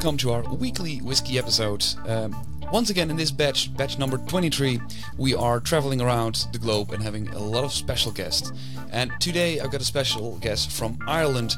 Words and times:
welcome 0.00 0.16
to 0.16 0.32
our 0.32 0.42
weekly 0.54 0.96
whiskey 1.00 1.38
episode. 1.38 1.84
Um, 2.06 2.34
once 2.72 2.88
again, 2.88 3.10
in 3.10 3.18
this 3.18 3.30
batch, 3.30 3.76
batch 3.76 3.98
number 3.98 4.16
23, 4.16 4.80
we 5.18 5.34
are 5.34 5.60
traveling 5.60 6.00
around 6.00 6.46
the 6.54 6.58
globe 6.58 6.92
and 6.92 7.02
having 7.02 7.28
a 7.28 7.38
lot 7.38 7.64
of 7.64 7.72
special 7.74 8.10
guests. 8.10 8.50
And 8.92 9.12
today 9.20 9.60
I've 9.60 9.70
got 9.70 9.82
a 9.82 9.84
special 9.84 10.38
guest 10.38 10.70
from 10.70 10.98
Ireland, 11.06 11.54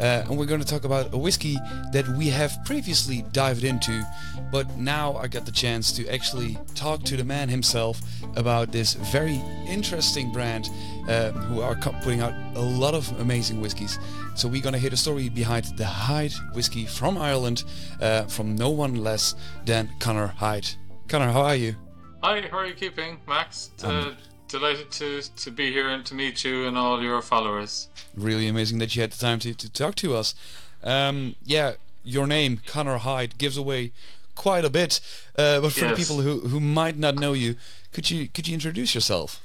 uh, 0.00 0.24
and 0.26 0.36
we're 0.36 0.46
going 0.46 0.60
to 0.60 0.66
talk 0.66 0.82
about 0.82 1.14
a 1.14 1.16
whiskey 1.16 1.54
that 1.92 2.04
we 2.18 2.30
have 2.30 2.58
previously 2.64 3.24
dived 3.30 3.62
into, 3.62 4.04
but 4.50 4.76
now 4.76 5.14
I 5.14 5.28
got 5.28 5.46
the 5.46 5.52
chance 5.52 5.92
to 5.92 6.08
actually 6.08 6.58
talk 6.74 7.04
to 7.04 7.16
the 7.16 7.22
man 7.22 7.48
himself 7.48 8.00
about 8.34 8.72
this 8.72 8.94
very 8.94 9.40
interesting 9.68 10.32
brand 10.32 10.68
uh, 11.08 11.30
who 11.30 11.60
are 11.60 11.76
putting 11.76 12.22
out 12.22 12.34
a 12.56 12.60
lot 12.60 12.94
of 12.94 13.20
amazing 13.20 13.60
whiskies. 13.60 14.00
So 14.34 14.48
we're 14.48 14.62
going 14.62 14.72
to 14.72 14.78
hear 14.78 14.90
the 14.90 14.96
story 14.96 15.28
behind 15.28 15.64
the 15.76 15.86
Hyde 15.86 16.32
whiskey 16.54 16.86
from 16.86 17.16
Ireland 17.16 17.62
uh, 18.00 18.24
from 18.24 18.56
no 18.56 18.68
one 18.70 18.96
less 18.96 19.34
than 19.64 19.88
Conor 20.00 20.26
Hyde. 20.26 20.66
Conor, 21.08 21.30
how 21.30 21.42
are 21.42 21.54
you? 21.54 21.76
Hi, 22.22 22.40
how 22.50 22.58
are 22.58 22.66
you 22.66 22.74
keeping, 22.74 23.18
Max? 23.28 23.70
Uh, 23.82 23.88
Um, 23.88 24.16
delighted 24.48 24.90
to, 24.92 25.22
to 25.36 25.50
be 25.50 25.72
here 25.72 25.88
and 25.88 26.04
to 26.06 26.14
meet 26.14 26.42
you 26.44 26.66
and 26.66 26.76
all 26.76 27.00
your 27.02 27.22
followers. 27.22 27.88
Really 28.16 28.48
amazing 28.48 28.78
that 28.78 28.94
you 28.96 29.02
had 29.02 29.12
the 29.12 29.18
time 29.18 29.38
to, 29.40 29.54
to 29.54 29.70
talk 29.70 29.94
to 29.96 30.14
us. 30.16 30.34
Um, 30.82 31.36
yeah, 31.44 31.74
your 32.02 32.26
name, 32.26 32.60
Conor 32.66 32.98
Hyde, 32.98 33.38
gives 33.38 33.56
away 33.56 33.92
quite 34.34 34.64
a 34.64 34.70
bit. 34.70 35.00
Uh, 35.38 35.60
but 35.60 35.72
for 35.72 35.84
Yes. 35.86 35.96
people 35.96 36.22
who, 36.22 36.40
who 36.40 36.58
might 36.60 36.96
not 36.98 37.14
know 37.16 37.32
you, 37.34 37.54
could 37.92 38.10
you 38.10 38.26
could 38.28 38.48
you 38.48 38.54
introduce 38.54 38.94
yourself? 38.94 39.40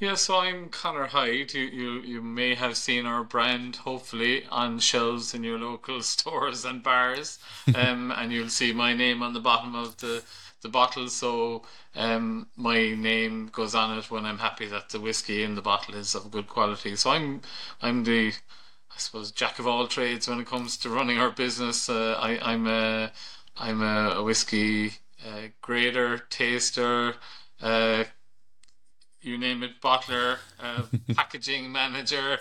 Yeah, 0.00 0.14
so 0.14 0.38
I'm 0.38 0.70
Conor 0.70 1.06
Hyde. 1.08 1.52
You, 1.52 1.62
you 1.64 2.00
you 2.00 2.22
may 2.22 2.54
have 2.54 2.76
seen 2.76 3.04
our 3.06 3.22
brand, 3.22 3.76
hopefully, 3.76 4.46
on 4.46 4.78
shelves 4.80 5.34
in 5.34 5.44
your 5.44 5.58
local 5.58 6.02
stores 6.14 6.64
and 6.64 6.82
bars, 6.82 7.38
um, 7.74 8.10
and 8.16 8.32
you'll 8.32 8.48
see 8.48 8.72
my 8.72 8.94
name 8.94 9.22
on 9.22 9.34
the 9.34 9.40
bottom 9.40 9.74
of 9.74 9.98
the 9.98 10.24
the 10.62 10.68
bottle. 10.70 11.08
So 11.08 11.64
um, 11.94 12.48
my 12.56 12.94
name 12.94 13.48
goes 13.52 13.74
on 13.74 13.98
it 13.98 14.10
when 14.10 14.24
I'm 14.24 14.38
happy 14.38 14.66
that 14.68 14.88
the 14.88 15.00
whiskey 15.00 15.42
in 15.42 15.54
the 15.54 15.62
bottle 15.62 15.94
is 15.94 16.14
of 16.14 16.30
good 16.30 16.48
quality. 16.48 16.96
So 16.96 17.10
I'm 17.10 17.42
I'm 17.82 18.02
the 18.04 18.32
I 18.90 18.98
suppose 18.98 19.30
jack 19.30 19.58
of 19.58 19.66
all 19.66 19.86
trades 19.86 20.28
when 20.28 20.40
it 20.40 20.46
comes 20.46 20.78
to 20.78 20.88
running 20.88 21.18
our 21.18 21.30
business. 21.30 21.90
Uh, 21.90 22.16
I, 22.18 22.38
I'm 22.40 22.66
a 22.66 23.12
I'm 23.56 23.82
a, 23.82 24.14
a 24.16 24.22
whiskey 24.22 24.94
uh, 25.26 25.48
grader, 25.60 26.18
taster, 26.30 27.16
uh, 27.60 28.04
you 29.22 29.38
name 29.38 29.62
it, 29.62 29.80
bottler, 29.80 30.38
uh, 30.58 30.82
packaging 31.14 31.70
manager, 31.70 32.38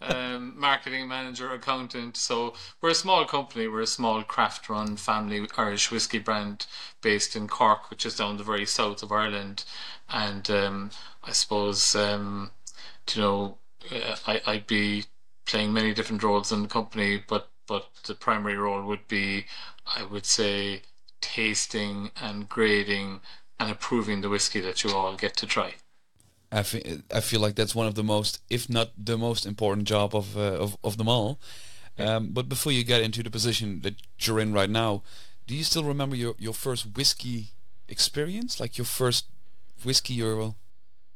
um, 0.00 0.54
marketing 0.58 1.08
manager, 1.08 1.52
accountant. 1.52 2.16
So 2.16 2.54
we're 2.80 2.90
a 2.90 2.94
small 2.94 3.24
company. 3.24 3.68
We're 3.68 3.82
a 3.82 3.86
small 3.86 4.22
craft-run 4.22 4.96
family 4.96 5.46
Irish 5.56 5.90
whiskey 5.90 6.18
brand 6.18 6.66
based 7.00 7.34
in 7.34 7.48
Cork, 7.48 7.90
which 7.90 8.06
is 8.06 8.16
down 8.16 8.36
the 8.36 8.44
very 8.44 8.66
south 8.66 9.02
of 9.02 9.12
Ireland. 9.12 9.64
And 10.08 10.48
um, 10.50 10.90
I 11.24 11.32
suppose 11.32 11.94
um, 11.94 12.50
you 13.14 13.22
know 13.22 13.58
uh, 13.90 14.16
I 14.26 14.40
I'd 14.46 14.66
be 14.66 15.04
playing 15.46 15.72
many 15.72 15.94
different 15.94 16.22
roles 16.22 16.52
in 16.52 16.62
the 16.62 16.68
company, 16.68 17.22
but 17.26 17.50
but 17.66 17.90
the 18.06 18.14
primary 18.14 18.56
role 18.56 18.82
would 18.82 19.06
be, 19.08 19.46
I 19.86 20.02
would 20.02 20.24
say, 20.24 20.82
tasting 21.20 22.10
and 22.20 22.48
grading 22.48 23.20
and 23.60 23.70
approving 23.70 24.22
the 24.22 24.30
whiskey 24.30 24.60
that 24.60 24.82
you 24.82 24.90
all 24.90 25.16
get 25.16 25.36
to 25.36 25.46
try. 25.46 25.74
I, 26.50 26.62
fe- 26.62 27.02
I 27.12 27.20
feel 27.20 27.40
like 27.40 27.54
that's 27.54 27.74
one 27.74 27.86
of 27.86 27.94
the 27.94 28.02
most, 28.02 28.40
if 28.48 28.68
not 28.68 28.90
the 28.96 29.18
most 29.18 29.46
important 29.46 29.86
job 29.86 30.14
of 30.14 30.36
uh, 30.36 30.40
of, 30.40 30.76
of 30.82 30.96
them 30.96 31.08
all. 31.08 31.38
Um, 31.98 32.30
but 32.32 32.48
before 32.48 32.72
you 32.72 32.84
get 32.84 33.02
into 33.02 33.22
the 33.22 33.30
position 33.30 33.80
that 33.82 33.96
you're 34.20 34.38
in 34.38 34.52
right 34.52 34.70
now, 34.70 35.02
do 35.46 35.54
you 35.54 35.64
still 35.64 35.82
remember 35.82 36.14
your, 36.14 36.34
your 36.38 36.54
first 36.54 36.96
whiskey 36.96 37.48
experience? 37.88 38.60
Like 38.60 38.78
your 38.78 38.84
first 38.84 39.26
whiskey 39.84 40.22
well, 40.22 40.56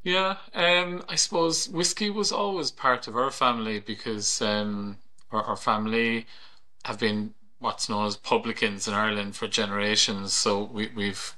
Yeah, 0.03 0.37
um, 0.53 1.03
I 1.07 1.15
suppose 1.15 1.69
whiskey 1.69 2.09
was 2.09 2.31
always 2.31 2.71
part 2.71 3.07
of 3.07 3.15
our 3.15 3.31
family 3.31 3.79
because 3.79 4.41
um, 4.41 4.97
our, 5.31 5.43
our 5.43 5.55
family 5.55 6.25
have 6.83 6.99
been 6.99 7.33
what's 7.59 7.87
known 7.87 8.05
as 8.05 8.17
publicans 8.17 8.87
in 8.87 8.93
Ireland 8.93 9.35
for 9.37 9.47
generations. 9.47 10.33
So 10.33 10.63
we, 10.63 10.89
we've 10.93 11.35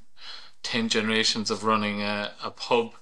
10 0.63 0.89
generations 0.89 1.51
of 1.51 1.63
running 1.63 2.01
a, 2.01 2.31
a 2.43 2.49
pub 2.49 2.93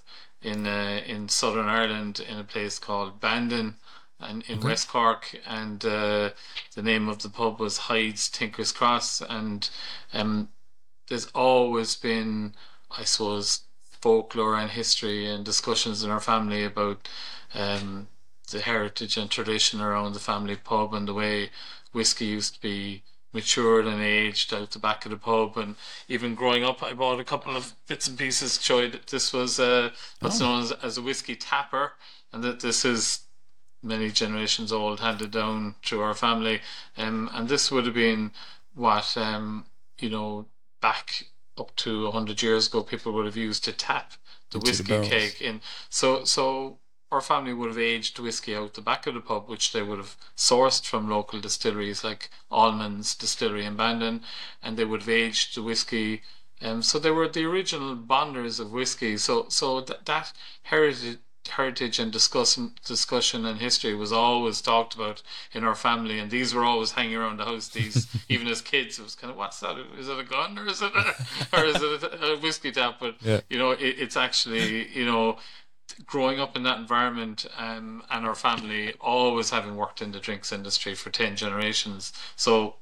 in 0.43 0.67
uh, 0.67 1.01
in 1.05 1.29
Southern 1.29 1.67
Ireland 1.67 2.19
in 2.19 2.37
a 2.37 2.43
place 2.43 2.79
called 2.79 3.19
Bandon 3.19 3.75
and 4.19 4.43
in 4.47 4.61
West 4.61 4.87
Cork 4.87 5.35
and 5.45 5.83
uh, 5.85 6.29
the 6.75 6.81
name 6.81 7.09
of 7.09 7.21
the 7.21 7.29
pub 7.29 7.59
was 7.59 7.77
Hyde's 7.77 8.29
Tinker's 8.29 8.71
Cross 8.71 9.21
and 9.21 9.69
um, 10.13 10.49
there's 11.07 11.27
always 11.27 11.95
been 11.95 12.53
I 12.91 13.03
suppose 13.03 13.61
folklore 14.01 14.55
and 14.55 14.71
history 14.71 15.29
and 15.29 15.45
discussions 15.45 16.03
in 16.03 16.09
our 16.09 16.19
family 16.19 16.63
about 16.63 17.07
um, 17.53 18.07
the 18.51 18.61
heritage 18.61 19.17
and 19.17 19.29
tradition 19.29 19.81
around 19.81 20.13
the 20.13 20.19
family 20.19 20.55
pub 20.55 20.93
and 20.93 21.07
the 21.07 21.13
way 21.13 21.49
whiskey 21.93 22.25
used 22.25 22.55
to 22.55 22.61
be 22.61 23.03
matured 23.33 23.87
and 23.87 24.01
aged 24.01 24.53
out 24.53 24.71
the 24.71 24.79
back 24.79 25.05
of 25.05 25.11
the 25.11 25.17
pub 25.17 25.57
and 25.57 25.75
even 26.07 26.35
growing 26.35 26.63
up 26.63 26.83
I 26.83 26.93
bought 26.93 27.19
a 27.19 27.23
couple 27.23 27.55
of 27.55 27.73
bits 27.87 28.07
and 28.07 28.17
pieces. 28.17 28.57
To 28.57 28.63
show 28.63 28.87
that 28.87 29.07
this 29.07 29.33
was 29.33 29.59
uh, 29.59 29.89
what's 30.19 30.39
known 30.39 30.63
as, 30.63 30.71
as 30.71 30.97
a 30.97 31.01
whiskey 31.01 31.35
tapper 31.35 31.93
and 32.31 32.43
that 32.43 32.59
this 32.59 32.85
is 32.85 33.21
many 33.81 34.09
generations 34.09 34.71
old 34.71 34.99
handed 34.99 35.31
down 35.31 35.75
through 35.83 36.01
our 36.01 36.13
family. 36.13 36.61
Um, 36.97 37.29
and 37.33 37.49
this 37.49 37.71
would 37.71 37.85
have 37.85 37.95
been 37.95 38.31
what 38.75 39.17
um, 39.17 39.65
you 39.99 40.09
know 40.09 40.45
back 40.81 41.25
up 41.57 41.75
to 41.75 42.05
100 42.05 42.41
years 42.41 42.67
ago 42.67 42.81
people 42.81 43.11
would 43.13 43.25
have 43.25 43.37
used 43.37 43.63
to 43.63 43.71
tap 43.71 44.13
the 44.51 44.59
the 44.59 44.65
whiskey 44.65 44.87
barrels. 44.87 45.09
cake 45.09 45.41
in. 45.41 45.61
So 45.89 46.23
so 46.23 46.79
our 47.13 47.21
family 47.21 47.53
would 47.53 47.69
have 47.69 47.77
aged 47.79 48.19
whiskey 48.19 48.55
out 48.55 48.73
the 48.73 48.81
back 48.81 49.05
of 49.07 49.13
the 49.13 49.21
pub, 49.21 49.47
which 49.47 49.71
they 49.71 49.81
would 49.81 49.99
have 49.99 50.17
sourced 50.35 50.85
from 50.85 51.09
local 51.09 51.39
distilleries 51.39 52.03
like 52.03 52.29
Allman's 52.51 53.15
Distillery 53.15 53.65
in 53.65 53.75
Bandon, 53.75 54.21
and 54.61 54.75
they 54.77 54.85
would 54.85 55.01
have 55.01 55.09
aged 55.09 55.55
the 55.55 55.61
whiskey. 55.63 56.23
Um, 56.61 56.81
so 56.81 56.97
they 56.99 57.11
were 57.11 57.27
the 57.27 57.45
original 57.45 57.95
bonders 57.95 58.59
of 58.59 58.71
whiskey. 58.71 59.17
So 59.17 59.45
so 59.49 59.81
that 59.81 60.05
that 60.05 60.33
heritage 60.63 61.19
heritage 61.49 61.99
and 61.99 62.09
discussion 62.11 62.71
discussion 62.85 63.45
and 63.45 63.59
history 63.59 63.93
was 63.93 64.13
always 64.13 64.61
talked 64.61 64.95
about 64.95 65.21
in 65.51 65.61
our 65.65 65.75
family 65.75 66.17
and 66.17 66.31
these 66.31 66.53
were 66.53 66.63
always 66.63 66.91
hanging 66.93 67.15
around 67.15 67.35
the 67.37 67.43
house 67.43 67.67
these 67.67 68.07
even 68.29 68.47
as 68.47 68.61
kids 68.61 68.97
it 68.97 69.03
was 69.03 69.13
kind 69.13 69.29
of 69.29 69.35
what's 69.35 69.59
that 69.59 69.75
is 69.99 70.07
it 70.07 70.17
a 70.17 70.23
gun 70.23 70.57
or 70.57 70.65
is 70.67 70.81
it 70.81 70.91
a, 70.95 71.57
or 71.57 71.65
is 71.65 71.75
it 71.81 72.01
a, 72.03 72.25
a 72.27 72.39
whiskey 72.39 72.71
tap 72.71 72.95
but 72.97 73.15
Yeah. 73.21 73.41
you 73.49 73.57
know 73.57 73.71
it, 73.71 73.81
it's 73.99 74.15
actually 74.15 74.87
you 74.97 75.05
know 75.05 75.37
growing 76.05 76.39
up 76.39 76.55
in 76.55 76.63
that 76.63 76.79
environment 76.79 77.45
um, 77.57 78.03
and 78.09 78.25
our 78.25 78.35
family 78.35 78.93
always 78.99 79.49
having 79.49 79.75
worked 79.75 80.01
in 80.01 80.11
the 80.11 80.19
drinks 80.19 80.51
industry 80.51 80.95
for 80.95 81.09
10 81.09 81.35
generations. 81.35 82.13
So 82.35 82.75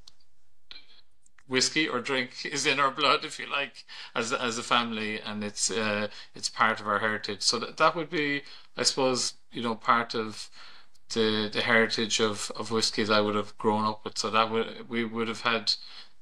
whiskey 1.47 1.87
or 1.87 1.99
drink 1.99 2.45
is 2.45 2.65
in 2.65 2.79
our 2.79 2.91
blood 2.91 3.25
if 3.25 3.37
you 3.37 3.49
like 3.49 3.85
as 4.15 4.31
as 4.31 4.57
a 4.57 4.63
family 4.63 5.19
and 5.19 5.43
it's 5.43 5.69
uh, 5.69 6.07
it's 6.33 6.49
part 6.49 6.79
of 6.79 6.87
our 6.87 6.99
heritage. 6.99 7.41
So 7.41 7.59
that, 7.59 7.77
that 7.77 7.95
would 7.95 8.09
be 8.09 8.43
i 8.77 8.83
suppose 8.83 9.33
you 9.51 9.61
know 9.61 9.75
part 9.75 10.15
of 10.15 10.49
the 11.13 11.49
the 11.51 11.61
heritage 11.61 12.21
of 12.21 12.51
of 12.55 12.71
whiskey 12.71 13.03
that 13.03 13.13
i 13.13 13.21
would 13.21 13.35
have 13.35 13.57
grown 13.57 13.85
up 13.85 14.03
with. 14.05 14.17
So 14.17 14.29
that 14.29 14.49
would 14.49 14.89
we 14.89 15.03
would 15.03 15.27
have 15.27 15.41
had 15.41 15.73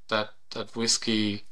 that 0.10 0.32
that 0.52 0.76
whiskey 0.76 1.44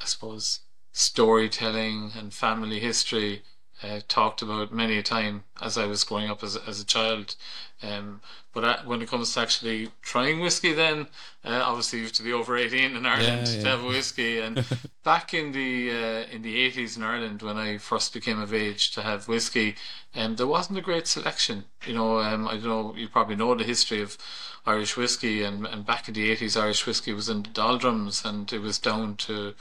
i 0.00 0.04
suppose 0.04 0.60
storytelling 0.92 2.12
and 2.16 2.32
family 2.32 2.78
history 2.78 3.42
uh, 3.84 4.00
talked 4.08 4.40
about 4.42 4.72
many 4.72 4.96
a 4.98 5.02
time 5.02 5.44
as 5.60 5.76
I 5.76 5.86
was 5.86 6.04
growing 6.04 6.30
up 6.30 6.42
as, 6.42 6.56
a- 6.56 6.64
as 6.66 6.80
a 6.80 6.84
child. 6.86 7.36
Um, 7.82 8.20
but 8.54 8.86
when 8.86 9.02
it 9.02 9.08
comes 9.08 9.34
to 9.34 9.40
actually 9.40 9.90
trying 10.00 10.40
whiskey, 10.40 10.72
then 10.72 11.08
uh, 11.44 11.60
obviously 11.66 11.98
you 11.98 12.04
have 12.06 12.14
to 12.14 12.22
be 12.22 12.32
over 12.32 12.56
eighteen 12.56 12.96
in 12.96 13.04
Ireland 13.04 13.48
Yeah, 13.48 13.62
to 13.62 13.68
have 13.68 13.84
whiskey. 13.84 14.38
And 14.38 14.64
back 15.04 15.34
in 15.34 15.52
the 15.52 15.90
uh, 15.90 16.34
in 16.34 16.42
the 16.42 16.56
eighties 16.62 16.96
in 16.96 17.02
Ireland, 17.02 17.42
when 17.42 17.58
I 17.58 17.78
first 17.78 18.14
became 18.14 18.40
of 18.40 18.54
age 18.54 18.92
to 18.92 19.02
have 19.02 19.28
whiskey, 19.28 19.74
um, 20.14 20.36
there 20.36 20.46
wasn't 20.46 20.78
a 20.78 20.82
great 20.82 21.06
selection. 21.08 21.64
You 21.86 21.94
know, 21.94 22.20
um, 22.20 22.46
I 22.48 22.52
don't 22.52 22.64
know. 22.64 22.94
You 22.96 23.08
probably 23.08 23.36
know 23.36 23.54
the 23.54 23.64
history 23.64 24.00
of 24.00 24.16
Irish 24.64 24.96
whiskey, 24.96 25.42
and, 25.42 25.66
and 25.66 25.84
back 25.84 26.08
in 26.08 26.14
the 26.14 26.30
eighties, 26.30 26.56
Irish 26.56 26.86
whiskey 26.86 27.12
was 27.12 27.28
in 27.28 27.42
the 27.42 27.50
doldrums, 27.50 28.24
and 28.24 28.50
it 28.52 28.60
was 28.60 28.78
down 28.78 29.16
to 29.26 29.54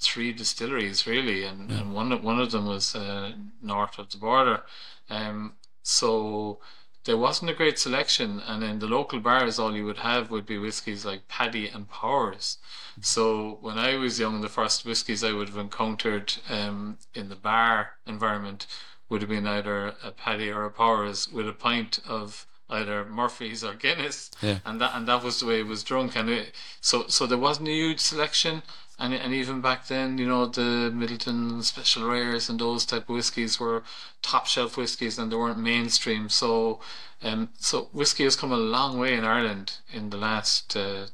three 0.00 0.32
distilleries 0.32 1.06
really, 1.06 1.44
and, 1.44 1.70
and 1.70 1.92
one 1.94 2.12
of- 2.12 2.22
one 2.22 2.40
of 2.40 2.50
them 2.50 2.66
was 2.66 2.94
uh, 2.94 3.32
north 3.62 3.98
of 3.98 4.10
the 4.10 4.16
border. 4.18 4.62
Um, 5.10 5.54
so 5.82 6.60
there 7.04 7.16
wasn't 7.16 7.50
a 7.50 7.54
great 7.54 7.78
selection, 7.78 8.40
and 8.46 8.62
in 8.62 8.78
the 8.80 8.86
local 8.86 9.18
bars, 9.20 9.58
all 9.58 9.74
you 9.74 9.84
would 9.86 9.98
have 9.98 10.30
would 10.30 10.44
be 10.46 10.58
whiskies 10.58 11.04
like 11.04 11.26
Paddy 11.28 11.66
and 11.68 11.88
Powers. 11.88 12.58
So 13.00 13.58
when 13.60 13.78
I 13.78 13.96
was 13.96 14.18
young, 14.20 14.40
the 14.40 14.48
first 14.48 14.84
whiskies 14.84 15.24
I 15.24 15.32
would 15.32 15.48
have 15.48 15.56
encountered 15.58 16.34
um, 16.50 16.98
in 17.14 17.28
the 17.28 17.36
bar 17.36 17.92
environment 18.06 18.66
would 19.08 19.22
have 19.22 19.30
been 19.30 19.46
either 19.46 19.94
a 20.04 20.10
Paddy 20.10 20.50
or 20.50 20.64
a 20.64 20.70
Powers 20.70 21.28
with 21.32 21.48
a 21.48 21.52
pint 21.52 22.00
of 22.06 22.46
either 22.68 23.04
Murphy's 23.06 23.64
or 23.64 23.72
Guinness, 23.74 24.30
Yeah. 24.42 24.58
and 24.66 24.78
that 24.80 24.92
and 24.94 25.08
that 25.08 25.22
was 25.24 25.40
the 25.40 25.46
way 25.46 25.60
it 25.60 25.66
was 25.66 25.82
drunk. 25.82 26.14
And 26.14 26.28
it, 26.28 26.54
so 26.82 27.06
so 27.08 27.24
there 27.26 27.38
wasn't 27.38 27.68
a 27.68 27.72
huge 27.72 28.00
selection. 28.00 28.62
And, 28.98 29.14
and 29.14 29.32
even 29.32 29.60
back 29.60 29.86
then, 29.86 30.18
you 30.18 30.26
know, 30.26 30.46
the 30.46 30.90
Midleton 30.92 31.62
Special 31.62 32.08
Rares 32.08 32.48
and 32.48 32.58
those 32.58 32.84
type 32.84 33.08
of 33.08 33.14
whiskies 33.14 33.60
were 33.60 33.84
top 34.22 34.46
shelf 34.46 34.76
whiskies 34.76 35.18
and 35.18 35.30
they 35.30 35.36
weren't 35.36 35.58
mainstream. 35.58 36.28
So, 36.28 36.80
um, 37.22 37.50
so 37.58 37.88
whiskey 37.92 38.24
has 38.24 38.34
come 38.34 38.50
a 38.50 38.56
long 38.56 38.98
way 38.98 39.14
in 39.14 39.24
Ireland 39.24 39.74
in 39.92 40.10
the 40.10 40.16
last 40.16 40.76
uh, 40.76 41.06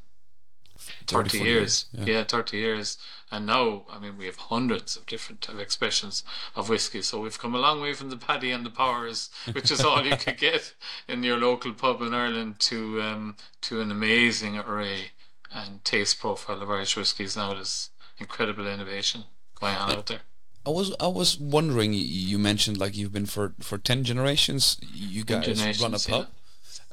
30 1.07 1.29
40 1.29 1.37
years. 1.37 1.85
years, 1.93 2.07
Yeah. 2.07 2.23
30 2.23 2.57
years. 2.57 2.97
And 3.31 3.45
now, 3.45 3.85
I 3.91 3.99
mean, 3.99 4.17
we 4.17 4.25
have 4.27 4.37
hundreds 4.37 4.95
of 4.95 5.05
different 5.05 5.41
type 5.41 5.55
of 5.55 5.61
expressions 5.61 6.23
of 6.55 6.69
whiskey. 6.69 7.01
So 7.01 7.19
we've 7.19 7.39
come 7.39 7.53
a 7.53 7.59
long 7.59 7.81
way 7.81 7.93
from 7.93 8.09
the 8.09 8.17
Paddy 8.17 8.51
and 8.51 8.65
the 8.65 8.69
Powers, 8.69 9.29
which 9.51 9.71
is 9.71 9.81
all 9.81 10.05
you 10.05 10.15
could 10.17 10.37
get 10.37 10.73
in 11.07 11.21
your 11.23 11.37
local 11.37 11.73
pub 11.73 12.01
in 12.01 12.13
Ireland, 12.13 12.59
to 12.61 13.01
um, 13.01 13.35
to 13.61 13.81
an 13.81 13.91
amazing 13.91 14.57
array 14.57 15.11
and 15.55 15.83
taste 15.83 16.19
profile 16.19 16.61
of 16.61 16.69
Irish 16.69 16.95
whiskies 16.97 17.35
now. 17.35 17.53
There's 17.53 17.89
incredible 18.19 18.67
innovation 18.67 19.23
going 19.59 19.75
on 19.75 19.91
out 19.91 20.05
there. 20.07 20.21
I 20.65 20.69
was 20.69 20.93
I 20.99 21.07
was 21.07 21.39
wondering. 21.39 21.93
You 21.93 22.37
mentioned 22.37 22.77
like 22.77 22.97
you've 22.97 23.13
been 23.13 23.27
for 23.27 23.53
for 23.59 23.77
ten 23.77 24.03
generations. 24.03 24.77
You 24.93 25.23
guys 25.23 25.81
run 25.81 25.93
a 25.93 25.99
pub. 25.99 26.27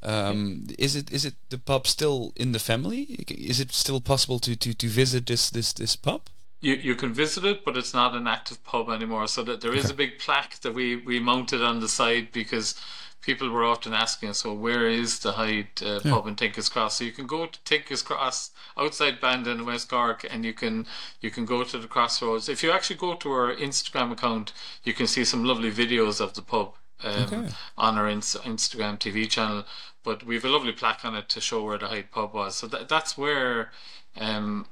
Um, 0.04 0.66
Is 0.78 0.96
it 0.96 1.12
is 1.12 1.24
it 1.24 1.34
the 1.48 1.58
pub 1.58 1.86
still 1.86 2.32
in 2.36 2.52
the 2.52 2.58
family? 2.58 3.02
Is 3.28 3.60
it 3.60 3.72
still 3.72 4.00
possible 4.00 4.40
to, 4.40 4.56
to, 4.56 4.74
to 4.74 4.88
visit 4.88 5.26
this 5.26 5.48
this 5.50 5.72
this 5.72 5.96
pub? 5.96 6.22
You 6.62 6.74
you 6.74 6.94
can 6.94 7.12
visit 7.12 7.44
it, 7.44 7.64
but 7.64 7.76
it's 7.76 7.92
not 7.92 8.14
an 8.14 8.26
active 8.26 8.64
pub 8.64 8.88
anymore. 8.88 9.26
So 9.26 9.42
that 9.42 9.60
there 9.60 9.74
is 9.74 9.90
a 9.90 9.94
big 9.94 10.18
plaque 10.18 10.60
that 10.60 10.72
we 10.72 10.96
we 10.96 11.18
mounted 11.20 11.60
on 11.62 11.80
the 11.80 11.88
side 11.88 12.28
because 12.32 12.74
people 13.20 13.50
were 13.50 13.64
often 13.64 13.92
asking 13.92 14.30
us, 14.30 14.44
"Well, 14.44 14.56
where 14.56 14.86
is 14.88 15.18
the 15.18 15.32
Hyde 15.32 15.82
uh, 15.84 16.00
pub 16.00 16.26
in 16.28 16.36
Tinker's 16.36 16.68
Cross?" 16.68 16.96
So 16.96 17.04
you 17.04 17.12
can 17.12 17.26
go 17.26 17.46
to 17.46 17.58
Tinker's 17.64 18.02
Cross 18.02 18.50
outside 18.76 19.20
Bandon 19.20 19.58
in 19.58 19.66
West 19.66 19.88
Cork, 19.90 20.24
and 20.30 20.44
you 20.44 20.52
can 20.54 20.86
you 21.20 21.30
can 21.30 21.44
go 21.44 21.64
to 21.64 21.78
the 21.78 21.88
crossroads. 21.88 22.48
If 22.48 22.62
you 22.62 22.70
actually 22.72 22.96
go 22.96 23.14
to 23.16 23.30
our 23.32 23.54
Instagram 23.54 24.12
account, 24.12 24.52
you 24.84 24.92
can 24.94 25.06
see 25.08 25.24
some 25.24 25.44
lovely 25.44 25.70
videos 25.70 26.20
of 26.20 26.34
the 26.34 26.42
pub. 26.42 26.74
Um, 27.04 27.24
Okay. 27.24 27.48
on 27.76 27.98
our 27.98 28.08
ins- 28.08 28.36
Instagram 28.44 28.96
TV 28.96 29.28
channel, 29.28 29.64
but 30.04 30.22
we've 30.22 30.44
a 30.44 30.48
lovely 30.48 30.70
plaque 30.70 31.04
on 31.04 31.16
it 31.16 31.28
to 31.30 31.40
show 31.40 31.64
where 31.64 31.76
the 31.78 31.88
Hyde 31.88 32.12
pub 32.12 32.32
was. 32.32 32.54
So 32.54 32.68
that, 32.68 32.88
that's 32.88 33.18
where 33.18 33.72
um, 34.16 34.66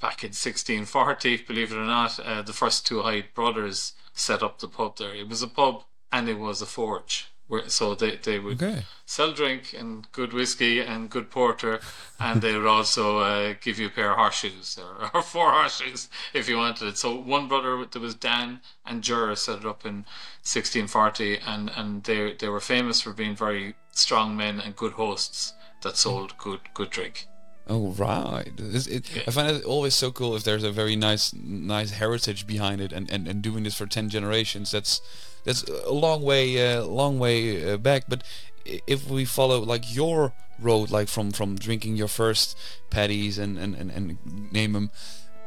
back 0.00 0.22
in 0.22 0.28
1640, 0.28 1.38
believe 1.38 1.72
it 1.72 1.76
or 1.76 1.84
not, 1.84 2.18
uh, 2.20 2.42
the 2.42 2.52
first 2.52 2.86
two 2.86 3.02
Hyde 3.02 3.34
brothers 3.34 3.94
set 4.12 4.42
up 4.42 4.58
the 4.58 4.68
pub 4.68 4.96
there. 4.98 5.14
It 5.14 5.28
was 5.28 5.42
a 5.42 5.48
pub 5.48 5.84
and 6.12 6.28
it 6.28 6.38
was 6.38 6.62
a 6.62 6.66
forge. 6.66 7.28
Where, 7.48 7.66
so 7.70 7.94
they, 7.94 8.16
they 8.16 8.38
would 8.38 8.62
Okay. 8.62 8.84
sell 9.06 9.32
drink 9.32 9.72
and 9.72 10.06
good 10.12 10.34
whiskey 10.34 10.80
and 10.80 11.08
good 11.08 11.30
porter, 11.30 11.80
and 12.20 12.42
they 12.42 12.54
would 12.54 12.66
also 12.66 13.18
uh, 13.20 13.54
give 13.58 13.78
you 13.78 13.86
a 13.86 13.90
pair 13.90 14.10
of 14.10 14.18
horseshoes 14.18 14.78
or, 14.78 15.10
or 15.14 15.22
four 15.22 15.50
horseshoes 15.52 16.08
if 16.34 16.46
you 16.46 16.58
wanted 16.58 16.88
it. 16.88 16.98
So 16.98 17.14
one 17.14 17.48
brother, 17.48 17.82
there 17.90 18.02
was 18.02 18.14
Dan 18.14 18.60
and 18.84 19.02
Jura 19.02 19.34
set 19.34 19.60
it 19.60 19.64
up 19.64 19.86
in 19.86 20.04
1640, 20.44 21.38
and, 21.38 21.70
and 21.74 22.04
they 22.04 22.34
they 22.34 22.48
were 22.48 22.60
famous 22.60 23.00
for 23.00 23.14
being 23.14 23.34
very 23.34 23.74
strong 23.92 24.36
men 24.36 24.60
and 24.60 24.76
good 24.76 24.92
hosts 24.92 25.54
that 25.82 25.96
sold 25.96 26.36
good 26.36 26.60
good 26.74 26.90
drink. 26.90 27.28
Oh 27.68 27.92
right. 27.92 28.50
This- 28.56 28.86
it- 28.86 29.24
I 29.26 29.30
find 29.30 29.56
it 29.56 29.64
always 29.64 29.94
so 29.94 30.10
cool 30.10 30.34
if 30.36 30.44
there's 30.44 30.64
a 30.64 30.72
very 30.72 30.96
nice 30.96 31.32
nice 31.34 31.90
heritage 31.92 32.46
behind 32.46 32.80
it, 32.80 32.92
and, 32.92 33.10
and, 33.10 33.28
and 33.28 33.42
doing 33.42 33.64
this 33.64 33.74
for 33.76 33.86
ten 33.86 34.08
generations. 34.08 34.70
That's 34.70 35.00
that's 35.44 35.62
a 35.64 35.92
long 35.92 36.22
way 36.22 36.74
uh, 36.74 36.84
long 36.84 37.18
way 37.18 37.72
uh, 37.72 37.76
back. 37.76 38.04
But 38.08 38.22
if 38.64 39.08
we 39.08 39.24
follow 39.24 39.60
like 39.60 39.94
your 39.94 40.32
road, 40.58 40.90
like 40.90 41.08
from, 41.08 41.30
from 41.30 41.56
drinking 41.56 41.96
your 41.96 42.08
first 42.08 42.58
paddies 42.90 43.38
and, 43.38 43.56
and, 43.56 43.74
and, 43.74 43.90
and 43.90 44.52
name 44.52 44.72
them 44.72 44.90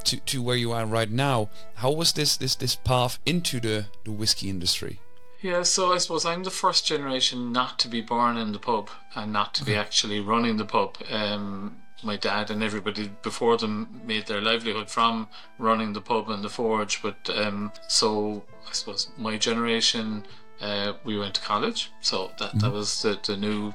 to, 0.06 0.18
to 0.18 0.42
where 0.42 0.56
you 0.56 0.72
are 0.72 0.86
right 0.86 1.12
now, 1.12 1.50
how 1.76 1.92
was 1.92 2.14
this 2.14 2.38
this, 2.38 2.56
this 2.56 2.76
path 2.76 3.20
into 3.26 3.60
the, 3.60 3.86
the 4.06 4.12
whiskey 4.12 4.50
industry? 4.50 5.00
Yeah, 5.42 5.64
so 5.64 5.92
I 5.92 5.98
suppose 5.98 6.26
I'm 6.26 6.44
the 6.44 6.52
first 6.52 6.86
generation 6.86 7.52
not 7.52 7.80
to 7.80 7.88
be 7.88 8.02
born 8.02 8.38
in 8.38 8.52
the 8.52 8.60
pub 8.60 8.90
and 9.16 9.34
not 9.34 9.54
to 9.56 9.66
be 9.66 9.76
actually 9.76 10.20
running 10.20 10.58
the 10.58 10.66
pub. 10.66 10.98
Um, 11.10 11.81
my 12.04 12.18
dad 12.18 12.50
and 12.50 12.64
everybody 12.64 13.12
before 13.22 13.58
them 13.58 14.02
made 14.06 14.26
their 14.28 14.42
livelihood 14.42 14.90
from 14.90 15.28
running 15.58 15.94
the 15.94 16.02
pub 16.02 16.30
and 16.30 16.44
the 16.44 16.50
forge. 16.50 17.02
But 17.02 17.30
um, 17.36 17.72
so 17.88 18.44
I 18.70 18.74
suppose 18.74 19.10
my 19.18 19.38
generation, 19.38 20.26
uh, 20.60 20.94
we 21.04 21.18
went 21.18 21.36
to 21.36 21.42
college, 21.42 21.92
so 22.02 22.32
that 22.40 22.60
that 22.60 22.72
was 22.72 23.02
the, 23.02 23.20
the 23.26 23.38
new 23.38 23.74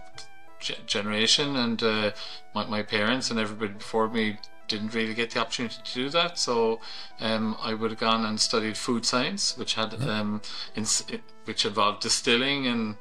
ge- 0.60 0.84
generation, 0.86 1.56
and 1.56 1.82
uh, 1.82 2.10
my 2.54 2.66
my 2.66 2.82
parents 2.82 3.30
and 3.30 3.40
everybody 3.40 3.72
before 3.72 4.08
me 4.08 4.38
didn't 4.68 4.94
really 4.94 5.14
get 5.14 5.30
the 5.30 5.40
opportunity 5.40 5.76
to 5.84 5.94
do 5.94 6.10
that. 6.10 6.38
So 6.38 6.80
um, 7.20 7.56
I 7.60 7.74
would 7.74 7.90
have 7.90 8.00
gone 8.00 8.24
and 8.24 8.40
studied 8.40 8.76
food 8.76 9.04
science, 9.04 9.56
which 9.56 9.74
had 9.74 9.94
um, 10.02 10.42
in, 10.74 10.84
which 11.44 11.64
involved 11.64 12.02
distilling 12.02 12.66
and 12.66 12.96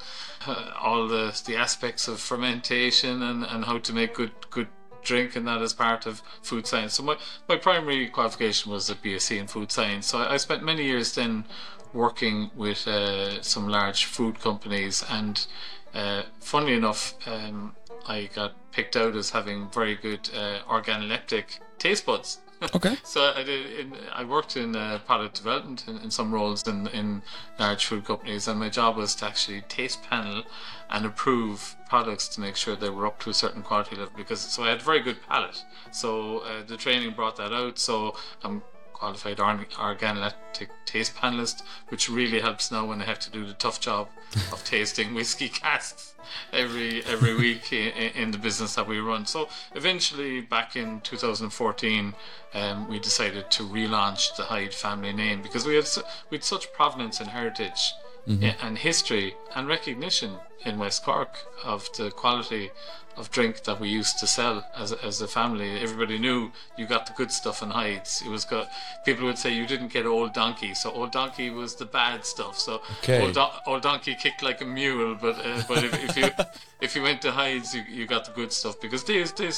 uh, 0.47 0.71
all 0.79 1.07
the 1.07 1.41
the 1.45 1.55
aspects 1.55 2.07
of 2.07 2.19
fermentation 2.19 3.21
and, 3.23 3.43
and 3.43 3.65
how 3.65 3.79
to 3.79 3.93
make 3.93 4.13
good 4.13 4.31
good 4.49 4.67
drink 5.05 5.35
and 5.35 5.47
that 5.47 5.61
as 5.61 5.73
part 5.73 6.05
of 6.05 6.21
food 6.41 6.67
science. 6.67 6.95
So 6.95 7.03
my, 7.03 7.17
my 7.47 7.55
primary 7.55 8.07
qualification 8.07 8.71
was 8.71 8.89
a 8.89 8.95
BSc 8.95 9.37
in 9.37 9.47
food 9.47 9.71
science. 9.71 10.07
So 10.07 10.19
I, 10.19 10.33
I 10.33 10.37
spent 10.37 10.63
many 10.63 10.83
years 10.83 11.15
then 11.15 11.45
working 11.93 12.51
with 12.55 12.87
uh, 12.87 13.41
some 13.41 13.69
large 13.69 14.05
food 14.05 14.41
companies 14.41 15.03
and 15.09 15.47
uh, 15.93 16.23
funnily 16.39 16.73
enough 16.73 17.15
um, 17.25 17.73
I 18.07 18.29
got 18.35 18.53
picked 18.71 18.95
out 18.95 19.15
as 19.15 19.29
having 19.31 19.69
very 19.69 19.95
good 19.95 20.29
uh, 20.35 20.59
organoleptic 20.67 21.59
taste 21.79 22.05
buds. 22.05 22.39
Okay. 22.73 22.95
So 23.03 23.33
I 23.35 23.43
did. 23.43 23.79
In, 23.79 23.93
I 24.13 24.23
worked 24.23 24.55
in 24.55 24.75
uh, 24.75 24.99
product 25.05 25.35
development 25.35 25.83
in, 25.87 25.97
in 25.97 26.09
some 26.09 26.33
roles 26.33 26.65
in 26.65 26.87
in 26.87 27.21
large 27.59 27.85
food 27.85 28.05
companies, 28.05 28.47
and 28.47 28.59
my 28.59 28.69
job 28.69 28.95
was 28.95 29.13
to 29.15 29.25
actually 29.25 29.61
taste 29.67 30.01
panel 30.03 30.43
and 30.89 31.05
approve 31.05 31.75
products 31.95 32.27
to 32.27 32.41
make 32.41 32.57
sure 32.57 32.75
they 32.75 32.89
were 32.89 33.07
up 33.07 33.17
to 33.21 33.29
a 33.29 33.33
certain 33.33 33.61
quality 33.61 33.95
level. 33.95 34.11
Because 34.17 34.41
so 34.41 34.63
I 34.63 34.69
had 34.71 34.81
a 34.81 34.83
very 34.83 34.99
good 34.99 35.19
palate. 35.29 35.63
So 35.91 36.39
uh, 36.39 36.61
the 36.67 36.75
training 36.75 37.11
brought 37.13 37.37
that 37.37 37.53
out. 37.53 37.79
So 37.79 38.17
I'm 38.43 38.63
qualified 38.91 39.39
org- 39.39 39.69
organoleptic 39.69 40.69
taste 40.85 41.15
panelist, 41.15 41.63
which 41.87 42.09
really 42.09 42.41
helps 42.41 42.69
now 42.69 42.83
when 42.85 43.01
I 43.01 43.05
have 43.05 43.19
to 43.19 43.29
do 43.29 43.45
the 43.45 43.53
tough 43.53 43.79
job 43.79 44.09
of 44.51 44.61
tasting 44.75 45.13
whiskey 45.13 45.47
casks 45.47 46.15
every 46.51 46.91
every 47.05 47.33
week 47.33 47.71
in, 47.71 47.91
in 48.21 48.31
the 48.31 48.41
business 48.47 48.75
that 48.75 48.87
we 48.91 48.99
run. 48.99 49.25
So 49.25 49.47
eventually, 49.73 50.41
back 50.41 50.75
in 50.75 50.99
2014, 50.99 52.13
um, 52.53 52.89
we 52.89 52.99
decided 52.99 53.49
to 53.51 53.63
relaunch 53.63 54.35
the 54.35 54.43
Hyde 54.43 54.73
family 54.73 55.13
name 55.13 55.41
because 55.41 55.65
we 55.65 55.75
had 55.75 55.87
we 56.29 56.35
had 56.37 56.43
such 56.43 56.73
provenance 56.73 57.21
and 57.21 57.29
heritage 57.29 57.93
i- 58.27 58.55
and 58.61 58.77
history 58.77 59.35
and 59.55 59.67
recognition 59.67 60.31
in 60.65 60.79
West 60.79 61.03
Cork 61.03 61.33
of 61.63 61.89
the 61.97 62.09
quality 62.11 62.71
of 63.17 63.31
drink 63.31 63.63
that 63.63 63.79
we 63.79 63.87
used 63.87 64.19
to 64.19 64.27
sell 64.27 64.65
as 64.75 64.91
a, 64.91 65.01
as 65.05 65.21
a 65.21 65.27
family. 65.27 65.79
Everybody 65.79 66.17
knew 66.19 66.51
you 66.77 66.85
got 66.85 67.05
the 67.05 67.13
good 67.13 67.31
stuff 67.31 67.61
in 67.61 67.69
Hydes. 67.69 68.21
It 68.25 68.29
was 68.29 68.43
got 68.43 68.69
people 69.05 69.25
would 69.25 69.37
say 69.37 69.53
you 69.53 69.65
didn't 69.65 69.93
get 69.93 70.05
Old 70.05 70.33
Donkey, 70.33 70.73
so 70.73 70.91
Old 70.91 71.11
Donkey 71.13 71.49
was 71.49 71.75
the 71.75 71.85
bad 71.85 72.25
stuff. 72.25 72.59
So 72.59 72.81
Okay. 73.03 73.21
Old, 73.21 73.33
Don- 73.35 73.53
Old 73.67 73.83
Donkey 73.83 74.15
kicked 74.15 74.43
like 74.43 74.59
a 74.61 74.65
mule, 74.65 75.15
but 75.15 75.35
uh, 75.45 75.61
but 75.67 75.83
if, 75.83 75.93
if 76.09 76.17
you 76.17 76.29
if 76.81 76.95
you 76.95 77.03
went 77.03 77.21
to 77.21 77.31
Hydes, 77.31 77.73
you, 77.73 77.83
you 77.89 78.05
got 78.05 78.25
the 78.25 78.31
good 78.31 78.51
stuff 78.51 78.81
because 78.81 79.03
they 79.05 79.23
they 79.23 79.51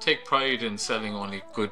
take 0.00 0.24
pride 0.24 0.62
in 0.64 0.76
selling 0.76 1.14
only 1.14 1.42
good 1.52 1.70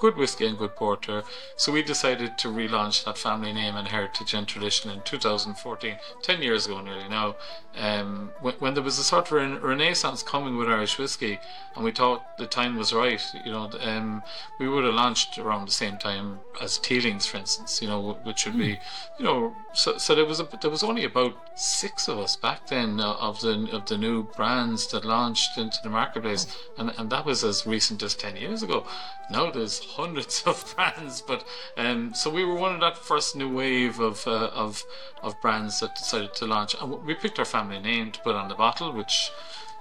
good 0.00 0.16
whiskey 0.16 0.46
and 0.46 0.56
good 0.56 0.74
porter. 0.74 1.22
So 1.56 1.72
we 1.72 1.82
decided 1.82 2.38
to 2.38 2.48
relaunch 2.48 3.04
that 3.04 3.18
family 3.18 3.52
name 3.52 3.76
and 3.76 3.86
heritage 3.88 4.32
and 4.32 4.48
tradition 4.48 4.90
in 4.90 5.02
2014, 5.02 5.96
10 6.22 6.42
years 6.42 6.66
ago 6.66 6.80
nearly 6.80 7.08
now, 7.08 7.36
um, 7.76 8.32
when, 8.40 8.54
when 8.54 8.74
there 8.74 8.82
was 8.82 8.98
a 8.98 9.04
sort 9.04 9.26
of 9.26 9.32
rena- 9.32 9.60
renaissance 9.60 10.22
coming 10.22 10.56
with 10.56 10.68
Irish 10.68 10.98
whiskey, 10.98 11.38
and 11.76 11.84
we 11.84 11.92
thought 11.92 12.36
the 12.38 12.46
time 12.46 12.76
was 12.76 12.92
right. 12.92 13.22
You 13.44 13.52
know, 13.52 13.70
um, 13.80 14.22
we 14.58 14.68
would 14.68 14.84
have 14.84 14.94
launched 14.94 15.38
around 15.38 15.68
the 15.68 15.72
same 15.72 15.98
time 15.98 16.40
as 16.60 16.78
Teelings, 16.78 17.26
for 17.26 17.36
instance. 17.36 17.80
You 17.80 17.88
know, 17.88 18.18
which 18.24 18.46
would 18.46 18.58
be, 18.58 18.80
you 19.18 19.24
know, 19.24 19.54
so, 19.72 19.98
so 19.98 20.14
there 20.16 20.24
was 20.24 20.40
a, 20.40 20.48
there 20.60 20.70
was 20.70 20.82
only 20.82 21.04
about 21.04 21.36
six 21.54 22.08
of 22.08 22.18
us 22.18 22.34
back 22.34 22.66
then 22.66 22.98
uh, 22.98 23.14
of 23.14 23.40
the 23.40 23.68
of 23.72 23.86
the 23.86 23.96
new 23.96 24.24
brands 24.24 24.88
that 24.88 25.04
launched 25.04 25.56
into 25.56 25.78
the 25.82 25.88
marketplace, 25.88 26.46
and 26.76 26.92
and 26.98 27.10
that 27.10 27.24
was 27.24 27.44
as 27.44 27.66
recent 27.66 28.02
as 28.02 28.14
10 28.16 28.36
years 28.36 28.62
ago. 28.64 28.84
Now 29.30 29.50
there's 29.50 29.78
hundreds 29.96 30.42
of 30.44 30.74
brands, 30.74 31.22
but 31.22 31.44
um, 31.76 32.14
so 32.14 32.30
we 32.30 32.44
were 32.44 32.54
one 32.54 32.74
of 32.74 32.80
that 32.80 32.98
first 32.98 33.36
new 33.36 33.48
wave 33.48 34.00
of 34.00 34.26
uh, 34.26 34.50
of 34.52 34.82
of 35.22 35.40
brands 35.40 35.78
that 35.80 35.94
decided 35.94 36.34
to 36.34 36.46
launch. 36.46 36.74
And 36.80 37.04
we 37.04 37.14
picked 37.14 37.38
our 37.38 37.44
family 37.44 37.78
name 37.78 38.10
to 38.12 38.20
put 38.20 38.34
on 38.34 38.48
the 38.48 38.56
bottle, 38.56 38.92
which 38.92 39.30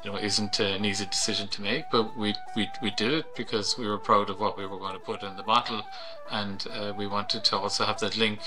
you 0.03 0.11
know 0.11 0.17
isn't 0.17 0.59
an 0.59 0.85
easy 0.85 1.07
decision 1.07 1.47
to 1.47 1.63
make, 1.63 1.85
but 1.91 2.15
we 2.15 2.35
we 2.55 2.69
we 2.81 2.91
did 2.91 3.11
it 3.11 3.35
because 3.35 3.75
we 3.75 3.87
were 3.87 3.97
proud 3.97 4.29
of 4.29 4.39
what 4.39 4.55
we 4.55 4.67
were 4.67 4.77
going 4.77 4.93
to 4.93 4.99
put 4.99 5.23
in 5.23 5.35
the 5.35 5.43
bottle, 5.43 5.81
and 6.29 6.67
uh, 6.71 6.93
we 6.95 7.07
wanted 7.07 7.43
to 7.45 7.57
also 7.57 7.85
have 7.85 7.99
that 8.01 8.15
link 8.15 8.39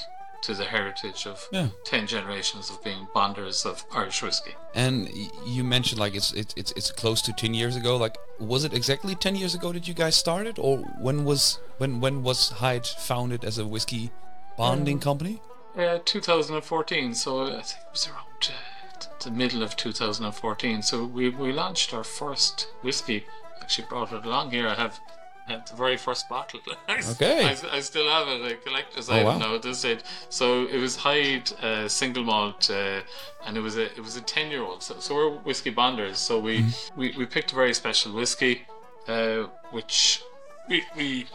to 0.43 0.55
the 0.55 0.65
heritage 0.65 1.27
of 1.27 1.49
Yeah. 1.51 1.69
10 1.85 2.07
generations 2.07 2.71
of 2.71 2.83
being 2.83 3.07
bonders 3.15 3.65
of 3.65 3.85
Irish 3.95 4.23
whiskey. 4.23 4.55
And 4.75 5.09
you 5.47 5.65
mentioned 5.65 6.01
like 6.01 6.15
it's 6.15 6.33
it's 6.33 6.55
it's 6.57 6.73
it's 6.73 6.91
close 6.91 7.23
to 7.23 7.33
ten 7.33 7.55
years 7.55 7.77
ago. 7.77 7.97
Like, 7.97 8.17
was 8.39 8.65
it 8.65 8.73
exactly 8.73 9.15
ten 9.15 9.37
years 9.37 9.55
ago 9.55 9.73
that 9.73 9.87
you 9.89 9.95
guys 9.95 10.17
started, 10.17 10.59
or 10.59 10.79
when 11.01 11.25
was 11.25 11.59
when 11.79 12.01
when 12.01 12.23
was 12.23 12.51
Hyde 12.51 12.87
founded 12.87 13.45
as 13.45 13.59
a 13.59 13.67
whiskey 13.67 14.11
bonding 14.57 14.99
company? 15.01 15.41
Yeah, 15.77 15.99
2014, 16.05 17.15
so 17.15 17.45
I 17.47 17.63
think 17.63 17.81
it 17.87 17.93
was 17.93 18.07
around 18.09 18.51
uh, 18.51 19.07
the 19.25 19.31
middle 19.31 19.63
of 19.63 19.75
2014. 19.77 20.83
So 20.83 21.05
we, 21.05 21.31
we 21.31 21.51
launched 21.53 21.95
our 21.95 22.05
first 22.05 22.69
whiskey. 22.83 23.25
Actually 23.61 23.87
brought 23.89 24.13
it 24.13 24.25
along 24.25 24.51
here. 24.51 24.69
I 24.69 24.75
have, 24.75 25.01
I 25.49 25.53
have 25.53 25.69
the 25.69 25.75
very 25.77 25.97
first 25.97 26.29
bottle. 26.29 26.61
Okay. 27.13 27.45
I, 27.45 27.57
I 27.77 27.81
still 27.81 28.09
have 28.09 28.29
it, 28.29 28.53
a 28.53 28.55
collector's 28.57 29.09
Oh, 29.11 29.15
item 29.15 29.27
wow. 29.27 29.39
now 29.39 29.55
at 29.57 29.63
this 29.63 29.79
stage. 29.81 30.01
So 30.29 30.67
it 30.67 30.79
was 30.79 30.97
Hyde 30.97 31.51
uh, 31.63 31.89
single 31.89 32.23
malt, 32.25 32.71
uh, 32.71 33.01
and 33.45 33.57
it 33.57 33.61
was 33.61 33.77
a 33.77 33.87
it 33.99 34.01
was 34.01 34.17
a 34.17 34.21
10 34.21 34.51
year 34.51 34.63
old. 34.63 34.83
So, 34.83 34.99
so 35.01 35.15
we're 35.15 35.31
whiskey 35.31 35.71
bonders. 35.71 36.19
So 36.19 36.39
we, 36.39 36.61
Mm-hmm. 36.61 37.01
we, 37.01 37.15
we 37.19 37.27
picked 37.27 37.53
a 37.53 37.55
very 37.55 37.75
special 37.75 38.13
whiskey, 38.15 38.63
uh, 39.09 39.45
which 39.73 40.23
we, 40.69 40.85
we 40.97 41.27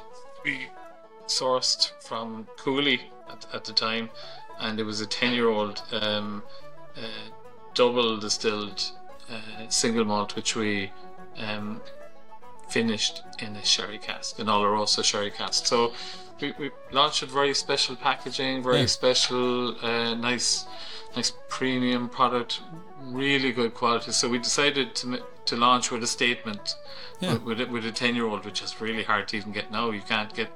we 0.46 0.68
sourced 1.28 1.92
from 2.02 2.48
Cooley 2.58 3.02
at, 3.30 3.46
at 3.54 3.66
the 3.66 3.74
time, 3.74 4.10
and 4.60 4.80
it 4.80 4.84
was 4.84 5.02
a 5.02 5.06
10 5.08 5.34
year 5.34 5.50
old 5.50 5.82
um, 5.92 6.44
uh, 6.96 7.02
double 7.74 8.18
distilled 8.18 8.92
uh, 9.30 9.66
single 9.70 10.06
malt, 10.06 10.36
which 10.36 10.56
we 10.56 10.92
um, 11.38 11.82
finished 12.70 13.24
in 13.40 13.56
a 13.56 13.64
sherry 13.66 13.98
cask, 13.98 14.40
an 14.40 14.48
Oloroso 14.48 15.04
sherry 15.04 15.32
cask. 15.32 15.66
So 15.66 15.94
we, 16.42 16.54
we 16.60 16.72
launched 16.92 17.22
with 17.22 17.32
very 17.32 17.54
special 17.54 17.96
packaging, 17.96 18.64
very 18.64 18.82
Yeah. 18.82 18.86
special, 18.88 19.76
uh, 19.84 20.14
nice, 20.16 20.66
nice 21.16 21.32
premium 21.50 22.10
product, 22.10 22.62
really 23.02 23.52
good 23.52 23.74
quality. 23.74 24.12
So 24.12 24.30
we 24.30 24.40
decided 24.40 24.96
to 24.96 25.24
to 25.46 25.56
launch 25.56 25.92
with 25.92 26.04
a 26.04 26.08
statement 26.08 26.76
Yeah. 27.22 27.36
with, 27.36 27.44
with, 27.44 27.62
a- 27.62 27.66
with 27.72 27.86
a 27.86 27.92
10 27.94 28.16
year 28.16 28.26
old, 28.28 28.44
which 28.44 28.62
is 28.62 28.82
really 28.82 29.04
hard 29.04 29.30
to 29.30 29.38
even 29.38 29.54
get 29.54 29.72
now. 29.72 29.92
You 29.92 30.02
can't 30.02 30.34
get 30.34 30.50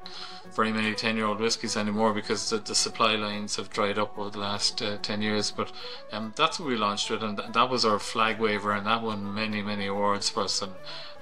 very 0.54 0.72
many 0.72 0.94
10 0.94 1.18
year 1.18 1.26
old 1.26 1.40
whiskies 1.40 1.78
anymore 1.78 2.14
because 2.14 2.50
the, 2.50 2.58
the 2.58 2.76
supply 2.76 3.16
lines 3.16 3.56
have 3.56 3.70
dried 3.70 3.98
up 3.98 4.18
over 4.18 4.30
the 4.30 4.40
last 4.40 4.82
uh, 4.82 4.98
10 5.02 5.22
years. 5.22 5.52
But 5.52 5.72
um, 6.12 6.34
that's 6.36 6.60
what 6.60 6.70
we 6.70 6.76
launched 6.76 7.10
with, 7.10 7.24
and 7.24 7.38
th- 7.38 7.52
that 7.54 7.70
was 7.70 7.86
our 7.86 8.00
flag 8.00 8.40
waver, 8.40 8.72
and 8.72 8.86
that 8.86 9.02
won 9.02 9.34
many, 9.34 9.62
many 9.62 9.88
awards 9.88 10.30
for 10.30 10.44
us. 10.44 10.62
And, 10.62 10.74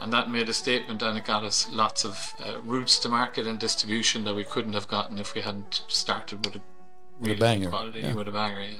and 0.01 0.13
that 0.13 0.29
made 0.29 0.49
a 0.49 0.53
statement, 0.53 1.01
and 1.01 1.17
it 1.17 1.25
got 1.25 1.43
us 1.43 1.69
lots 1.71 2.05
of 2.05 2.33
uh, 2.45 2.59
routes 2.61 2.99
to 2.99 3.09
market 3.09 3.47
and 3.47 3.59
distribution 3.59 4.23
that 4.23 4.35
we 4.35 4.43
couldn't 4.43 4.73
have 4.73 4.87
gotten 4.87 5.17
if 5.17 5.35
we 5.35 5.41
hadn't 5.41 5.83
started 5.87 6.45
with 6.45 6.55
a 6.55 6.61
really 7.19 7.35
banger, 7.35 7.69
quality, 7.69 7.99
yeah. 7.99 8.13
with 8.13 8.27
a 8.27 8.31
banger. 8.31 8.61
Yeah. 8.61 8.77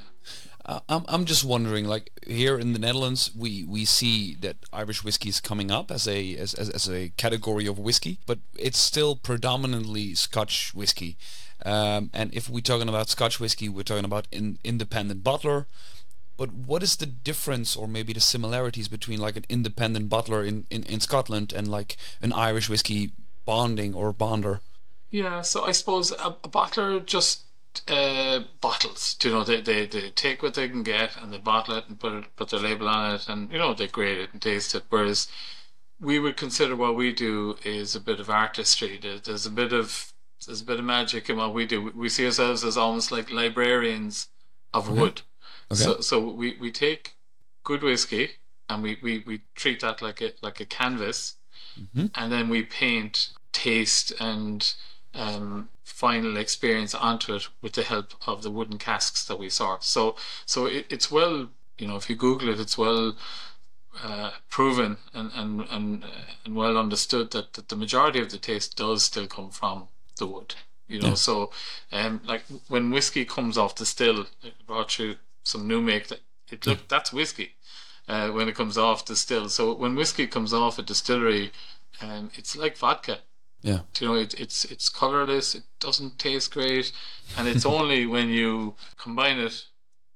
Uh, 0.66 0.82
I'm 0.89 1.06
I'm 1.08 1.25
just 1.25 1.44
wondering, 1.44 1.86
like 1.86 2.12
here 2.28 2.60
in 2.60 2.74
the 2.74 2.80
Netherlands, 2.80 3.32
we, 3.36 3.63
we 3.63 3.86
see 3.86 4.36
that 4.42 4.58
Irish 4.72 5.04
whiskey 5.04 5.30
is 5.30 5.39
coming 5.39 5.72
up 5.72 5.89
as 5.89 6.08
a 6.08 6.36
as, 6.36 6.54
as, 6.54 6.70
as 6.70 6.89
a 6.89 7.10
category 7.18 7.66
of 7.66 7.80
whiskey, 7.80 8.20
but 8.25 8.39
it's 8.58 8.78
still 8.78 9.16
predominantly 9.16 10.16
Scotch 10.16 10.74
whiskey. 10.75 11.18
Um, 11.66 12.10
and 12.13 12.34
if 12.34 12.50
we're 12.50 12.62
talking 12.62 12.89
about 12.89 13.10
Scotch 13.10 13.39
whiskey, 13.39 13.68
we're 13.68 13.84
talking 13.84 14.06
about 14.06 14.28
an 14.32 14.60
independent 14.63 15.24
bottler. 15.24 15.66
But 16.38 16.54
what 16.54 16.84
is 16.84 16.96
the 16.96 17.06
difference, 17.06 17.75
or 17.75 17.86
maybe 17.86 18.13
the 18.13 18.22
similarities 18.22 18.88
between 18.88 19.20
like 19.20 19.36
an 19.36 19.46
independent 19.50 20.10
bottler 20.10 20.48
in, 20.48 20.66
in, 20.70 20.84
in 20.84 21.01
Scotland 21.01 21.51
and 21.51 21.68
like 21.68 21.98
an 22.22 22.32
Irish 22.32 22.70
whiskey 22.70 23.12
bonding 23.46 23.94
or 23.94 24.13
bonder? 24.13 24.62
Yeah, 25.12 25.42
so 25.42 25.63
I 25.63 25.74
suppose 25.74 26.12
a, 26.12 26.38
a 26.44 26.50
bottler 26.50 27.06
just 27.06 27.42
uh, 27.88 28.42
bottles. 28.62 29.18
You 29.24 29.32
know, 29.32 29.44
they, 29.44 29.62
they, 29.62 29.86
they 29.86 30.10
take 30.10 30.42
what 30.44 30.54
they 30.56 30.68
can 30.70 30.84
get 30.84 31.12
and 31.18 31.32
they 31.32 31.38
bottle 31.38 31.76
it 31.76 31.86
and 31.88 32.00
put 32.00 32.14
it, 32.14 32.26
put 32.36 32.50
their 32.50 32.60
label 32.60 32.88
on 32.88 33.16
it, 33.16 33.28
and 33.30 33.52
you 33.52 33.58
know 33.58 33.74
they 33.74 33.88
grade 33.88 34.18
it 34.18 34.30
and 34.34 34.42
taste 34.42 34.76
it. 34.76 34.84
Whereas 34.90 35.28
we 36.00 36.20
would 36.20 36.38
consider 36.38 36.76
what 36.76 36.96
we 36.96 37.12
do 37.14 37.58
is 37.64 37.96
a 37.96 38.00
bit 38.00 38.20
of 38.20 38.30
artistry. 38.30 39.00
There's 39.02 39.46
a 39.46 39.52
bit 39.52 39.74
of 39.74 40.14
there's 40.46 40.62
a 40.62 40.66
bit 40.66 40.80
of 40.80 40.86
magic 40.86 41.30
in 41.30 41.38
what 41.38 41.54
we 41.54 41.66
do. 41.66 41.92
We- 41.96 42.10
see 42.10 42.26
ourselves 42.26 42.64
as 42.64 42.78
almost 42.78 43.12
like 43.12 43.30
librarians 43.32 44.28
of 44.74 44.88
wood. 44.90 45.22
Okay. 45.72 45.84
So 45.84 46.00
so 46.02 46.20
we, 46.20 46.58
we 46.60 46.72
take 46.72 47.16
good 47.64 47.84
whiskey 47.84 48.32
and 48.70 48.82
we, 48.82 48.98
we, 49.04 49.24
we 49.28 49.42
treat 49.56 49.82
that 49.82 50.02
like 50.02 50.22
a 50.22 50.32
like 50.42 50.60
a 50.60 50.66
canvas 50.66 51.36
and 52.16 52.32
then 52.32 52.50
we 52.50 52.64
paint 52.64 53.30
taste 53.52 54.12
and 54.20 54.74
um, 55.13 55.70
final 55.84 56.38
experience 56.38 56.94
onto 56.96 57.36
it 57.36 57.48
with 57.62 57.74
the 57.74 57.84
help 57.84 58.13
of 58.28 58.44
the 58.44 58.51
wooden 58.51 58.78
casks 58.78 59.25
that 59.25 59.39
we 59.39 59.50
saw. 59.50 59.78
So 59.80 60.16
so 60.46 60.66
it, 60.66 60.86
it's 60.89 61.12
well 61.12 61.50
you 61.78 61.88
know 61.88 61.96
if 61.96 62.10
you 62.10 62.16
Google 62.16 62.50
it, 62.50 62.60
it's 62.60 62.78
well 62.78 63.16
uh, 64.04 64.32
proven 64.50 64.98
and 65.13 65.32
and 65.36 65.62
and, 65.70 66.04
uh, 66.04 66.08
and 66.46 66.56
well 66.56 66.78
understood 66.78 67.32
that, 67.32 67.54
that 67.54 67.70
the 67.70 67.75
majority 67.75 68.20
of 68.20 68.30
the 68.32 68.38
taste 68.38 68.78
does 68.78 69.04
still 69.04 69.28
come 69.28 69.50
from 69.50 69.88
the 70.18 70.28
wood. 70.28 70.56
You 70.88 71.01
know, 71.01 71.10
Yeah. 71.10 71.13
so 71.16 71.51
um, 71.92 72.22
like 72.25 72.44
when 72.68 72.92
whiskey 72.92 73.25
comes 73.25 73.58
off 73.58 73.75
the 73.75 73.86
still, 73.86 74.28
I 74.44 74.51
brought 74.66 74.98
you 75.00 75.18
some 75.44 75.68
new 75.68 75.82
make 75.82 76.08
that 76.08 76.22
it 76.51 76.66
look 76.66 76.88
that's 76.88 77.13
whiskey 77.13 77.56
uh, 78.08 78.30
when 78.30 78.48
it 78.50 78.56
comes 78.56 78.78
off 78.78 79.06
the 79.06 79.16
still. 79.16 79.50
So 79.50 79.74
when 79.74 79.96
whiskey 79.96 80.28
comes 80.28 80.54
off 80.54 80.80
a 80.80 80.82
distillery, 80.82 81.51
um, 82.01 82.32
it's 82.36 82.56
like 82.56 82.78
vodka. 82.78 83.20
Yeah. 83.62 83.80
You 84.00 84.08
know, 84.08 84.16
it, 84.16 84.39
it's 84.39 84.66
it's 84.66 84.89
colorless. 84.89 85.56
It 85.56 85.63
doesn't 85.80 86.18
taste 86.20 86.54
great, 86.54 86.92
and 87.38 87.48
it's 87.48 87.66
only 87.78 88.06
when 88.06 88.30
you 88.30 88.75
combine 88.98 89.39
it 89.39 89.66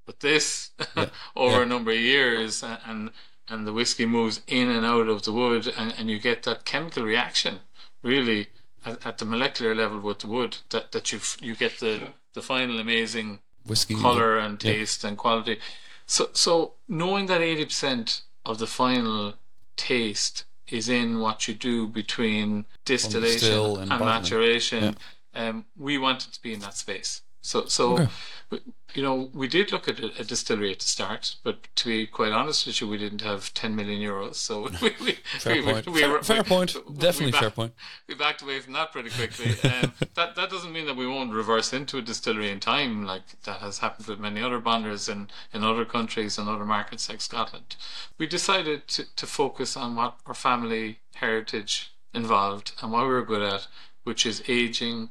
with 0.07 0.19
this 0.19 0.71
over 1.35 1.57
Yeah. 1.57 1.61
a 1.63 1.65
number 1.65 1.91
of 1.91 1.97
years, 1.99 2.63
and 2.63 3.11
and 3.49 3.67
the 3.67 3.73
whiskey 3.73 4.05
moves 4.05 4.41
in 4.47 4.69
and 4.69 4.85
out 4.85 5.09
of 5.09 5.23
the 5.23 5.33
wood, 5.33 5.67
and, 5.77 5.93
and 5.97 6.09
you 6.09 6.17
get 6.19 6.43
that 6.43 6.63
chemical 6.63 7.03
reaction, 7.03 7.59
really 8.01 8.47
at, 8.85 9.05
at 9.05 9.17
the 9.17 9.25
molecular 9.25 9.75
level 9.75 9.99
with 9.99 10.19
the 10.19 10.27
wood, 10.27 10.57
that 10.69 10.91
that 10.93 11.11
you 11.11 11.19
you 11.41 11.55
get 11.55 11.79
the 11.79 12.13
the 12.33 12.41
final 12.41 12.79
amazing 12.79 13.39
Whiskey. 13.65 13.95
color 13.95 14.37
and 14.37 14.63
Yeah. 14.63 14.71
taste 14.73 15.03
and 15.03 15.17
quality. 15.17 15.59
So, 16.05 16.29
so 16.33 16.73
knowing 16.87 17.25
that 17.27 17.41
eighty 17.41 17.65
percent 17.65 18.21
of 18.45 18.57
the 18.59 18.67
final 18.67 19.33
taste 19.75 20.45
is 20.73 20.89
in 20.89 21.19
what 21.19 21.47
you 21.47 21.53
do 21.53 21.87
between 21.87 22.65
distillation 22.83 23.81
and, 23.81 23.91
and 23.91 23.99
maturation, 23.99 24.97
um, 25.35 25.65
we 25.77 25.99
wanted 25.99 26.33
to 26.33 26.41
be 26.41 26.51
in 26.51 26.59
that 26.61 26.75
space. 26.75 27.21
So, 27.43 27.65
so 27.65 27.93
Okay. 27.93 28.07
we- 28.49 28.61
you 28.95 29.01
know, 29.01 29.31
we 29.33 29.47
did 29.47 29.71
look 29.71 29.87
at 29.87 29.99
a, 29.99 30.11
a 30.19 30.23
distillery 30.23 30.71
at 30.71 30.77
the 30.77 30.85
start, 30.85 31.37
but 31.43 31.63
to 31.77 31.87
be 31.87 32.05
quite 32.05 32.31
honest 32.31 32.67
with 32.67 32.79
you, 32.79 32.87
we 32.87 32.99
didn't 32.99 33.21
have 33.21 33.51
ten 33.55 33.75
million 33.75 33.99
euros. 33.99 34.35
So 34.35 34.69
we, 34.83 34.93
we, 35.03 35.11
Fair 35.39 35.55
we, 35.55 35.61
point. 35.63 35.87
we 35.87 35.99
fair, 36.01 36.21
fair 36.21 36.43
point. 36.43 36.75
Definitely 36.99 37.31
back- 37.31 37.41
fair 37.41 37.49
point. 37.49 37.73
we 38.07 38.13
backed 38.13 38.43
away 38.43 38.59
from 38.59 38.73
that 38.73 38.91
pretty 38.91 39.09
quickly. 39.09 39.47
Um, 39.67 39.93
that 40.13 40.35
that 40.35 40.49
doesn't 40.51 40.71
mean 40.71 40.85
that 40.85 40.95
we 40.95 41.07
won't 41.07 41.33
reverse 41.33 41.73
into 41.73 41.97
a 41.97 42.03
distillery 42.03 42.51
in 42.51 42.59
time, 42.59 43.03
like 43.03 43.41
that 43.45 43.61
has 43.61 43.79
happened 43.79 44.05
with 44.07 44.19
many 44.19 44.43
other 44.43 44.59
bonders 44.59 45.09
in, 45.09 45.27
in 45.51 45.63
other 45.63 45.85
countries 45.85 46.37
and 46.37 46.47
other 46.47 46.65
markets 46.65 47.09
like 47.09 47.21
Scotland. 47.21 47.75
We 48.19 48.27
decided 48.27 48.87
to, 48.89 49.05
to 49.15 49.25
focus 49.25 49.75
on 49.75 49.95
what 49.95 50.17
our 50.27 50.35
family 50.35 50.99
heritage 51.15 51.91
involved 52.13 52.73
and 52.79 52.91
what 52.91 53.01
we 53.07 53.09
were 53.09 53.25
good 53.25 53.41
at, 53.41 53.65
which 54.03 54.23
is 54.27 54.43
aging 54.47 55.09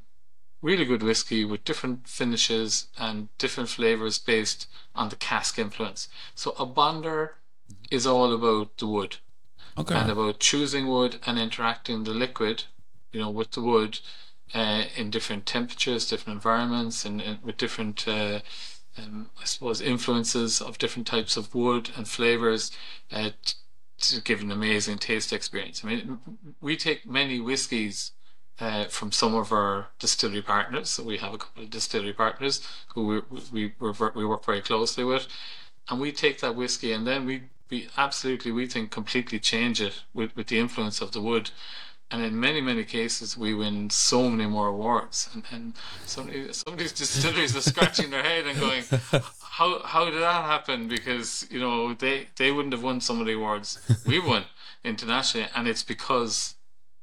really 0.62 0.85
good 0.85 1.02
whiskey 1.02 1.45
with 1.45 1.64
different 1.64 2.09
finishes 2.09 2.87
and 2.97 3.28
different 3.38 3.69
flavors 3.69 4.19
based 4.19 4.69
on 4.95 5.09
the 5.09 5.16
cask 5.16 5.59
influence. 5.59 6.09
So 6.35 6.52
a 6.59 6.64
bonder 6.66 7.37
is 7.90 8.07
all 8.07 8.33
about 8.33 8.78
the 8.78 8.87
wood 8.87 9.16
Okay. 9.76 9.95
and 9.95 10.11
about 10.11 10.38
choosing 10.40 10.87
wood 10.88 11.19
and 11.26 11.38
interacting 11.38 12.04
the 12.04 12.14
liquid, 12.14 12.64
you 13.12 13.21
know, 13.21 13.31
with 13.31 13.52
the 13.52 13.62
wood 13.62 14.00
uh, 14.54 14.85
in 14.97 15.11
different 15.11 15.47
temperatures, 15.47 16.09
different 16.09 16.37
environments, 16.37 17.04
and, 17.04 17.21
and 17.21 17.42
with 17.42 17.57
different, 17.57 18.07
uh, 18.07 18.40
um, 18.99 19.31
I 19.40 19.45
suppose, 19.45 19.81
influences 19.81 20.61
of 20.61 20.78
different 20.78 21.07
types 21.07 21.37
of 21.37 21.54
wood 21.54 21.90
and 21.97 22.07
flavors 22.07 22.71
uh, 23.11 23.31
to 24.00 24.21
give 24.21 24.42
an 24.42 24.50
amazing 24.50 24.99
taste 24.99 25.33
experience. 25.33 25.83
I 25.85 25.88
mean, 25.88 26.19
we 26.61 26.76
take 26.76 27.07
many 27.07 27.40
whiskies. 27.40 28.12
Uh, 28.61 28.85
from 28.85 29.11
some 29.11 29.35
of 29.35 29.50
our 29.50 29.88
distillery 29.99 30.42
partners, 30.42 30.90
so 30.90 31.02
we 31.02 31.16
have 31.16 31.35
a 31.35 31.38
couple 31.38 31.64
of 31.64 31.71
distillery 31.71 32.12
partners 32.12 32.61
who 32.94 33.06
we 33.06 33.38
we 33.50 33.73
we, 34.14 34.25
work 34.25 34.44
very 34.44 34.61
closely 34.61 35.02
with, 35.02 35.26
and 35.88 35.99
we 36.00 36.12
take 36.12 36.40
that 36.40 36.54
whiskey 36.54 36.92
and 36.92 37.06
then 37.06 37.25
we 37.26 37.42
we 37.73 37.88
absolutely 37.97 38.52
we 38.52 38.66
think 38.66 38.90
completely 38.90 39.40
change 39.40 39.80
it 39.80 40.02
with, 40.12 40.37
with 40.37 40.47
the 40.49 40.59
influence 40.59 41.00
of 41.00 41.12
the 41.12 41.21
wood. 41.21 41.50
And 42.11 42.23
in 42.23 42.38
many 42.38 42.61
many 42.61 42.85
cases 42.85 43.38
we 43.38 43.54
win 43.54 43.88
so 43.88 44.28
many 44.28 44.47
more 44.49 44.68
awards. 44.68 45.30
And, 45.32 45.44
and 45.50 45.73
some, 46.04 46.30
some 46.52 46.75
of 46.75 46.78
these 46.78 46.92
distilleries 46.92 47.56
are 47.56 47.62
scratching 47.62 48.11
their 48.11 48.23
head 48.23 48.47
and 48.47 48.61
going 48.61 48.85
how 49.40 49.82
how 49.82 50.04
did 50.04 50.21
that 50.21 50.44
happen? 50.44 50.88
Because 50.88 51.47
you 51.50 51.59
know 51.59 51.94
they 51.94 52.28
they 52.37 52.52
wouldn't 52.52 52.75
have 52.75 52.82
won 52.82 53.00
some 53.00 53.18
of 53.21 53.26
the 53.26 53.32
awards 53.32 53.80
we 54.06 54.21
won 54.21 54.44
internationally. 54.85 55.49
And 55.56 55.66
it's 55.66 55.82
because 55.82 56.54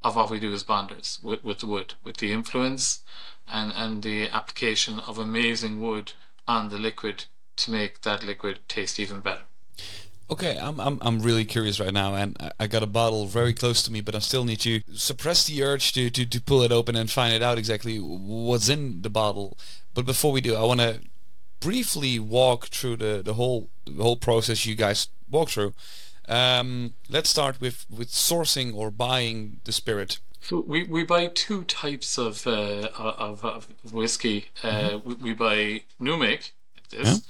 of 0.04 0.16
what 0.16 0.30
we 0.30 0.40
do 0.40 0.54
as 0.54 0.64
bonders 0.64 1.20
with, 1.22 1.44
with 1.44 1.60
the 1.60 1.68
wood 1.68 1.94
with 2.04 2.18
the 2.18 2.32
influence 2.32 3.02
and, 3.52 3.74
and 3.76 4.04
the 4.04 4.30
application 4.30 5.00
of 5.00 5.18
amazing 5.18 5.82
wood 5.82 6.14
on 6.48 6.70
the 6.70 6.78
liquid 6.78 7.26
to 7.58 7.72
make 7.72 8.02
that 8.02 8.24
liquid 8.24 8.60
taste 8.68 9.00
even 9.00 9.20
better. 9.20 9.42
Okay, 10.32 10.60
I'm, 10.62 10.80
I'm 10.80 11.00
I'm 11.02 11.20
really 11.22 11.44
curious 11.44 11.80
right 11.80 11.92
now, 11.92 12.14
and 12.14 12.38
I 12.60 12.68
got 12.68 12.84
a 12.84 12.88
bottle 12.88 13.26
very 13.26 13.52
close 13.52 13.82
to 13.84 13.92
me, 13.92 14.00
but 14.00 14.14
I 14.14 14.20
still 14.20 14.46
need 14.46 14.60
to 14.60 14.82
suppress 14.94 15.48
the 15.48 15.64
urge 15.64 15.92
to, 15.94 16.12
to, 16.12 16.24
to 16.24 16.42
pull 16.42 16.62
it 16.62 16.72
open 16.72 16.96
and 16.96 17.10
find 17.10 17.34
it 17.34 17.42
out 17.42 17.58
exactly 17.58 17.98
what's 17.98 18.70
in 18.70 19.02
the 19.02 19.10
bottle. 19.10 19.58
But 19.96 20.06
before 20.06 20.32
we 20.32 20.40
do, 20.40 20.56
I 20.56 20.64
want 20.64 20.82
to 20.82 21.00
briefly 21.60 22.20
walk 22.20 22.68
through 22.68 22.98
the, 22.98 23.24
the 23.26 23.34
whole 23.34 23.72
the 23.86 24.04
whole 24.04 24.18
process 24.18 24.68
you 24.68 24.76
guys 24.76 25.08
walk 25.32 25.50
through. 25.50 25.74
Um, 26.30 26.94
let's 27.10 27.30
start 27.30 27.60
with, 27.60 27.86
with 27.90 28.10
sourcing 28.10 28.74
or 28.76 28.92
buying 28.92 29.60
the 29.64 29.72
spirit. 29.72 30.20
So 30.42 30.64
we, 30.66 30.84
we 30.84 31.04
buy 31.04 31.28
two 31.28 31.64
types 31.64 32.18
of 32.18 32.48
uh, 32.48 32.90
of, 32.98 33.44
of 33.44 33.68
whiskey. 33.92 34.46
Uh, 34.64 34.68
mm-hmm. 34.68 35.10
we, 35.10 35.16
we, 35.16 35.34
buy 35.34 35.82
new 36.00 36.18
make, 36.18 36.54
this, 36.92 37.24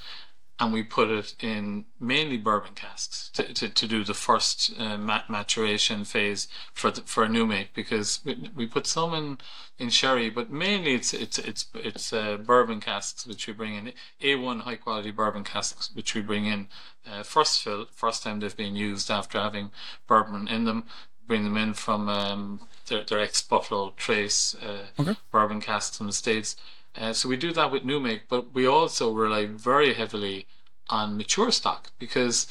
and 0.60 0.74
we 0.74 0.84
put 0.84 1.10
it 1.10 1.36
in 1.42 1.86
mainly 2.00 2.38
bourbon 2.38 2.74
casks 2.76 3.30
to, 3.34 3.54
to, 3.54 3.70
to 3.70 3.88
do 3.88 4.04
the 4.04 4.14
first 4.14 4.74
uh, 4.78 4.98
maturation 4.98 6.04
phase 6.04 6.50
for 6.74 6.92
the, 6.92 7.02
for 7.02 7.24
a 7.24 7.30
new 7.30 7.46
make 7.46 7.74
because 7.74 8.20
we, 8.26 8.50
we 8.56 8.68
put 8.68 8.86
some 8.86 9.14
in 9.14 9.38
in 9.78 9.90
sherry, 9.90 10.30
but 10.30 10.52
mainly 10.52 10.94
it's 10.94 11.14
it's 11.14 11.40
it's 11.40 11.68
it's 11.74 12.12
uh, 12.12 12.36
bourbon 12.38 12.82
casks 12.82 13.26
which 13.26 13.48
we 13.48 13.54
bring 13.54 13.76
in 13.76 13.94
A1 14.22 14.62
high 14.62 14.76
quality 14.76 15.12
bourbon 15.12 15.46
casks 15.46 15.90
which 15.94 16.14
we 16.14 16.22
bring 16.22 16.46
in 16.46 16.68
uh, 17.10 17.24
first 17.24 17.62
fill 17.64 17.86
first 17.94 18.24
time 18.24 18.42
they've 18.42 18.58
been 18.58 18.76
used 18.76 19.10
after 19.10 19.40
having 19.40 19.72
bourbon 20.08 20.48
in 20.48 20.66
them. 20.66 20.84
Bring 21.26 21.44
them 21.44 21.58
in 21.58 21.76
from 21.76 22.10
um, 22.10 22.62
their, 22.88 23.04
their 23.04 23.20
ex 23.20 23.42
Buffalo 23.42 23.94
Trace 23.96 24.56
uh, 24.56 24.88
okay. 25.00 25.16
bourbon 25.32 25.62
casks 25.62 25.98
from 25.98 26.08
the 26.08 26.14
states 26.14 26.56
uh, 26.96 27.14
so 27.14 27.30
we 27.30 27.38
do 27.38 27.52
that 27.54 27.72
with 27.72 27.86
new 27.86 28.00
make, 28.00 28.28
but 28.28 28.54
we 28.54 28.66
also 28.66 29.14
rely 29.14 29.46
very 29.46 29.94
heavily 29.94 30.48
on 30.90 31.18
mature 31.18 31.52
stock 31.52 31.92
because 32.00 32.48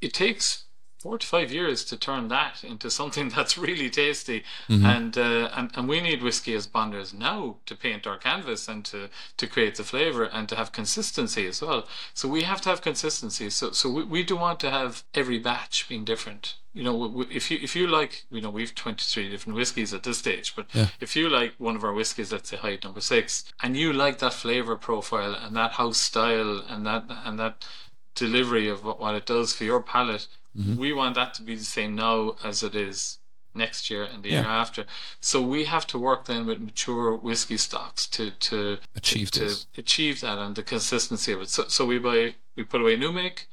it 0.00 0.12
takes 0.12 0.64
four 0.98 1.16
to 1.16 1.26
five 1.26 1.50
years 1.50 1.82
to 1.82 1.96
turn 1.96 2.28
that 2.28 2.62
into 2.62 2.90
something 2.90 3.28
that's 3.34 3.56
really 3.56 3.88
tasty. 3.88 4.44
Mm-hmm. 4.68 4.84
And, 4.84 5.18
uh, 5.18 5.50
and 5.54 5.70
and 5.74 5.88
we 5.88 6.00
need 6.00 6.22
whiskey 6.22 6.54
as 6.54 6.66
bonders 6.66 7.14
now 7.14 7.56
to 7.66 7.74
paint 7.74 8.06
our 8.06 8.18
canvas 8.18 8.68
and 8.68 8.84
to, 8.86 9.08
to 9.38 9.46
create 9.46 9.76
the 9.76 9.84
flavor 9.84 10.24
and 10.24 10.48
to 10.48 10.56
have 10.56 10.72
consistency 10.72 11.46
as 11.46 11.62
well. 11.62 11.86
So 12.12 12.28
we 12.28 12.42
have 12.42 12.60
to 12.62 12.68
have 12.68 12.82
consistency. 12.82 13.48
So 13.50 13.70
so 13.70 13.90
we, 13.90 14.04
we 14.04 14.22
do 14.22 14.36
want 14.36 14.60
to 14.60 14.70
have 14.70 15.04
every 15.14 15.38
batch 15.38 15.88
being 15.88 16.04
different 16.04 16.56
you 16.72 16.84
know, 16.84 17.26
if 17.30 17.50
you 17.50 17.58
if 17.60 17.74
you 17.74 17.86
like, 17.86 18.24
you 18.30 18.40
know, 18.40 18.50
we've 18.50 18.74
twenty 18.74 19.02
three 19.02 19.28
different 19.28 19.56
whiskies 19.56 19.92
at 19.92 20.04
this 20.04 20.18
stage, 20.18 20.54
but 20.54 20.66
yeah. 20.72 20.88
if 21.00 21.16
you 21.16 21.28
like 21.28 21.54
one 21.58 21.74
of 21.74 21.82
our 21.82 21.92
whiskies, 21.92 22.32
let's 22.32 22.50
say 22.50 22.56
Hyde 22.56 22.84
Number 22.84 23.00
Six, 23.00 23.44
and 23.62 23.76
you 23.76 23.92
like 23.92 24.18
that 24.18 24.32
flavor 24.32 24.76
profile 24.76 25.34
and 25.34 25.56
that 25.56 25.72
house 25.72 25.98
style 25.98 26.62
and 26.68 26.86
that 26.86 27.04
and 27.24 27.38
that 27.38 27.66
delivery 28.14 28.68
of 28.68 28.84
what, 28.84 29.00
what 29.00 29.14
it 29.14 29.26
does 29.26 29.52
for 29.52 29.64
your 29.64 29.82
palate, 29.82 30.28
mm-hmm. 30.56 30.76
we 30.76 30.92
want 30.92 31.16
that 31.16 31.34
to 31.34 31.42
be 31.42 31.56
the 31.56 31.64
same 31.64 31.96
now 31.96 32.36
as 32.44 32.62
it 32.62 32.74
is 32.74 33.18
next 33.52 33.90
year 33.90 34.04
and 34.04 34.22
the 34.22 34.30
yeah. 34.30 34.42
year 34.42 34.50
after. 34.50 34.84
So 35.20 35.42
we 35.42 35.64
have 35.64 35.86
to 35.88 35.98
work 35.98 36.26
then 36.26 36.46
with 36.46 36.60
mature 36.60 37.16
whiskey 37.16 37.56
stocks 37.56 38.06
to 38.08 38.30
to 38.30 38.78
achieve 38.94 39.32
to, 39.32 39.48
to 39.48 39.66
achieve 39.76 40.20
that 40.20 40.38
and 40.38 40.54
the 40.54 40.62
consistency 40.62 41.32
of 41.32 41.40
it. 41.40 41.48
So 41.48 41.64
so 41.66 41.84
we 41.84 41.98
buy 41.98 42.34
we 42.54 42.62
put 42.62 42.80
away 42.80 42.96
new 42.96 43.10
make 43.10 43.48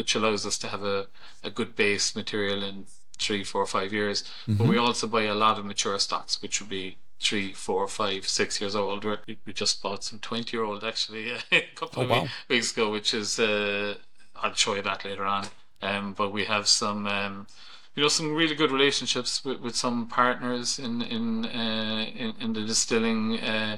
which 0.00 0.14
allows 0.14 0.46
us 0.46 0.56
to 0.56 0.68
have 0.68 0.82
a, 0.82 1.08
a 1.44 1.50
good 1.50 1.76
base 1.76 2.16
material 2.16 2.62
in 2.62 2.86
three, 3.18 3.44
four, 3.44 3.66
five 3.66 3.92
years. 3.92 4.22
Mm-hmm. 4.22 4.54
But 4.54 4.66
we 4.66 4.78
also 4.78 5.06
buy 5.06 5.24
a 5.24 5.34
lot 5.34 5.58
of 5.58 5.66
mature 5.66 5.98
stocks, 5.98 6.40
which 6.40 6.58
would 6.58 6.70
be 6.70 6.96
three, 7.20 7.52
four, 7.52 7.86
five, 7.86 8.26
six 8.26 8.62
years 8.62 8.74
old. 8.74 9.04
We, 9.04 9.36
we 9.44 9.52
just 9.52 9.82
bought 9.82 10.02
some 10.02 10.18
20 10.18 10.56
year 10.56 10.64
old 10.64 10.84
actually 10.84 11.32
a 11.52 11.60
couple 11.74 12.00
oh, 12.00 12.04
of 12.04 12.10
wow. 12.10 12.28
weeks 12.48 12.72
ago, 12.72 12.90
which 12.90 13.12
is, 13.12 13.38
uh, 13.38 13.96
I'll 14.36 14.54
show 14.54 14.74
you 14.74 14.80
that 14.80 15.04
later 15.04 15.26
on. 15.26 15.48
Um, 15.82 16.14
but 16.14 16.32
we 16.32 16.46
have 16.46 16.66
some, 16.66 17.06
um, 17.06 17.46
you 17.94 18.02
know, 18.02 18.08
some 18.08 18.34
really 18.34 18.54
good 18.54 18.72
relationships 18.72 19.44
with, 19.44 19.60
with 19.60 19.76
some 19.76 20.06
partners 20.06 20.78
in 20.78 21.02
in, 21.02 21.44
uh, 21.44 22.06
in, 22.16 22.32
in 22.40 22.52
the 22.54 22.64
distilling 22.64 23.38
uh, 23.38 23.76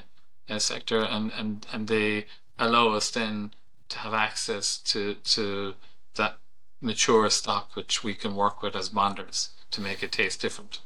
uh 0.48 0.60
sector, 0.60 1.02
and, 1.02 1.32
and, 1.32 1.66
and 1.72 1.88
they 1.88 2.26
allow 2.60 2.90
us 2.90 3.10
then 3.10 3.52
to 3.88 3.98
have 3.98 4.14
access 4.14 4.78
to 4.78 5.14
to 5.36 5.74
that 6.16 6.38
mature 6.80 7.30
stock 7.30 7.74
which 7.74 8.02
we 8.02 8.14
can 8.14 8.34
work 8.34 8.62
with 8.62 8.74
as 8.74 8.88
bonders 8.88 9.50
to 9.70 9.80
make 9.80 10.02
it 10.02 10.12
taste 10.12 10.40
different. 10.40 10.80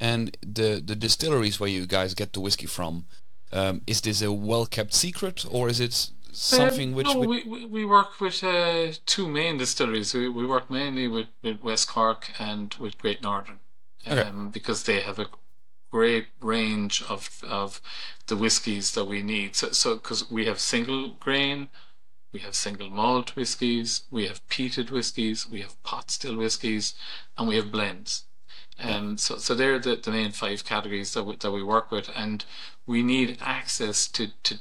And 0.00 0.36
the 0.40 0.82
the 0.84 0.96
distilleries 0.96 1.60
where 1.60 1.70
you 1.70 1.86
guys 1.86 2.14
get 2.14 2.32
the 2.32 2.40
whiskey 2.40 2.66
from, 2.66 3.06
um, 3.52 3.82
is 3.86 4.00
this 4.00 4.22
a 4.22 4.32
well 4.32 4.66
kept 4.66 4.94
secret 4.94 5.44
or 5.50 5.68
is 5.68 5.80
it 5.80 6.10
something 6.32 6.90
um, 6.90 6.94
which 6.94 7.06
no, 7.06 7.20
we, 7.20 7.44
we, 7.44 7.66
we 7.66 7.84
work 7.84 8.20
with 8.20 8.42
uh, 8.42 8.92
two 9.06 9.28
main 9.28 9.58
distilleries. 9.58 10.14
We, 10.14 10.28
we 10.28 10.46
work 10.46 10.70
mainly 10.70 11.06
with, 11.06 11.28
with 11.42 11.62
West 11.62 11.88
Cork 11.88 12.30
and 12.38 12.74
with 12.74 12.98
Great 12.98 13.22
Northern, 13.22 13.60
um, 14.06 14.18
okay. 14.18 14.32
because 14.50 14.84
they 14.84 15.00
have 15.00 15.18
a 15.18 15.26
great 15.90 16.28
range 16.40 17.04
of 17.08 17.42
of 17.46 17.80
the 18.26 18.36
whiskies 18.36 18.92
that 18.92 19.04
we 19.04 19.22
need. 19.22 19.54
So 19.54 19.70
so 19.72 19.94
because 19.96 20.30
we 20.30 20.46
have 20.46 20.58
single 20.58 21.10
grain 21.10 21.68
we 22.32 22.40
have 22.40 22.54
single 22.54 22.88
malt 22.88 23.36
whiskies, 23.36 24.02
we 24.10 24.26
have 24.26 24.46
peated 24.48 24.90
whiskies, 24.90 25.48
we 25.48 25.60
have 25.60 25.80
pot 25.82 26.10
still 26.10 26.36
whiskies, 26.36 26.94
and 27.36 27.46
we 27.46 27.56
have 27.56 27.70
blends. 27.70 28.24
Um, 28.78 29.18
so, 29.18 29.36
so 29.36 29.54
they're 29.54 29.78
the, 29.78 29.96
the 29.96 30.10
main 30.10 30.32
five 30.32 30.64
categories 30.64 31.12
that 31.14 31.24
we, 31.24 31.36
that 31.36 31.50
we 31.50 31.62
work 31.62 31.90
with, 31.90 32.10
and 32.16 32.44
we 32.86 33.02
need 33.02 33.38
access 33.40 34.08
to, 34.08 34.28
to 34.44 34.58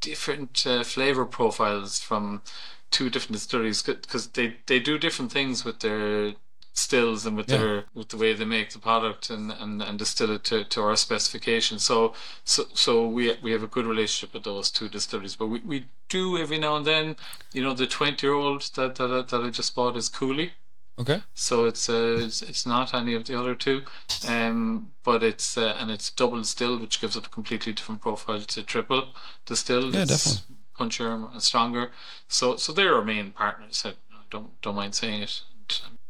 different 0.00 0.66
uh, 0.66 0.84
flavor 0.84 1.24
profiles 1.24 1.98
from 2.00 2.42
two 2.90 3.08
different 3.08 3.32
distilleries 3.32 3.82
because 3.82 4.28
they, 4.28 4.56
they 4.66 4.78
do 4.78 4.98
different 4.98 5.32
things 5.32 5.64
with 5.64 5.80
their 5.80 6.34
stills 6.80 7.26
and 7.26 7.36
with 7.36 7.50
yeah. 7.50 7.58
their 7.58 7.84
with 7.94 8.08
the 8.08 8.16
way 8.16 8.34
they 8.34 8.44
make 8.44 8.70
the 8.72 8.78
product 8.78 9.30
and, 9.30 9.52
and, 9.52 9.82
and 9.82 9.98
distill 9.98 10.30
it 10.30 10.44
to, 10.44 10.64
to 10.64 10.80
our 10.80 10.96
specification. 10.96 11.78
So 11.78 12.14
so 12.44 12.64
so 12.74 13.06
we 13.06 13.36
we 13.42 13.52
have 13.52 13.62
a 13.62 13.72
good 13.74 13.86
relationship 13.86 14.34
with 14.34 14.44
those 14.44 14.70
two 14.70 14.88
distilleries. 14.88 15.36
But 15.36 15.46
we, 15.46 15.60
we 15.60 15.86
do 16.08 16.38
every 16.38 16.58
now 16.58 16.76
and 16.76 16.86
then, 16.86 17.16
you 17.52 17.62
know, 17.62 17.74
the 17.74 17.86
twenty 17.86 18.26
year 18.26 18.34
old 18.34 18.62
that, 18.74 18.94
that 18.96 19.28
that 19.28 19.40
I 19.40 19.50
just 19.50 19.74
bought 19.74 19.96
is 19.96 20.08
Cooley. 20.08 20.52
Okay. 20.98 21.22
So 21.34 21.64
it's 21.64 21.88
uh, 21.88 22.18
it's, 22.20 22.42
it's 22.42 22.66
not 22.66 22.92
any 22.92 23.14
of 23.14 23.24
the 23.24 23.38
other 23.40 23.54
two, 23.54 23.82
um, 24.28 24.92
but 25.02 25.22
it's 25.22 25.56
uh, 25.56 25.74
and 25.78 25.90
it's 25.90 26.10
double 26.10 26.38
distilled, 26.38 26.80
which 26.80 27.00
gives 27.00 27.16
it 27.16 27.26
a 27.26 27.30
completely 27.30 27.72
different 27.72 28.02
profile 28.02 28.40
to 28.40 28.62
triple 28.62 29.14
distilled. 29.46 29.94
Yeah, 29.94 30.02
it's 30.02 30.24
definitely. 30.24 30.56
Punchier 30.78 31.32
and 31.32 31.42
stronger. 31.42 31.90
So 32.28 32.56
so 32.56 32.72
they're 32.72 32.94
our 32.94 33.04
main 33.04 33.30
partners. 33.30 33.82
I 33.86 33.94
don't 34.30 34.60
don't 34.62 34.76
mind 34.76 34.94
saying 34.94 35.22
it 35.22 35.42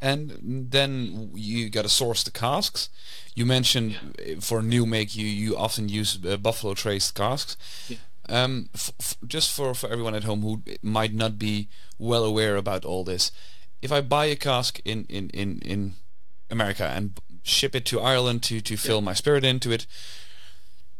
and 0.00 0.68
then 0.70 1.30
you 1.34 1.70
got 1.70 1.82
to 1.82 1.88
source 1.88 2.22
the 2.22 2.30
casks. 2.30 2.88
You 3.34 3.46
mentioned 3.46 3.96
yeah. 4.18 4.34
for 4.40 4.62
new 4.62 4.86
make 4.86 5.16
you 5.16 5.26
you 5.26 5.56
often 5.56 5.88
use 5.88 6.18
uh, 6.24 6.36
Buffalo 6.36 6.74
Trace 6.74 7.10
casks. 7.10 7.56
Yeah. 7.88 7.96
Um, 8.28 8.70
just 9.26 9.52
for, 9.52 9.74
for 9.74 9.90
everyone 9.90 10.14
at 10.14 10.24
home 10.24 10.42
who 10.42 10.62
might 10.82 11.12
not 11.12 11.36
be 11.36 11.68
well 11.98 12.24
aware 12.24 12.56
about 12.56 12.84
all 12.84 13.02
this, 13.02 13.32
if 13.82 13.90
I 13.90 14.00
buy 14.02 14.26
a 14.26 14.36
cask 14.36 14.80
in, 14.84 15.04
in, 15.08 15.30
in, 15.30 15.58
in 15.60 15.94
America 16.48 16.84
and 16.84 17.18
ship 17.42 17.74
it 17.74 17.84
to 17.86 18.00
Ireland 18.00 18.44
to, 18.44 18.60
to 18.60 18.76
fill 18.76 18.98
yeah. 18.98 19.04
my 19.04 19.14
spirit 19.14 19.44
into 19.44 19.72
it, 19.72 19.86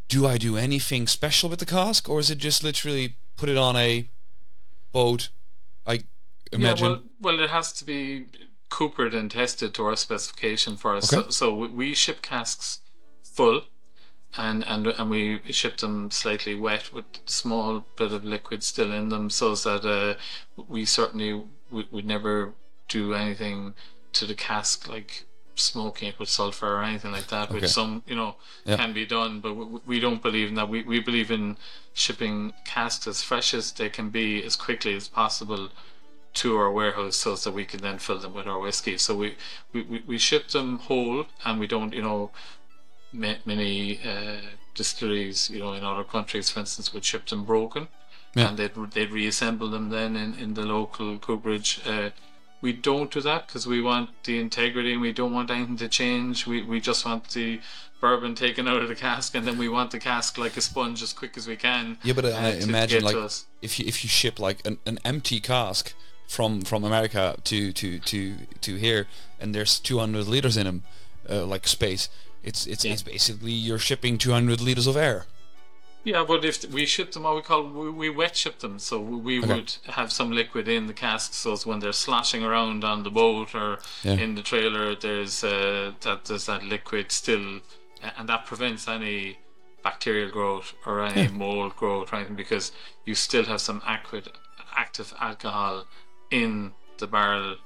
do 0.09 0.27
I 0.27 0.39
do 0.39 0.57
anything 0.57 1.07
special 1.07 1.49
with 1.49 1.61
the 1.61 1.67
cask, 1.67 2.09
or 2.09 2.19
is 2.19 2.31
it 2.31 2.39
just 2.39 2.65
literally 2.65 3.17
put 3.37 3.49
it 3.49 3.57
on 3.57 3.77
a 3.77 4.09
boat? 4.93 5.29
I 5.87 6.03
imagine. 6.53 6.85
Yeah, 6.85 6.93
well, 6.93 7.03
well, 7.21 7.41
it 7.41 7.51
has 7.51 7.73
to 7.75 7.85
be 7.85 8.27
coopered 8.71 9.15
and 9.15 9.31
tested 9.31 9.75
to 9.75 9.85
our 9.85 9.97
specification 9.97 10.77
for 10.77 10.97
us. 10.97 11.13
Okay. 11.13 11.23
So, 11.25 11.31
so 11.31 11.55
we 11.55 11.95
ship 11.95 12.23
casks 12.23 12.81
full, 13.23 13.63
and 14.37 14.65
and 14.67 14.87
and 14.87 15.11
we 15.11 15.41
ship 15.51 15.79
them 15.79 16.11
slightly 16.11 16.55
wet 16.55 16.93
with 16.93 17.05
a 17.27 17.31
small 17.31 17.85
bit 17.97 18.13
of 18.13 18.25
liquid 18.25 18.63
still 18.63 18.93
in 18.93 19.09
them, 19.09 19.29
so 19.29 19.55
that 19.55 19.85
uh, 19.85 20.15
we 20.69 20.85
certainly 20.85 21.45
would, 21.71 21.91
would 21.93 22.07
never 22.07 22.55
do 22.89 23.15
anything 23.15 23.75
to 24.13 24.27
the 24.27 24.35
cask 24.35 24.89
like 24.89 25.25
smoking 25.55 26.09
it 26.09 26.19
with 26.19 26.29
sulfur 26.29 26.77
or 26.77 26.83
anything 26.83 27.13
like 27.13 27.27
that, 27.29 27.51
okay. 27.51 27.61
which 27.61 27.71
some 27.71 28.03
you 28.07 28.17
know 28.17 28.37
yep. 28.65 28.79
can 28.79 28.93
be 28.93 29.05
done, 29.05 29.41
but 29.41 29.55
we, 29.55 29.81
we, 29.87 30.01
don't 30.01 30.23
believe 30.23 30.49
in 30.49 30.55
that. 30.55 30.69
We 30.69 30.83
we 30.83 31.01
believe 31.01 31.31
in 31.31 31.57
shipping 31.93 32.53
casks 32.65 33.07
as 33.07 33.23
fresh 33.23 33.53
as 33.53 33.73
they 33.73 33.89
can 33.89 34.11
be 34.11 34.43
as 34.43 34.57
quickly 34.57 34.95
as 34.95 35.09
possible 35.09 35.71
to 36.33 36.57
our 36.57 36.71
warehouse 36.71 37.17
so 37.17 37.35
that 37.35 37.53
we 37.53 37.65
can 37.65 37.81
then 37.81 37.99
fill 37.99 38.19
them 38.19 38.35
with 38.35 38.47
our 38.47 38.59
whiskey. 38.59 38.97
So 38.99 39.17
we, 39.17 39.37
we, 39.73 40.03
we 40.07 40.19
ship 40.19 40.49
them 40.49 40.79
whole 40.79 41.27
and 41.45 41.59
we 41.59 41.67
don't, 41.67 41.93
you 41.93 42.03
know, 42.03 42.31
many 43.13 44.01
uh, 44.05 44.37
distilleries, 44.75 45.51
you 45.51 45.59
know, 45.59 45.73
in 45.73 45.85
other 45.85 46.05
countries, 46.05 46.51
for 46.51 46.61
instance, 46.61 46.95
would 46.95 47.05
ship 47.05 47.27
them 47.27 47.45
broken 47.45 47.89
yeah. 48.35 48.49
and 48.49 48.59
they'd, 48.59 48.75
they'd 48.93 49.11
reassemble 49.11 49.69
them 49.71 49.91
then 49.91 50.17
in, 50.17 50.35
in 50.35 50.55
the 50.55 50.63
local 50.65 51.19
cooperage. 51.19 51.81
Uh, 51.87 52.11
we 52.61 52.73
don't 52.73 53.11
do 53.11 53.21
that 53.23 53.47
because 53.47 53.67
we 53.67 53.81
want 53.81 54.11
the 54.25 54.39
integrity 54.39 54.93
and 54.93 55.01
we 55.01 55.13
don't 55.13 55.33
want 55.33 55.51
anything 55.51 55.79
to 55.79 55.89
change. 55.89 56.47
We, 56.47 56.63
we 56.63 56.81
just 56.81 57.05
want 57.07 57.29
the 57.31 57.61
bourbon 58.01 58.35
taken 58.35 58.67
out 58.67 58.83
of 58.83 58.89
the 58.89 58.95
cask, 58.95 59.35
and 59.35 59.47
then 59.47 59.59
we 59.59 59.69
want 59.69 59.91
the 59.91 59.99
cask 59.99 60.39
like 60.39 60.57
a 60.57 60.61
sponge 60.61 61.03
as 61.03 61.13
quick 61.13 61.37
as 61.37 61.47
we 61.47 61.57
can. 61.57 61.99
Yeah, 62.03 62.15
but 62.15 62.25
I 62.27 62.53
imagine 62.53 63.03
like 63.03 63.17
if 63.63 63.79
you 63.79 63.87
if 63.87 64.03
you 64.03 64.09
ship 64.09 64.39
like 64.39 64.67
an, 64.67 64.79
an 64.87 64.99
empty 65.05 65.41
cask 65.41 65.95
from 66.31 66.63
from 66.63 66.85
America 66.85 67.35
to 67.45 67.73
to 67.73 67.99
to 67.99 68.37
to 68.61 68.77
here, 68.77 69.07
and 69.41 69.53
there's 69.55 69.81
200 69.81 70.29
liters 70.29 70.57
in 70.57 70.65
them, 70.65 70.83
uh, 71.29 71.45
like 71.45 71.67
space. 71.67 72.09
It's 72.45 72.67
it's 72.67 72.85
Yeah. 72.85 72.93
it's 72.93 73.03
basically 73.03 73.51
you're 73.53 73.81
shipping 73.81 74.17
200 74.17 74.61
liters 74.61 74.87
of 74.87 74.97
air. 74.97 75.27
Yeah, 76.05 76.25
but 76.27 76.45
if 76.45 76.65
we 76.71 76.87
ship 76.87 77.13
them, 77.13 77.25
what 77.25 77.35
we 77.37 77.43
call 77.43 77.63
we, 77.65 77.91
we 77.91 78.09
wet 78.11 78.35
ship 78.37 78.61
them, 78.61 78.79
so 78.79 78.99
we 79.01 79.39
Okay. 79.41 79.55
would 79.55 79.73
have 79.99 80.11
some 80.13 80.31
liquid 80.31 80.67
in 80.69 80.87
the 80.87 80.95
casks, 80.95 81.37
so 81.37 81.57
when 81.69 81.81
they're 81.81 81.93
sloshing 82.07 82.43
around 82.45 82.85
on 82.85 83.03
the 83.03 83.11
boat 83.11 83.55
or 83.55 83.81
Yeah. 84.05 84.15
in 84.25 84.35
the 84.37 84.43
trailer, 84.43 84.95
there's 84.95 85.43
uh, 85.45 85.93
that 86.05 86.25
there's 86.27 86.47
that 86.47 86.63
liquid 86.63 87.11
still, 87.13 87.61
and 88.17 88.29
that 88.29 88.47
prevents 88.47 88.87
any 88.89 89.39
bacterial 89.83 90.31
growth 90.31 90.75
or 90.87 91.01
any 91.05 91.27
mold 91.45 91.75
growth 91.77 92.13
or 92.13 92.17
anything 92.17 92.37
because 92.37 92.71
you 93.05 93.15
still 93.15 93.45
have 93.47 93.61
some 93.61 93.83
acrid, 93.85 94.29
active 94.77 95.13
alcohol 95.21 95.85
in 96.31 96.73
the 96.99 97.07
barrel 97.07 97.57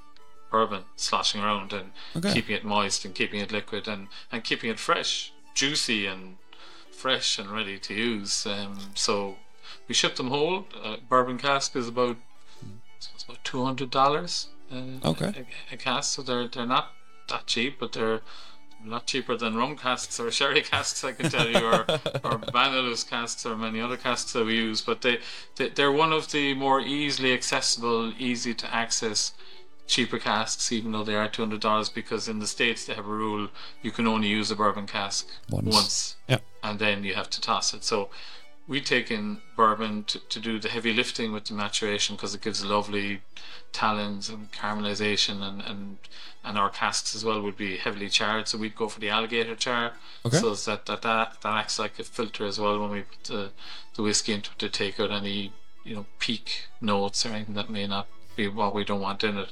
bourbon 0.51 0.83
sloshing 0.95 1.41
around 1.41 1.73
and 1.73 1.91
Okay. 2.15 2.33
keeping 2.33 2.55
it 2.55 2.63
moist 2.63 3.03
and 3.05 3.13
keeping 3.13 3.39
it 3.39 3.51
liquid 3.51 3.87
and, 3.87 4.07
and 4.31 4.43
keeping 4.43 4.69
it 4.69 4.79
fresh, 4.79 5.31
juicy 5.53 6.05
and 6.05 6.37
fresh 6.91 7.37
and 7.37 7.51
ready 7.51 7.77
to 7.79 7.93
use. 7.93 8.45
Um, 8.45 8.79
so 8.95 9.35
we 9.87 9.93
ship 9.95 10.15
them 10.15 10.29
whole. 10.29 10.65
Uh, 10.83 10.97
bourbon 11.09 11.37
cask 11.37 11.75
is 11.75 11.87
about 11.87 12.17
it's 12.97 13.23
about 13.23 13.43
two 13.43 13.63
hundred 13.65 13.91
dollars. 13.91 14.47
Uh, 14.71 14.99
Okay. 15.03 15.45
A, 15.71 15.73
a 15.73 15.77
cask, 15.77 16.15
so 16.15 16.21
they're 16.21 16.47
they're 16.47 16.65
not 16.65 16.93
that 17.29 17.45
cheap, 17.47 17.79
but 17.79 17.91
they're 17.93 18.21
lot 18.89 19.05
cheaper 19.07 19.35
than 19.37 19.55
rum 19.55 19.77
casks 19.77 20.19
or 20.19 20.29
sherry 20.31 20.61
casks, 20.71 21.03
I 21.03 21.11
can 21.13 21.29
tell 21.29 21.47
you, 21.49 21.57
or 21.59 21.79
or 22.23 22.39
Banyuls 22.39 23.07
casks 23.09 23.45
or 23.45 23.55
many 23.55 23.79
other 23.81 23.97
casks 23.97 24.33
that 24.33 24.45
we 24.45 24.55
use. 24.55 24.81
But 24.81 25.01
they, 25.01 25.19
they 25.55 25.69
they're 25.69 25.91
one 25.91 26.13
of 26.13 26.31
the 26.31 26.53
more 26.53 26.79
easily 26.79 27.33
accessible, 27.33 28.13
easy 28.17 28.53
to 28.53 28.73
access 28.73 29.33
cheaper 29.87 30.17
casks, 30.17 30.71
even 30.71 30.91
though 30.91 31.03
they 31.03 31.15
are 31.15 31.27
two 31.27 31.41
hundred 31.41 31.61
dollars. 31.61 31.89
Because 31.89 32.27
in 32.27 32.39
the 32.39 32.47
states 32.47 32.85
they 32.85 32.93
have 32.93 33.05
a 33.05 33.09
rule 33.09 33.49
you 33.81 33.91
can 33.91 34.07
only 34.07 34.27
use 34.27 34.49
a 34.51 34.55
bourbon 34.55 34.87
cask 34.87 35.27
Once. 35.49 36.15
Yeah. 36.27 36.39
and 36.63 36.79
then 36.79 37.03
you 37.03 37.13
have 37.15 37.29
to 37.31 37.41
toss 37.41 37.73
it. 37.73 37.83
So 37.83 38.09
we 38.67 38.81
take 38.81 39.11
in 39.11 39.41
bourbon 39.55 40.03
to, 40.05 40.19
to 40.19 40.39
do 40.39 40.59
the 40.59 40.69
heavy 40.69 40.93
lifting 40.93 41.31
with 41.31 41.45
the 41.45 41.53
maturation 41.53 42.15
because 42.15 42.33
it 42.33 42.41
gives 42.41 42.65
lovely 42.65 43.21
talons 43.71 44.29
and 44.29 44.51
caramelization 44.51 45.41
and, 45.41 45.61
and 45.61 45.97
and 46.43 46.57
our 46.57 46.69
casks 46.69 47.15
as 47.15 47.25
well 47.25 47.41
would 47.41 47.57
be 47.57 47.77
heavily 47.77 48.07
charred. 48.07 48.47
So 48.47 48.59
we'd 48.59 48.75
go 48.75 48.87
for 48.87 48.99
the 48.99 49.09
alligator 49.09 49.55
char. 49.55 49.93
Okay. 50.25 50.37
so 50.37 50.53
that, 50.53 50.85
that 50.85 51.01
that 51.01 51.41
that 51.41 51.53
acts 51.53 51.79
like 51.79 51.99
a 51.99 52.03
filter 52.03 52.45
as 52.45 52.59
well 52.59 52.79
when 52.79 52.91
we 52.91 53.01
put 53.01 53.23
the, 53.25 53.49
the 53.95 54.03
whiskey 54.03 54.33
into 54.33 54.51
it 54.51 54.59
to 54.59 54.69
take 54.69 54.99
out 54.99 55.11
any 55.11 55.53
you 55.83 55.95
know 55.95 56.05
peak 56.19 56.67
notes 56.81 57.25
or 57.25 57.29
anything 57.29 57.55
that 57.55 57.69
may 57.69 57.87
not 57.87 58.07
be 58.35 58.47
what 58.47 58.73
we 58.73 58.83
don't 58.83 59.01
want 59.01 59.23
in 59.23 59.37
it. 59.37 59.49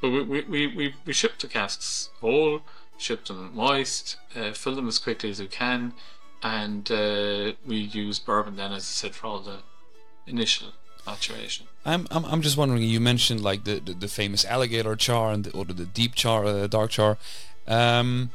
But 0.00 0.10
we 0.10 0.22
we, 0.22 0.42
we, 0.42 0.66
we, 0.66 0.94
we 1.04 1.12
ship 1.12 1.38
the 1.38 1.48
casks 1.48 2.10
whole 2.20 2.60
ship 2.96 3.24
them 3.24 3.50
moist 3.54 4.16
uh, 4.36 4.52
fill 4.52 4.76
them 4.76 4.86
as 4.86 4.98
quickly 4.98 5.28
as 5.28 5.40
we 5.40 5.48
can 5.48 5.92
and 6.44 6.92
uh, 6.92 7.52
we 7.66 7.76
use 7.76 8.20
bourbon 8.20 8.54
then 8.56 8.72
as 8.72 8.82
I 8.82 8.92
said 9.00 9.14
for 9.14 9.26
all 9.26 9.40
the 9.40 9.58
initial 10.26 10.68
maturation 11.06 11.66
I'm, 11.86 12.06
I'm 12.10 12.24
I'm 12.24 12.40
just 12.40 12.56
wondering. 12.56 12.82
You 12.82 13.00
mentioned 13.00 13.42
like 13.42 13.64
the, 13.64 13.78
the, 13.78 13.92
the 13.92 14.08
famous 14.08 14.44
alligator 14.44 14.96
char 14.96 15.32
and 15.32 15.44
the, 15.44 15.52
or 15.52 15.64
the 15.64 15.84
deep 15.84 16.14
char, 16.14 16.46
uh, 16.46 16.66
dark 16.66 16.90
char. 16.90 17.18
Um, 17.66 18.30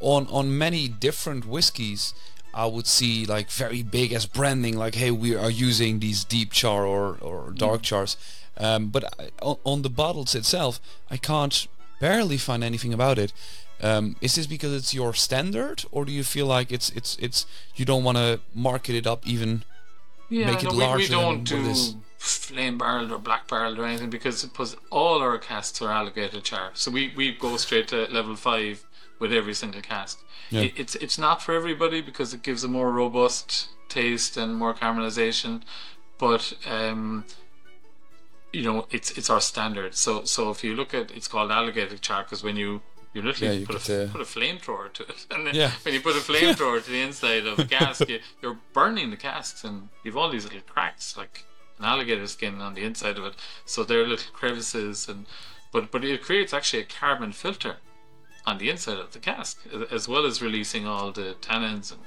on 0.00 0.26
on 0.28 0.58
many 0.58 0.88
different 0.88 1.46
whiskies, 1.46 2.14
I 2.52 2.66
would 2.66 2.86
see 2.86 3.24
like 3.24 3.50
very 3.50 3.82
big 3.82 4.12
as 4.12 4.26
branding, 4.26 4.76
like 4.76 4.96
hey, 4.96 5.10
we 5.10 5.36
are 5.36 5.50
using 5.50 6.00
these 6.00 6.24
deep 6.24 6.52
char 6.52 6.84
or 6.84 7.16
or 7.20 7.52
dark 7.52 7.82
chars. 7.82 8.16
Um, 8.56 8.88
but 8.88 9.04
I, 9.18 9.30
on, 9.40 9.56
on 9.64 9.82
the 9.82 9.90
bottles 9.90 10.34
itself, 10.34 10.80
I 11.10 11.16
can't 11.16 11.66
barely 12.00 12.38
find 12.38 12.64
anything 12.64 12.92
about 12.92 13.18
it. 13.18 13.32
Um, 13.82 14.16
is 14.20 14.34
this 14.36 14.46
because 14.46 14.72
it's 14.72 14.94
your 14.94 15.12
standard, 15.14 15.84
or 15.90 16.04
do 16.04 16.12
you 16.12 16.24
feel 16.24 16.46
like 16.46 16.72
it's 16.72 16.90
it's 16.90 17.16
it's 17.20 17.46
you 17.74 17.84
don't 17.84 18.04
want 18.04 18.16
to 18.16 18.40
market 18.54 18.94
it 18.94 19.06
up 19.06 19.26
even? 19.26 19.64
Yeah, 20.30 20.46
make 20.46 20.64
it 20.64 20.72
no, 20.72 20.92
we, 20.92 21.02
we 21.02 21.08
don't 21.08 21.48
than 21.48 21.62
do 21.62 21.68
it 21.68 21.72
is. 21.72 21.96
flame 22.18 22.78
barreled 22.78 23.12
or 23.12 23.18
black 23.18 23.46
barreled 23.46 23.78
or 23.78 23.84
anything 23.84 24.10
because 24.10 24.48
all 24.90 25.20
our 25.20 25.38
casks 25.38 25.82
are 25.82 25.90
alligator 25.90 26.40
char. 26.40 26.70
So 26.74 26.90
we, 26.90 27.12
we 27.14 27.32
go 27.32 27.56
straight 27.58 27.88
to 27.88 28.06
level 28.06 28.36
five 28.36 28.86
with 29.18 29.32
every 29.32 29.54
single 29.54 29.82
cask. 29.82 30.18
Yeah. 30.50 30.62
It, 30.62 30.72
it's 30.76 30.94
it's 30.96 31.18
not 31.18 31.42
for 31.42 31.54
everybody 31.54 32.00
because 32.00 32.32
it 32.32 32.42
gives 32.42 32.64
a 32.64 32.68
more 32.68 32.90
robust 32.90 33.68
taste 33.88 34.36
and 34.36 34.56
more 34.56 34.74
caramelization, 34.74 35.62
but 36.18 36.54
um, 36.66 37.24
you 38.52 38.62
know 38.62 38.86
it's 38.90 39.10
it's 39.12 39.28
our 39.28 39.40
standard. 39.40 39.94
So 39.94 40.24
so 40.24 40.50
if 40.50 40.64
you 40.64 40.74
look 40.74 40.94
at 40.94 41.10
it's 41.10 41.28
called 41.28 41.50
alligator 41.50 41.98
char 41.98 42.22
because 42.22 42.42
when 42.42 42.56
you 42.56 42.82
you 43.14 43.22
literally 43.22 43.54
Yeah, 43.54 43.60
you 43.60 43.66
put, 43.66 43.88
a, 43.88 43.92
the- 43.92 44.08
put 44.12 44.20
a 44.20 44.24
flamethrower 44.24 44.92
to 44.92 45.02
it, 45.04 45.26
and 45.30 45.46
then 45.46 45.54
Yeah. 45.54 45.70
when 45.82 45.94
you 45.94 46.00
put 46.00 46.16
a 46.16 46.18
flamethrower 46.30 46.84
to 46.84 46.90
the 46.90 47.00
inside 47.00 47.46
of 47.46 47.58
a 47.58 47.64
cask, 47.64 48.06
you, 48.08 48.20
you're 48.42 48.58
burning 48.72 49.10
the 49.10 49.16
casks, 49.16 49.64
and 49.64 49.88
you've 50.02 50.16
all 50.16 50.30
these 50.30 50.44
little 50.44 50.60
cracks 50.66 51.16
like 51.16 51.44
an 51.78 51.84
alligator 51.86 52.26
skin 52.26 52.60
on 52.60 52.74
the 52.74 52.82
inside 52.84 53.16
of 53.18 53.24
it. 53.24 53.34
So 53.64 53.82
there 53.84 54.00
are 54.02 54.06
little 54.06 54.32
crevices, 54.32 55.08
and 55.08 55.26
but 55.72 55.90
but 55.90 56.04
it 56.04 56.22
creates 56.22 56.52
actually 56.52 56.82
a 56.82 56.86
carbon 56.86 57.32
filter 57.32 57.76
on 58.46 58.58
the 58.58 58.68
inside 58.68 58.98
of 58.98 59.12
the 59.12 59.18
cask, 59.18 59.58
as 59.90 60.06
well 60.06 60.26
as 60.26 60.42
releasing 60.42 60.86
all 60.86 61.10
the 61.12 61.34
tannins 61.40 61.90
and 61.92 62.00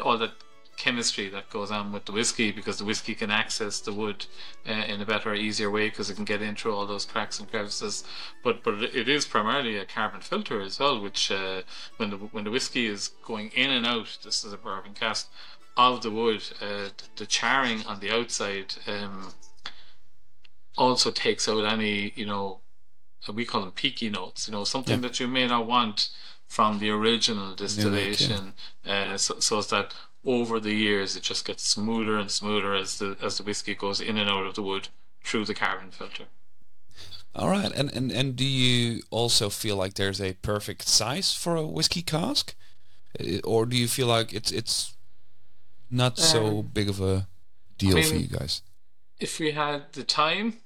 all 0.00 0.18
that 0.18 0.32
chemistry 0.76 1.28
that 1.28 1.50
goes 1.50 1.70
on 1.70 1.92
with 1.92 2.04
the 2.04 2.12
whiskey, 2.12 2.50
because 2.50 2.78
the 2.78 2.84
whiskey 2.84 3.14
can 3.14 3.30
access 3.30 3.80
the 3.80 3.92
wood 3.92 4.26
uh, 4.68 4.72
in 4.72 5.00
a 5.00 5.06
better, 5.06 5.34
easier 5.34 5.70
way, 5.70 5.88
because 5.88 6.10
it 6.10 6.14
can 6.14 6.24
get 6.24 6.42
in 6.42 6.54
through 6.56 6.74
all 6.74 6.86
those 6.86 7.04
cracks 7.04 7.38
and 7.38 7.50
crevices. 7.50 8.04
But 8.42 8.62
but 8.62 8.82
it 8.82 9.08
is 9.08 9.26
primarily 9.26 9.76
a 9.76 9.84
carbon 9.84 10.20
filter 10.20 10.60
as 10.60 10.78
well, 10.78 11.00
which 11.00 11.30
uh, 11.30 11.62
when 11.96 12.10
the 12.10 12.16
when 12.16 12.44
the 12.44 12.50
whiskey 12.50 12.86
is 12.86 13.08
going 13.24 13.50
in 13.54 13.70
and 13.70 13.86
out, 13.86 14.18
this 14.22 14.44
is 14.44 14.52
a 14.52 14.56
bourbon 14.58 14.94
cask 14.94 15.30
of 15.76 16.02
the 16.02 16.10
wood, 16.10 16.42
uh, 16.60 16.90
the 17.16 17.26
charring 17.26 17.84
on 17.86 18.00
the 18.00 18.10
outside. 18.10 18.74
Um, 18.86 19.32
also 20.76 21.12
takes 21.12 21.48
out 21.48 21.64
any, 21.64 22.12
you 22.16 22.26
know, 22.26 22.58
we 23.32 23.44
call 23.44 23.60
them 23.60 23.70
peaky 23.70 24.10
notes, 24.10 24.48
you 24.48 24.52
know, 24.52 24.64
something 24.64 25.00
Yeah. 25.00 25.08
that 25.08 25.20
you 25.20 25.28
may 25.28 25.46
not 25.46 25.66
want 25.66 26.10
from 26.48 26.78
the 26.80 26.90
original 26.90 27.54
distillation, 27.54 28.54
uh, 28.84 29.16
so, 29.16 29.38
so 29.38 29.58
as 29.58 29.68
that 29.68 29.94
over 30.26 30.58
the 30.58 30.72
years 30.72 31.16
it 31.16 31.22
just 31.22 31.44
gets 31.46 31.62
smoother 31.62 32.16
and 32.18 32.30
smoother 32.30 32.74
as 32.74 32.98
the 32.98 33.16
as 33.22 33.38
the 33.38 33.42
whiskey 33.42 33.74
goes 33.74 34.00
in 34.00 34.16
and 34.16 34.30
out 34.30 34.46
of 34.46 34.54
the 34.54 34.62
wood 34.62 34.88
through 35.22 35.44
the 35.44 35.54
carbon 35.54 35.90
filter. 35.90 36.24
All 37.36 37.48
right, 37.48 37.72
and, 37.72 37.90
and 37.92 38.12
and 38.12 38.36
do 38.36 38.44
you 38.44 39.02
also 39.10 39.50
feel 39.50 39.76
like 39.76 39.94
there's 39.94 40.20
a 40.20 40.34
perfect 40.34 40.86
size 40.86 41.34
for 41.34 41.56
a 41.56 41.66
whiskey 41.66 42.02
cask, 42.02 42.54
or 43.42 43.66
do 43.66 43.76
you 43.76 43.88
feel 43.88 44.06
like 44.06 44.32
it's 44.32 44.52
it's 44.52 44.94
not 45.90 46.16
so 46.18 46.58
um, 46.58 46.70
big 46.72 46.88
of 46.88 47.00
a 47.00 47.26
deal 47.76 48.00
for 48.02 48.14
mean- 48.14 48.22
you 48.22 48.28
guys? 48.28 48.62
If 49.18 49.38
we 49.38 49.52
had 49.52 49.92
the 49.92 50.04
time 50.04 50.58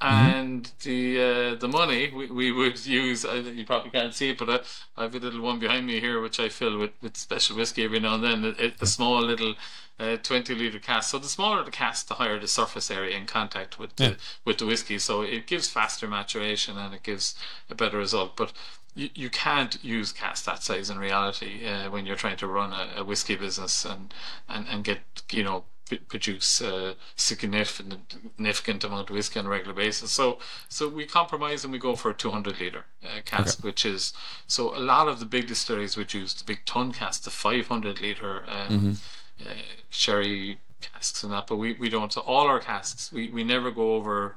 Mm-hmm. 0.00 0.30
and 0.38 0.70
the 0.84 1.20
uh, 1.20 1.54
the 1.56 1.66
money, 1.66 2.12
we, 2.14 2.30
we 2.30 2.52
would 2.52 2.86
use. 2.86 3.24
Uh, 3.24 3.42
you 3.52 3.64
probably 3.66 3.90
can't 3.90 4.14
see 4.14 4.30
it, 4.30 4.38
but 4.38 4.48
I, 4.48 4.60
I 4.96 5.02
have 5.02 5.14
a 5.16 5.18
little 5.18 5.40
one 5.40 5.58
behind 5.58 5.86
me 5.88 5.98
here, 5.98 6.20
which 6.20 6.38
I 6.38 6.48
fill 6.50 6.78
with, 6.78 6.92
with 7.02 7.16
special 7.16 7.56
whiskey 7.56 7.82
every 7.84 7.98
now 7.98 8.14
and 8.14 8.22
then. 8.22 8.44
It, 8.44 8.60
it, 8.60 8.74
a 8.80 8.86
small 8.86 9.20
little 9.20 9.54
uh, 9.98 10.16
twenty 10.22 10.54
liter 10.54 10.78
cask. 10.78 11.10
So 11.10 11.18
the 11.18 11.26
smaller 11.26 11.64
the 11.64 11.72
cask, 11.72 12.06
the 12.06 12.14
higher 12.14 12.38
the 12.38 12.46
surface 12.46 12.92
area 12.92 13.16
in 13.16 13.26
contact 13.26 13.80
with 13.80 13.90
Yeah. 13.98 14.10
the 14.10 14.16
with 14.44 14.58
the 14.58 14.66
whiskey. 14.66 15.00
So 15.00 15.22
it 15.22 15.48
gives 15.48 15.68
faster 15.68 16.06
maturation 16.06 16.78
and 16.78 16.94
it 16.94 17.02
gives 17.02 17.34
a 17.68 17.74
better 17.74 17.98
result. 17.98 18.36
But 18.36 18.52
you, 18.94 19.10
you 19.16 19.30
can't 19.30 19.82
use 19.84 20.12
cask 20.12 20.44
that 20.44 20.62
size 20.62 20.90
in 20.90 20.98
reality 21.00 21.66
uh, 21.66 21.90
when 21.90 22.06
you're 22.06 22.14
trying 22.14 22.36
to 22.36 22.46
run 22.46 22.72
a, 22.72 23.00
a 23.00 23.04
whiskey 23.04 23.34
business 23.34 23.84
and, 23.84 24.14
and, 24.48 24.64
and 24.68 24.84
get 24.84 25.00
you 25.32 25.42
know 25.42 25.64
produce 25.96 26.60
a 26.60 26.94
significant 27.16 28.14
significant 28.36 28.84
amount 28.84 29.10
of 29.10 29.16
whiskey 29.16 29.38
on 29.38 29.46
a 29.46 29.48
regular 29.48 29.74
basis. 29.74 30.10
So 30.10 30.38
so 30.68 30.88
we 30.88 31.06
compromise 31.06 31.64
and 31.64 31.72
we 31.72 31.78
go 31.78 31.96
for 31.96 32.10
a 32.10 32.14
200 32.14 32.60
liter 32.60 32.84
uh, 33.04 33.20
cask, 33.24 33.64
which 33.64 33.84
is 33.84 34.12
so 34.46 34.76
a 34.76 34.80
lot 34.80 35.08
of 35.08 35.18
the 35.18 35.26
big 35.26 35.46
distilleries 35.46 35.96
would 35.96 36.14
use 36.14 36.34
the 36.34 36.44
big 36.44 36.64
ton 36.66 36.92
cask, 36.92 37.24
the 37.24 37.30
500 37.30 38.00
liter 38.00 38.44
um, 38.48 38.98
uh, 39.44 39.50
sherry 39.90 40.58
casks 40.80 41.22
and 41.22 41.32
that, 41.32 41.46
but 41.46 41.56
we, 41.56 41.74
we 41.74 41.88
don't. 41.88 42.12
So 42.12 42.20
all 42.22 42.46
our 42.46 42.60
casks, 42.60 43.12
we, 43.12 43.28
we 43.30 43.44
never 43.44 43.70
go 43.70 43.94
over 43.94 44.36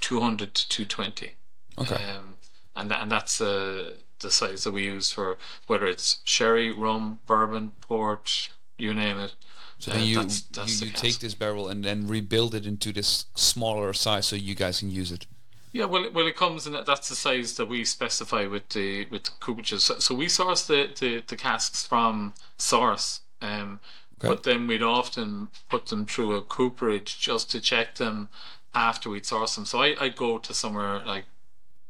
200 0.00 0.54
to 0.54 0.68
220. 0.68 1.32
Okay. 1.78 1.94
Um, 1.94 2.34
and 2.74 2.92
and 2.92 3.10
that's 3.10 3.40
uh, 3.40 3.94
the 4.20 4.30
size 4.30 4.64
that 4.64 4.72
we 4.72 4.84
use 4.84 5.12
for 5.12 5.36
whether 5.66 5.86
it's 5.86 6.20
sherry, 6.24 6.70
rum, 6.70 7.20
bourbon, 7.26 7.72
port, 7.80 8.50
you 8.78 8.94
name 8.94 9.18
it. 9.18 9.34
So 9.82 9.90
then 9.90 10.04
you 10.04 10.14
that's- 10.16 10.42
that's 10.42 10.80
you, 10.80 10.86
you 10.86 10.92
take 10.92 11.18
this 11.18 11.34
barrel 11.34 11.68
and 11.68 11.84
then 11.84 12.06
rebuild 12.06 12.54
it 12.54 12.64
into 12.66 12.92
this 12.92 13.26
smaller 13.34 13.92
size 13.92 14.26
so 14.28 14.36
you 14.36 14.54
guys 14.54 14.78
can 14.78 14.90
use 14.92 15.10
it. 15.10 15.26
Yeah, 15.72 15.86
well, 15.86 16.08
well, 16.12 16.26
it 16.28 16.36
comes 16.36 16.68
in 16.68 16.72
that 16.74 16.86
that's 16.86 17.08
the 17.08 17.16
size 17.16 17.54
that 17.56 17.66
we 17.66 17.84
specify 17.84 18.46
with 18.46 18.68
the 18.68 19.06
with 19.06 19.24
the 19.24 19.30
cooperages. 19.40 19.80
So, 19.80 19.98
so 19.98 20.14
we 20.14 20.28
source 20.28 20.66
the, 20.66 20.88
the, 21.00 21.24
the 21.26 21.34
casks 21.36 21.84
from 21.84 22.34
source, 22.58 23.22
um, 23.40 23.80
Okay. 24.20 24.28
but 24.28 24.44
then 24.44 24.68
we'd 24.68 24.82
often 24.84 25.48
put 25.68 25.86
them 25.86 26.06
through 26.06 26.36
a 26.36 26.42
cooperage 26.42 27.18
just 27.18 27.50
to 27.50 27.60
check 27.60 27.96
them 27.96 28.28
after 28.72 29.10
we'd 29.10 29.26
source 29.26 29.56
them. 29.56 29.64
So 29.66 29.82
I 29.82 29.96
I'd 30.00 30.14
go 30.14 30.38
to 30.38 30.54
somewhere 30.54 31.02
like 31.04 31.24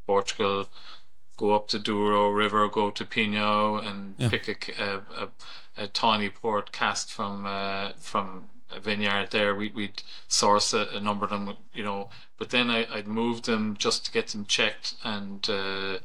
Portugal, 0.07 0.69
go 1.37 1.51
up 1.55 1.69
to 1.69 1.79
Douro 1.79 2.31
River, 2.31 2.67
go 2.69 2.91
to 2.91 3.05
Pinhao, 3.05 3.87
and 3.87 4.15
Yeah. 4.17 4.29
pick 4.31 4.75
a, 4.79 4.83
a, 4.83 5.25
a, 5.25 5.29
a 5.83 5.89
tawny 5.89 6.31
port 6.31 6.73
cask 6.73 7.09
from 7.09 7.45
uh, 7.47 7.93
from 7.99 8.49
a 8.71 8.81
vineyard 8.81 9.31
there. 9.31 9.55
We, 9.55 9.69
we'd 9.69 10.03
source 10.29 10.73
a, 10.73 10.87
a 10.95 11.01
number 11.01 11.25
of 11.25 11.31
them, 11.31 11.57
you 11.75 11.85
know, 11.85 12.09
but 12.39 12.51
then 12.51 12.71
I, 12.71 12.87
I'd 12.93 13.07
move 13.07 13.43
them 13.43 13.77
just 13.79 14.07
to 14.07 14.13
get 14.13 14.29
them 14.29 14.47
checked 14.47 14.95
and 15.05 15.49
uh, 15.51 15.99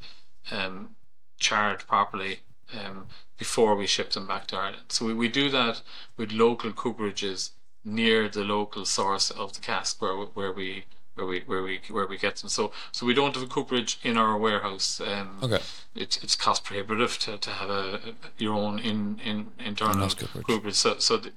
um, 0.52 0.96
charred 1.40 1.88
properly 1.88 2.40
um, 2.74 3.08
before 3.38 3.76
we 3.76 3.88
ship 3.88 4.12
them 4.12 4.28
back 4.28 4.48
to 4.48 4.58
Ireland. 4.58 4.88
So 4.90 5.06
we, 5.06 5.14
we 5.14 5.28
do 5.30 5.50
that 5.50 5.82
with 6.18 6.32
local 6.32 6.72
cooperages 6.72 7.52
near 7.86 8.28
the 8.28 8.44
local 8.44 8.84
source 8.84 9.30
of 9.30 9.54
the 9.54 9.62
cask 9.62 10.02
where 10.02 10.16
where 10.16 10.52
we 10.52 10.86
where 11.18 11.26
we 11.28 11.40
where 11.46 11.64
we 11.64 11.82
where 11.90 12.08
we 12.08 12.18
get 12.18 12.36
them. 12.38 12.50
So 12.50 12.72
so 12.92 13.06
we 13.06 13.14
don't 13.14 13.34
have 13.36 13.44
a 13.44 13.48
cooperage 13.48 14.00
in 14.04 14.18
our 14.18 14.38
warehouse. 14.38 15.02
Um, 15.02 15.40
Okay. 15.44 15.60
It's 15.96 16.18
it's 16.24 16.36
cost 16.36 16.64
prohibitive 16.64 17.18
to, 17.20 17.38
to 17.38 17.50
have 17.50 17.70
a, 17.70 17.84
a 17.96 18.14
your 18.38 18.54
own 18.54 18.80
in 18.80 19.20
in 19.24 19.52
internal 19.60 20.10
cooperage. 20.10 20.46
cooperage. 20.46 20.76
So 20.76 21.00
so 21.00 21.18
the, 21.18 21.32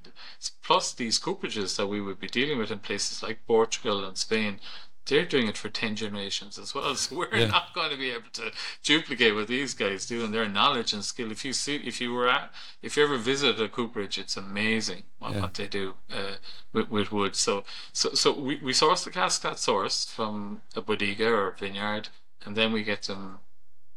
plus 0.63 0.93
these 0.93 1.19
cooperages 1.19 1.75
that 1.77 1.87
we 1.87 1.99
would 1.99 2.19
be 2.19 2.27
dealing 2.27 2.57
with 2.59 2.71
in 2.71 2.79
places 2.79 3.23
like 3.23 3.39
Portugal 3.47 4.05
and 4.05 4.17
Spain. 4.17 4.59
They're 5.07 5.25
doing 5.25 5.47
it 5.47 5.57
for 5.57 5.67
ten 5.69 5.95
generations 5.95 6.59
as 6.59 6.75
well, 6.75 6.95
so 7.03 7.15
we're 7.15 7.35
Yeah. 7.35 7.47
not 7.47 7.73
going 7.73 7.89
to 7.91 7.97
be 7.97 8.11
able 8.11 8.29
to 8.33 8.51
duplicate 8.83 9.33
what 9.35 9.47
these 9.47 9.73
guys 9.73 10.05
do 10.05 10.23
and 10.23 10.33
their 10.33 10.47
knowledge 10.47 10.93
and 10.93 11.03
skill. 11.03 11.31
If 11.31 11.43
you 11.43 11.53
see, 11.53 11.77
if 11.77 11.99
you 11.99 12.13
were 12.13 12.29
at, 12.29 12.51
if 12.81 12.95
you 12.95 13.03
ever 13.03 13.17
visit 13.17 13.59
a 13.59 13.67
cooperage, 13.67 14.17
it's 14.17 14.37
amazing 14.37 15.03
what, 15.19 15.33
Yeah. 15.33 15.41
what 15.41 15.53
they 15.55 15.67
do 15.67 15.95
uh, 16.13 16.35
with, 16.71 16.89
with 16.89 17.11
wood. 17.11 17.35
So, 17.35 17.63
so, 17.93 18.13
so 18.13 18.31
we, 18.31 18.57
we 18.57 18.73
source 18.73 19.03
the 19.03 19.09
cask 19.11 19.41
that 19.41 19.57
source 19.59 20.05
from 20.05 20.61
a 20.75 20.81
bodega 20.81 21.27
or 21.27 21.47
a 21.49 21.55
vineyard, 21.57 22.09
and 22.45 22.55
then 22.55 22.71
we 22.71 22.83
get 22.83 23.03
them 23.03 23.39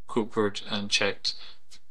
coopered 0.08 0.62
and 0.70 0.90
checked 0.90 1.34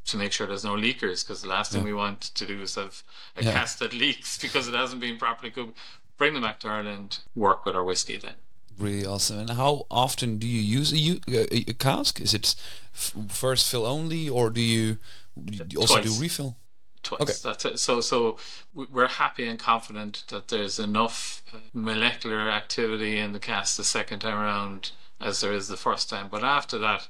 to 0.05 0.17
make 0.17 0.31
sure 0.31 0.47
there's 0.47 0.63
no 0.65 0.75
leakers. 0.75 1.23
Because 1.25 1.41
the 1.43 1.47
last 1.47 1.71
thing 1.71 1.83
we 1.83 1.93
want 1.93 2.21
to 2.21 2.45
do 2.45 2.61
is 2.61 2.75
have 2.75 3.03
a 3.37 3.43
Yeah. 3.43 3.53
cask 3.53 3.77
that 3.77 3.93
leaks 4.03 4.37
because 4.39 4.67
it 4.67 4.73
hasn't 4.73 5.01
been 5.01 5.17
properly 5.17 5.51
cooked. 5.51 5.77
Bring 6.17 6.33
them 6.33 6.43
back 6.43 6.59
to 6.61 6.67
Ireland. 6.67 7.19
Work 7.35 7.65
with 7.65 7.75
our 7.75 7.83
whiskey 7.83 8.17
then. 8.17 8.35
Really 8.77 9.05
awesome. 9.05 9.39
And 9.39 9.49
how 9.51 9.85
often 9.91 10.37
do 10.37 10.47
you 10.47 10.61
use 10.61 10.93
a 10.93 11.73
cask? 11.73 12.19
Is 12.19 12.33
it 12.33 12.55
f- 12.93 13.13
first 13.29 13.69
fill 13.69 13.85
only, 13.85 14.27
or 14.29 14.49
do 14.49 14.61
you, 14.61 14.97
do 15.45 15.63
you 15.69 15.79
also 15.79 16.01
do 16.01 16.13
refill? 16.19 16.57
twice. 17.03 17.21
Okay. 17.21 17.33
That's 17.43 17.65
it. 17.65 17.79
So, 17.79 17.99
so 18.01 18.37
we- 18.73 18.85
we're 18.85 19.07
happy 19.07 19.45
and 19.45 19.59
confident 19.59 20.23
that 20.29 20.47
there's 20.47 20.79
enough 20.79 21.43
uh, 21.53 21.57
molecular 21.73 22.49
activity 22.49 23.19
in 23.19 23.33
the 23.33 23.39
cask 23.39 23.75
the 23.77 23.83
second 23.83 24.19
time 24.19 24.37
around 24.39 24.91
as 25.19 25.41
there 25.41 25.51
is 25.53 25.67
the 25.67 25.75
first 25.77 26.09
time. 26.09 26.29
But 26.31 26.43
after 26.45 26.77
that, 26.79 27.09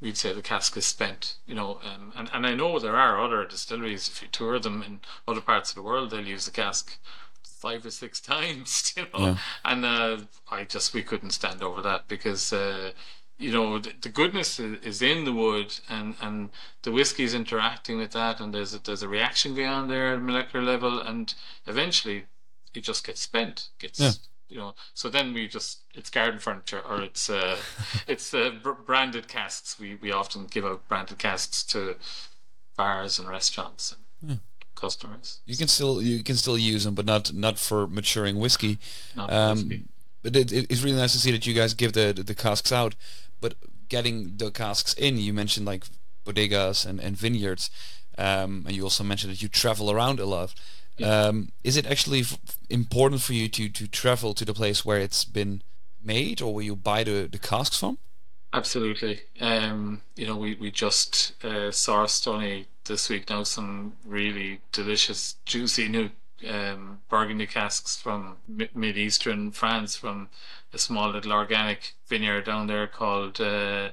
we'd 0.00 0.16
say 0.16 0.32
the 0.32 0.42
cask 0.42 0.76
is 0.76 0.86
spent. 0.86 1.36
You 1.44 1.56
know, 1.56 1.80
um, 1.84 2.12
and 2.16 2.30
and 2.32 2.46
I 2.46 2.54
know 2.54 2.78
there 2.78 2.96
are 2.96 3.20
other 3.20 3.44
distilleries. 3.44 4.06
If 4.08 4.22
you 4.22 4.28
tour 4.28 4.58
them 4.60 4.82
in 4.82 5.00
other 5.26 5.40
parts 5.40 5.70
of 5.70 5.74
the 5.74 5.82
world, 5.82 6.10
they'll 6.10 6.24
use 6.26 6.44
the 6.44 6.52
cask 6.52 6.96
five 7.62 7.86
or 7.86 7.90
six 7.90 8.20
times. 8.20 8.92
You 8.96 9.04
know, 9.12 9.26
Yeah. 9.26 9.36
and 9.64 9.84
uh, 9.84 10.16
I 10.50 10.64
just 10.64 10.92
we 10.94 11.02
couldn't 11.02 11.30
stand 11.40 11.62
over 11.62 11.80
that 11.82 12.08
because. 12.08 12.52
Uh, 12.52 12.90
you 13.38 13.50
know 13.50 13.78
the, 13.80 13.92
the 14.02 14.08
goodness 14.10 14.60
is 14.60 15.02
in 15.02 15.24
the 15.24 15.32
wood 15.32 15.70
and 15.88 16.14
and 16.20 16.50
the 16.82 16.92
whiskey's 16.92 17.34
interacting 17.34 17.96
with 17.98 18.12
that 18.12 18.38
and 18.40 18.54
there's 18.54 18.72
a, 18.74 18.78
there's 18.78 19.02
a 19.02 19.08
reaction 19.08 19.54
going 19.56 19.66
on 19.78 19.88
there 19.88 20.12
at 20.12 20.18
a 20.18 20.20
molecular 20.20 20.64
level 20.64 21.00
and 21.00 21.34
eventually 21.66 22.26
it 22.74 22.84
just 22.84 23.04
gets 23.06 23.20
spent 23.22 23.70
gets 23.80 23.98
Yeah. 23.98 24.12
you 24.48 24.58
know 24.58 24.74
so 24.94 25.08
then 25.08 25.32
we 25.34 25.48
just 25.48 25.80
it's 25.94 26.10
garden 26.10 26.38
furniture 26.38 26.82
or 26.88 27.00
it's 27.02 27.28
uh 27.30 27.56
it's 28.06 28.32
uh, 28.32 28.50
br- 28.62 28.82
branded 28.90 29.26
casks 29.26 29.76
we 29.80 29.96
we 29.96 30.12
often 30.12 30.46
give 30.46 30.64
out 30.64 30.86
branded 30.86 31.18
casks 31.18 31.64
to 31.72 31.96
bars 32.76 33.18
and 33.18 33.28
restaurants 33.28 33.96
and 34.22 34.40
customers 34.84 35.26
You 35.50 35.56
can 35.60 35.68
still 35.76 35.94
you 36.10 36.22
can 36.28 36.36
still 36.36 36.58
use 36.72 36.82
them, 36.86 36.94
but 36.98 37.06
not 37.12 37.24
not 37.46 37.56
for 37.68 37.80
maturing 37.98 38.36
whiskey. 38.44 38.74
not 39.16 39.28
Um, 39.32 39.56
whiskey. 39.56 39.80
but 40.24 40.36
it, 40.42 40.48
it- 40.58 40.66
it's 40.70 40.82
really 40.84 41.00
nice 41.04 41.12
to 41.16 41.20
see 41.24 41.32
that 41.32 41.44
you 41.46 41.54
guys 41.60 41.74
give 41.82 41.92
the, 41.98 42.06
the 42.16 42.22
the 42.30 42.34
casks 42.44 42.72
out, 42.80 42.92
but 43.42 43.52
getting 43.94 44.16
the 44.38 44.50
casks 44.50 44.92
in. 45.06 45.12
You 45.26 45.32
mentioned 45.42 45.66
like 45.72 45.84
bodegas 46.26 46.86
and, 46.88 47.00
and 47.06 47.16
vineyards, 47.24 47.64
um, 48.26 48.52
and 48.66 48.72
you 48.76 48.82
also 48.84 49.04
mentioned 49.04 49.32
that 49.32 49.42
you 49.42 49.48
travel 49.62 49.86
around 49.90 50.18
a 50.20 50.26
lot. 50.36 50.50
Um, 51.12 51.36
is 51.64 51.76
it 51.76 51.86
actually 51.86 52.20
f- 52.20 52.38
important 52.68 53.20
for 53.22 53.34
you 53.34 53.48
to 53.56 53.68
to 53.78 53.84
travel 54.02 54.34
to 54.34 54.44
the 54.44 54.54
place 54.54 54.80
where 54.86 55.00
it's 55.06 55.24
been 55.24 55.62
made, 56.04 56.38
or 56.44 56.50
where 56.54 56.64
you 56.64 56.76
buy 56.76 57.04
the, 57.04 57.28
the 57.32 57.38
casks 57.38 57.78
from? 57.80 57.96
Absolutely. 58.52 59.20
Um, 59.40 60.02
you 60.16 60.26
know, 60.26 60.36
we, 60.36 60.54
we 60.60 60.70
just 60.70 61.32
uh, 61.42 61.70
sourced 61.72 62.26
only 62.28 62.66
this 62.84 63.08
week 63.08 63.28
now 63.30 63.42
some 63.44 63.94
really 64.04 64.60
delicious, 64.72 65.36
juicy 65.46 65.88
new 65.88 66.10
um, 66.48 67.00
Burgundy 67.08 67.46
casks 67.46 67.96
from 67.96 68.36
mi- 68.48 68.68
mid-eastern 68.74 69.52
France 69.52 69.94
from 69.96 70.28
a 70.72 70.78
small 70.78 71.10
little 71.10 71.32
organic 71.32 71.94
vineyard 72.08 72.44
down 72.46 72.66
there 72.66 72.86
called 72.86 73.40
uh, 73.40 73.90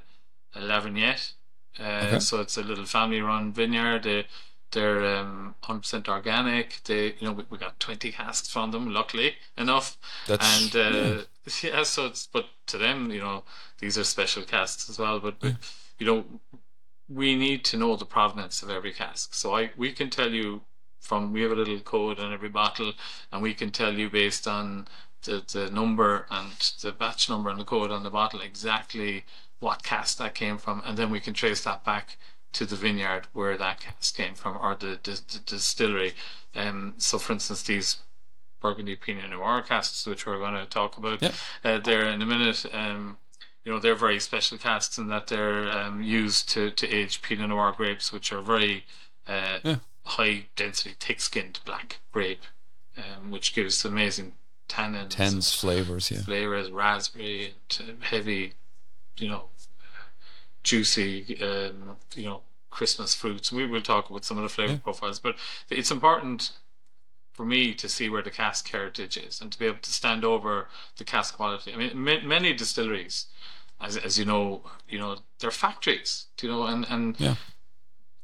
La 0.56 0.80
Vignette. 0.80 1.32
Uh, 1.78 1.82
Okay. 2.06 2.18
So 2.20 2.40
it's 2.40 2.56
a 2.56 2.62
little 2.62 2.84
family-run 2.86 3.52
vineyard. 3.52 4.02
They, 4.02 4.26
they're 4.72 5.04
um, 5.18 5.54
100% 5.64 6.08
organic. 6.08 6.80
They, 6.84 7.06
you 7.18 7.26
know, 7.26 7.32
we, 7.32 7.44
we 7.50 7.58
got 7.58 7.78
20 7.80 8.12
casks 8.12 8.48
from 8.50 8.70
them, 8.70 8.92
luckily 8.92 9.34
enough 9.56 9.96
That's 10.26 10.74
and 10.74 10.76
uh, 10.76 11.22
yeah. 11.62 11.82
so 11.84 12.06
it's 12.06 12.26
but 12.26 12.46
to 12.66 12.78
them, 12.78 13.10
you 13.10 13.20
know, 13.20 13.44
these 13.78 13.96
are 13.98 14.04
special 14.04 14.42
casks 14.42 14.88
as 14.90 14.98
well. 14.98 15.18
But, 15.20 15.40
but 15.40 15.54
you 15.98 16.06
know, 16.06 16.24
we 17.12 17.34
need 17.36 17.64
to 17.64 17.76
know 17.76 17.96
the 17.96 18.04
provenance 18.04 18.62
of 18.62 18.70
every 18.70 18.92
cask. 18.92 19.34
So 19.34 19.54
I 19.54 19.70
we 19.76 19.92
can 19.92 20.10
tell 20.10 20.30
you 20.30 20.62
from 21.00 21.32
we 21.32 21.42
have 21.42 21.50
a 21.52 21.56
little 21.56 21.80
code 21.80 22.18
on 22.20 22.32
every 22.32 22.48
bottle, 22.48 22.92
and 23.32 23.42
we 23.42 23.54
can 23.54 23.70
tell 23.70 23.92
you 23.92 24.08
based 24.08 24.46
on 24.46 24.86
the 25.24 25.42
the 25.52 25.70
number 25.70 26.26
and 26.30 26.52
the 26.82 26.92
batch 26.92 27.28
number 27.28 27.50
and 27.50 27.58
the 27.60 27.64
code 27.64 27.90
on 27.90 28.02
the 28.04 28.10
bottle 28.10 28.40
exactly 28.40 29.24
what 29.58 29.82
cask 29.82 30.18
that 30.18 30.34
came 30.34 30.56
from, 30.56 30.82
and 30.86 30.96
then 30.96 31.10
we 31.10 31.20
can 31.20 31.34
trace 31.34 31.62
that 31.64 31.84
back 31.84 32.16
to 32.52 32.64
the 32.64 32.76
vineyard 32.76 33.26
where 33.32 33.56
that 33.58 33.80
cask 33.80 34.16
came 34.16 34.34
from 34.34 34.56
or 34.56 34.74
the, 34.74 34.98
the, 35.02 35.20
the 35.32 35.38
distillery. 35.44 36.14
Um, 36.56 36.94
so, 36.96 37.18
for 37.18 37.34
instance, 37.34 37.62
these 37.62 37.98
Burgundy 38.60 38.96
Pinot 38.96 39.30
Noir 39.30 39.62
casks, 39.62 40.06
which 40.06 40.26
we're 40.26 40.38
going 40.38 40.54
to 40.54 40.66
talk 40.66 40.96
about 40.96 41.22
Yeah. 41.22 41.32
uh, 41.62 41.78
there 41.78 42.08
in 42.08 42.22
a 42.22 42.26
minute. 42.26 42.66
Um, 42.72 43.18
you 43.64 43.72
know, 43.72 43.78
they're 43.78 43.94
very 43.94 44.18
special 44.20 44.56
casks 44.58 44.96
in 44.98 45.08
that 45.08 45.26
they're 45.26 45.70
um, 45.70 46.02
used 46.02 46.48
to, 46.50 46.70
to 46.70 46.88
age 46.88 47.20
Pinot 47.22 47.48
Noir 47.50 47.72
grapes, 47.76 48.12
which 48.12 48.32
are 48.32 48.40
very 48.40 48.84
uh, 49.28 49.58
Yeah. 49.62 49.76
high 50.04 50.46
density, 50.56 50.94
thick 50.98 51.20
skinned 51.20 51.60
black 51.64 51.98
grape, 52.12 52.44
um, 52.96 53.30
which 53.30 53.54
gives 53.54 53.84
amazing 53.84 54.32
tannins, 54.68 55.10
Tense 55.10 55.54
flavors, 55.54 56.10
yeah. 56.10 56.22
flavors, 56.22 56.70
raspberry, 56.70 57.54
and 57.78 57.90
uh, 58.00 58.04
heavy, 58.06 58.54
you 59.18 59.28
know, 59.28 59.44
juicy, 60.62 61.40
um, 61.42 61.96
you 62.14 62.24
know, 62.24 62.42
Christmas 62.70 63.14
fruits. 63.14 63.52
We 63.52 63.66
will 63.66 63.80
talk 63.82 64.10
about 64.10 64.24
some 64.24 64.36
of 64.36 64.42
the 64.42 64.48
flavor 64.48 64.72
Yeah. 64.74 64.78
profiles, 64.78 65.18
but 65.18 65.36
it's 65.68 65.90
important 65.90 66.52
for 67.32 67.44
me 67.44 67.74
to 67.74 67.88
see 67.88 68.08
where 68.08 68.22
the 68.22 68.30
cask 68.30 68.68
heritage 68.68 69.16
is 69.16 69.40
and 69.40 69.50
to 69.52 69.58
be 69.58 69.66
able 69.66 69.78
to 69.78 69.92
stand 69.92 70.24
over 70.24 70.68
the 70.98 71.04
cask 71.04 71.34
quality. 71.36 71.72
I 71.72 71.76
mean, 71.76 71.98
ma- 71.98 72.20
many 72.22 72.52
distilleries, 72.52 73.26
as, 73.80 73.96
as 73.96 74.18
you 74.18 74.24
know, 74.24 74.62
you 74.88 74.98
know, 74.98 75.16
they're 75.38 75.50
factories, 75.50 76.26
you 76.42 76.48
know, 76.48 76.64
and, 76.64 76.86
and 76.90 77.18
Yeah. 77.18 77.36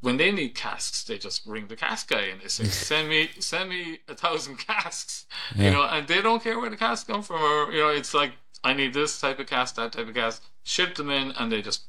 when 0.00 0.16
they 0.18 0.30
need 0.30 0.54
casks, 0.54 1.04
they 1.04 1.18
just 1.18 1.46
ring 1.46 1.66
the 1.68 1.76
cask 1.76 2.08
guy 2.08 2.22
and 2.32 2.40
they 2.40 2.48
say, 2.48 2.64
"Send 2.90 3.08
me, 3.08 3.30
send 3.38 3.70
me 3.70 4.00
a 4.08 4.14
thousand 4.14 4.56
casks," 4.58 5.26
Yeah. 5.56 5.64
you 5.64 5.70
know, 5.72 5.82
and 5.84 6.06
they 6.06 6.20
don't 6.22 6.42
care 6.42 6.58
where 6.60 6.70
the 6.70 6.76
casks 6.76 7.06
come 7.06 7.22
from, 7.22 7.42
or 7.42 7.72
you 7.72 7.80
know, 7.80 7.88
it's 7.88 8.14
like 8.14 8.32
I 8.64 8.72
need 8.74 8.92
this 8.94 9.20
type 9.20 9.38
of 9.38 9.46
cask, 9.46 9.74
that 9.76 9.92
type 9.92 10.08
of 10.08 10.14
cask, 10.14 10.42
ship 10.64 10.94
them 10.96 11.10
in, 11.10 11.32
and 11.32 11.50
they 11.50 11.62
just 11.62 11.84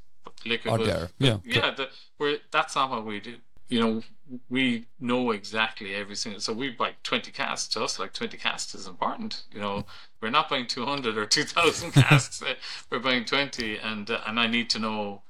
liquid. 0.45 0.73
Out 0.73 0.85
there, 0.85 1.09
yeah. 1.19 1.37
yeah, 1.43 1.71
the, 1.71 1.89
we're, 2.19 2.37
that's 2.51 2.75
not 2.75 2.89
what 2.89 3.05
we 3.05 3.19
do. 3.19 3.35
You 3.69 3.79
know, 3.81 4.01
we 4.49 4.85
know 4.99 5.31
exactly 5.31 5.93
every 5.95 6.15
single. 6.15 6.39
So 6.41 6.53
we 6.53 6.69
buy 6.69 6.95
twenty 7.03 7.31
casks. 7.31 7.67
To 7.73 7.83
us, 7.83 7.99
like 7.99 8.13
twenty 8.13 8.37
casks 8.37 8.73
is 8.75 8.87
important. 8.87 9.43
You 9.51 9.59
know, 9.59 9.85
we're 10.21 10.29
not 10.29 10.49
buying 10.49 10.67
two 10.67 10.85
hundred 10.85 11.17
or 11.17 11.25
two 11.25 11.43
thousand 11.43 11.91
casks. 11.93 12.41
uh, 12.41 12.55
We're 12.89 12.99
buying 12.99 13.25
twenty, 13.25 13.77
and 13.77 14.09
uh, 14.09 14.21
and 14.25 14.39
I 14.39 14.47
need 14.47 14.69
to 14.71 14.79
know 14.79 15.21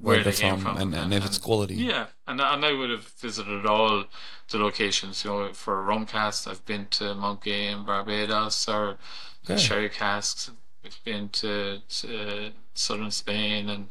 Where 0.00 0.16
where, 0.16 0.24
they're 0.24 0.32
they 0.32 0.38
came 0.40 0.56
from, 0.56 0.76
from, 0.76 0.76
and, 0.76 0.94
and 0.94 1.14
if 1.14 1.24
it's 1.24 1.38
quality. 1.38 1.74
yeah, 1.74 2.06
and 2.26 2.40
and 2.40 2.64
I 2.64 2.72
would 2.72 2.90
have 2.90 3.06
visited 3.20 3.66
all 3.66 4.04
the 4.50 4.58
locations. 4.58 5.24
You 5.24 5.30
know, 5.30 5.52
for 5.52 5.82
rum 5.82 6.06
casks, 6.06 6.46
I've 6.46 6.64
been 6.64 6.86
to 6.92 7.14
Mount 7.14 7.42
Gay 7.42 7.68
in 7.68 7.84
Barbados, 7.84 8.68
or 8.68 8.98
Okay. 9.44 9.56
sherry 9.56 9.88
casks, 9.88 10.50
We've 10.82 11.02
been 11.04 11.28
to, 11.30 11.80
to 12.00 12.52
southern 12.74 13.10
Spain 13.10 13.68
and 13.68 13.88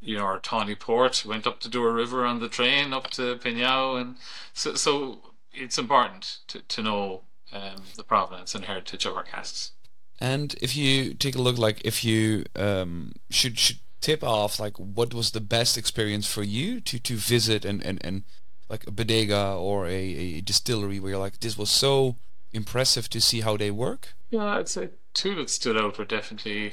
you 0.00 0.16
know 0.16 0.24
our 0.24 0.38
Tawny 0.38 0.74
Port. 0.74 1.24
Went 1.26 1.46
up 1.46 1.60
the 1.60 1.68
Douro 1.68 1.92
River 1.92 2.24
on 2.24 2.40
the 2.40 2.48
train 2.48 2.92
up 2.92 3.10
to 3.10 3.36
Pinhao, 3.36 4.00
and 4.00 4.16
so 4.52 4.74
so 4.74 5.20
it's 5.52 5.78
important 5.78 6.38
to 6.48 6.60
to 6.60 6.82
know 6.82 7.22
um, 7.52 7.82
the 7.96 8.04
provenance 8.04 8.54
and 8.54 8.64
heritage 8.64 9.06
of 9.06 9.16
our 9.16 9.24
casks. 9.24 9.72
And 10.20 10.54
if 10.62 10.76
you 10.76 11.14
take 11.14 11.36
a 11.36 11.42
look, 11.42 11.58
like 11.58 11.80
if 11.84 12.04
you 12.04 12.44
um, 12.54 13.12
should 13.30 13.58
should 13.58 13.78
tip 14.00 14.22
off, 14.22 14.58
like 14.58 14.78
what 14.78 15.12
was 15.12 15.30
the 15.30 15.40
best 15.40 15.76
experience 15.76 16.26
for 16.26 16.42
you 16.42 16.80
to 16.80 16.98
to 16.98 17.14
visit 17.16 17.64
and 17.64 17.82
and 17.84 17.98
and 18.04 18.24
like 18.68 18.86
a 18.86 18.90
bodega 18.90 19.54
or 19.54 19.86
a, 19.86 19.92
a 19.92 20.40
distillery 20.40 20.98
where 20.98 21.10
you're 21.12 21.20
like 21.20 21.40
this 21.40 21.56
was 21.56 21.70
so 21.70 22.16
impressive 22.52 23.08
to 23.10 23.20
see 23.20 23.40
how 23.40 23.56
they 23.56 23.70
work. 23.70 24.14
Yeah, 24.30 24.44
I'd 24.44 24.68
say 24.68 24.90
two 25.14 25.34
that 25.36 25.50
stood 25.50 25.76
out 25.76 25.98
were 25.98 26.04
definitely 26.04 26.72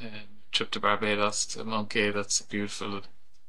um, 0.00 0.33
trip 0.54 0.70
to 0.70 0.80
Barbados 0.80 1.44
to 1.46 1.64
Mount 1.64 1.88
Gay. 1.88 2.10
That's 2.10 2.40
a 2.40 2.44
beautiful, 2.44 3.02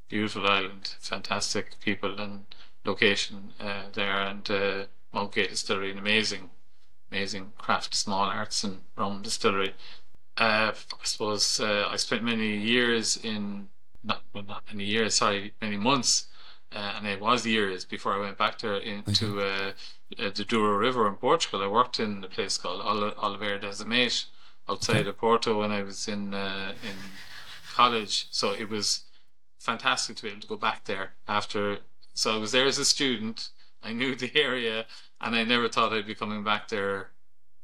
beautiful 0.10 0.48
island, 0.48 0.96
fantastic 1.00 1.80
people 1.80 2.20
and 2.20 2.46
location 2.84 3.54
uh, 3.60 3.84
there, 3.94 4.22
and 4.22 4.50
uh, 4.50 4.86
Mount 5.14 5.34
Gay 5.34 5.48
Distillery, 5.48 5.92
an 5.92 6.00
amazing 6.00 6.50
amazing 7.12 7.54
craft 7.60 7.94
small 7.94 8.26
arts 8.26 8.64
and 8.64 8.82
rum 8.98 9.22
distillery. 9.22 9.76
Uh, 10.38 10.72
I 10.74 11.04
suppose 11.04 11.60
uh, 11.60 11.88
I 11.90 11.96
spent 11.96 12.24
many 12.24 12.58
years 12.58 13.16
in 13.16 13.70
not 14.04 14.24
well, 14.34 14.44
not 14.44 14.64
many 14.72 14.86
years, 14.86 15.16
sorry, 15.16 15.54
many 15.62 15.78
months, 15.78 16.28
uh, 16.76 16.94
and 16.98 17.06
it 17.08 17.22
was 17.22 17.46
years 17.46 17.86
before 17.86 18.14
I 18.14 18.20
went 18.20 18.38
back 18.38 18.58
there 18.60 18.78
into 18.78 19.42
uh, 19.42 19.72
uh, 20.20 20.32
the 20.34 20.44
Douro 20.44 20.76
River 20.76 21.08
in 21.08 21.16
Portugal. 21.16 21.62
I 21.62 21.68
worked 21.68 22.00
in 22.00 22.24
a 22.24 22.28
place 22.28 22.58
called 22.58 22.82
Oliveira 22.82 23.60
das 23.60 23.84
Meias 23.84 24.26
outside 24.68 25.08
of 25.08 25.18
Porto 25.18 25.60
when 25.60 25.72
I 25.72 25.84
was 25.84 26.08
in 26.08 26.34
uh, 26.34 26.74
in 26.84 26.96
college. 27.74 28.28
So 28.32 28.52
it 28.52 28.70
was 28.70 29.04
fantastic 29.60 30.16
to 30.18 30.24
be 30.24 30.30
able 30.30 30.42
to 30.42 30.48
go 30.48 30.58
back 30.58 30.86
there 30.86 31.12
after. 31.28 31.80
So 32.14 32.34
I 32.36 32.38
was 32.38 32.52
there 32.52 32.66
as 32.66 32.78
a 32.78 32.86
student. 32.86 33.50
I 33.84 33.94
knew 33.94 34.16
the 34.16 34.32
area, 34.36 34.86
and 35.22 35.36
I 35.36 35.44
never 35.44 35.68
thought 35.68 35.94
I'd 35.94 36.08
be 36.08 36.16
coming 36.16 36.44
back 36.44 36.70
there, 36.70 37.10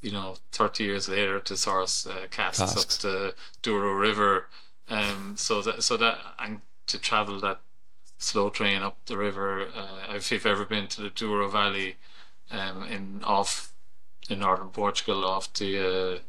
you 0.01 0.11
know, 0.11 0.35
30 0.51 0.83
years 0.83 1.09
later 1.09 1.39
to 1.39 1.57
source 1.57 2.05
uh, 2.05 2.27
casks, 2.29 2.59
casks, 2.59 2.95
up 2.97 3.01
the 3.01 3.35
Douro 3.61 3.93
River. 3.93 4.47
Um, 4.89 5.35
so 5.37 5.61
that 5.61 5.83
so 5.83 5.97
that 5.97 6.19
and 6.37 6.61
to 6.87 6.99
travel 6.99 7.39
that 7.39 7.61
slow 8.17 8.49
train 8.49 8.83
up 8.83 8.97
the 9.05 9.17
river. 9.17 9.67
Uh, 9.75 10.13
if 10.15 10.31
you've 10.31 10.45
ever 10.45 10.65
been 10.65 10.87
to 10.87 11.01
the 11.01 11.09
Douro 11.09 11.49
Valley, 11.49 11.95
um, 12.51 12.83
in 12.83 13.21
off 13.23 13.73
in 14.29 14.39
northern 14.39 14.69
Portugal, 14.69 15.25
off 15.25 15.51
the 15.53 16.15
uh, 16.15 16.19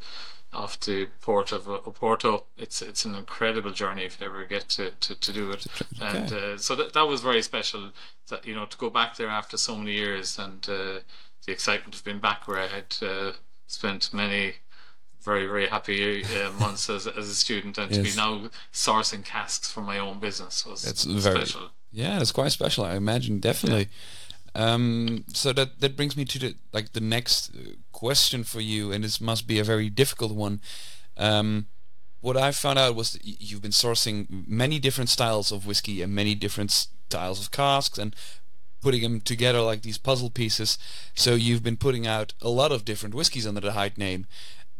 off 0.52 0.78
the 0.80 1.08
port 1.20 1.52
of 1.52 1.64
Oporto. 1.64 2.44
It's 2.56 2.82
it's 2.82 3.04
an 3.04 3.14
incredible 3.14 3.70
journey 3.70 4.04
if 4.04 4.20
you 4.20 4.26
ever 4.26 4.44
get 4.44 4.68
to, 4.70 4.90
to, 4.90 5.14
to 5.14 5.32
do 5.32 5.50
it. 5.50 5.66
Okay. 6.00 6.18
And 6.18 6.32
uh, 6.32 6.58
so 6.58 6.74
that 6.76 6.92
that 6.92 7.08
was 7.08 7.20
very 7.20 7.42
special. 7.42 7.90
That 8.28 8.46
you 8.46 8.54
know 8.54 8.66
to 8.66 8.76
go 8.76 8.90
back 8.90 9.16
there 9.16 9.28
after 9.28 9.56
so 9.56 9.76
many 9.76 9.92
years 9.92 10.38
and 10.38 10.64
uh, 10.68 11.00
the 11.46 11.52
excitement 11.52 11.94
of 11.94 12.04
being 12.04 12.20
back 12.20 12.46
where 12.46 12.58
I 12.58 12.66
had 12.66 12.96
uh, 13.02 13.32
spent 13.66 14.12
many 14.12 14.54
very 15.22 15.46
very 15.46 15.68
happy 15.68 16.24
uh, 16.24 16.52
months 16.60 16.90
as 16.90 17.06
as 17.06 17.28
a 17.28 17.34
student 17.34 17.78
and 17.78 17.90
yes. 17.90 17.98
to 17.98 18.02
be 18.02 18.16
now 18.16 18.50
sourcing 18.72 19.24
casks 19.24 19.70
for 19.70 19.80
my 19.80 19.98
own 19.98 20.18
business 20.18 20.66
was 20.66 20.86
it's 20.86 21.04
very, 21.04 21.46
special. 21.46 21.70
Yeah, 21.90 22.20
it's 22.20 22.32
quite 22.32 22.52
special. 22.52 22.84
I 22.84 22.96
imagine 22.96 23.38
definitely. 23.38 23.88
Yeah. 23.88 23.88
Um, 24.54 25.24
so 25.32 25.52
that 25.54 25.80
that 25.80 25.96
brings 25.96 26.16
me 26.16 26.24
to 26.26 26.38
the 26.38 26.54
like 26.72 26.92
the 26.92 27.00
next 27.00 27.54
uh, 27.54 27.70
question 28.02 28.42
for 28.42 28.60
you, 28.60 28.90
and 28.90 29.04
this 29.04 29.20
must 29.20 29.46
be 29.46 29.60
a 29.60 29.70
very 29.72 29.88
difficult 29.88 30.32
one. 30.32 30.60
Um, 31.16 31.66
what 32.20 32.36
I 32.36 32.50
found 32.50 32.76
out 32.76 32.96
was 32.96 33.12
that 33.12 33.22
you've 33.24 33.62
been 33.62 33.70
sourcing 33.70 34.26
many 34.48 34.80
different 34.80 35.08
styles 35.08 35.52
of 35.52 35.66
whiskey 35.66 36.02
and 36.02 36.12
many 36.12 36.34
different 36.34 36.72
styles 36.72 37.40
of 37.40 37.52
casks 37.52 37.98
and 37.98 38.16
putting 38.80 39.02
them 39.02 39.20
together 39.20 39.60
like 39.60 39.82
these 39.82 39.98
puzzle 39.98 40.30
pieces. 40.30 40.78
So 41.14 41.36
you've 41.36 41.62
been 41.62 41.76
putting 41.76 42.04
out 42.04 42.34
a 42.42 42.48
lot 42.48 42.72
of 42.72 42.84
different 42.84 43.14
whiskeys 43.14 43.46
under 43.46 43.60
the 43.60 43.70
Hyde 43.70 43.96
name. 43.96 44.26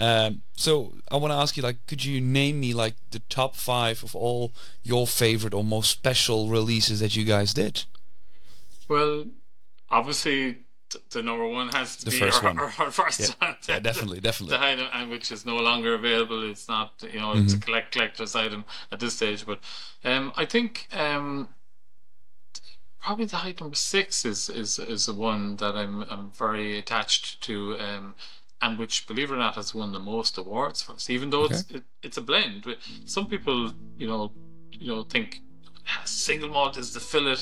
Um, 0.01 0.43
so 0.57 0.95
I 1.09 1.17
want 1.17 1.31
to 1.31 1.39
ask 1.39 1.57
you, 1.57 1.63
like, 1.63 1.87
could 1.87 2.05
you 2.05 2.21
name 2.21 2.59
me 2.59 2.75
like 2.75 2.97
the 3.13 3.23
top 3.29 3.55
five 3.55 4.03
of 4.03 4.17
all 4.17 4.53
your 4.83 5.07
favorite 5.07 5.55
or 5.55 5.63
most 5.63 5.93
special 5.93 6.49
releases 6.49 6.99
that 6.99 7.15
you 7.15 7.25
guys 7.25 7.55
did? 7.55 7.85
Well, 8.89 9.27
obviously 9.91 10.65
the 11.11 11.23
number 11.23 11.47
one 11.47 11.69
has 11.69 11.97
to 11.97 12.05
the 12.07 12.11
be 12.11 12.19
first 12.19 12.43
our, 12.43 12.51
one. 12.51 12.59
Our, 12.59 12.73
our 12.79 12.91
first 12.91 13.21
yeah, 13.21 13.47
one. 13.47 13.57
yeah, 13.69 13.79
definitely, 13.81 14.21
definitely. 14.21 14.57
The 14.57 14.65
item, 14.65 14.87
and 14.93 15.11
which 15.11 15.31
is 15.33 15.47
no 15.47 15.57
longer 15.57 15.95
available. 15.95 16.49
It's 16.51 16.69
not, 16.69 16.93
you 17.13 17.21
know, 17.21 17.33
it's 17.33 17.53
mm-hmm. 17.53 17.63
a 17.63 17.65
collect 17.65 17.93
collector's 17.93 18.35
item 18.35 18.65
at 18.91 19.01
this 19.01 19.15
stage. 19.15 19.47
But 19.47 19.61
um, 20.05 20.33
I 20.37 20.45
think 20.45 20.89
um, 20.93 21.49
probably 23.01 23.27
the 23.27 23.37
Hyde 23.37 23.61
number 23.61 23.77
six 23.77 24.25
is 24.25 24.49
is 24.49 24.79
is 24.79 25.07
the 25.07 25.15
one 25.15 25.57
that 25.57 25.75
I'm 25.75 26.03
I'm 26.11 26.31
very 26.31 26.79
attached 26.79 27.43
to. 27.43 27.79
Um, 27.79 28.15
and 28.65 28.79
which, 28.79 29.09
believe 29.09 29.33
it 29.33 29.35
or 29.35 29.39
not, 29.39 29.57
has 29.57 29.75
won 29.75 29.91
the 29.91 29.99
most 29.99 30.39
awards 30.39 30.83
for 30.83 30.93
us. 30.93 31.11
Even 31.11 31.31
though 31.31 31.43
okay. 31.43 31.55
it's 31.55 31.71
it, 31.71 31.83
it's 32.03 32.17
a 32.17 32.21
blend. 32.21 32.65
Some 33.07 33.27
people, 33.27 33.73
you 33.99 34.07
know, 34.07 34.31
you 34.71 34.95
know, 34.95 35.03
think 35.03 35.41
single 36.05 36.49
malt 36.49 36.77
is 36.77 36.95
the 36.95 37.01
fillet 37.01 37.37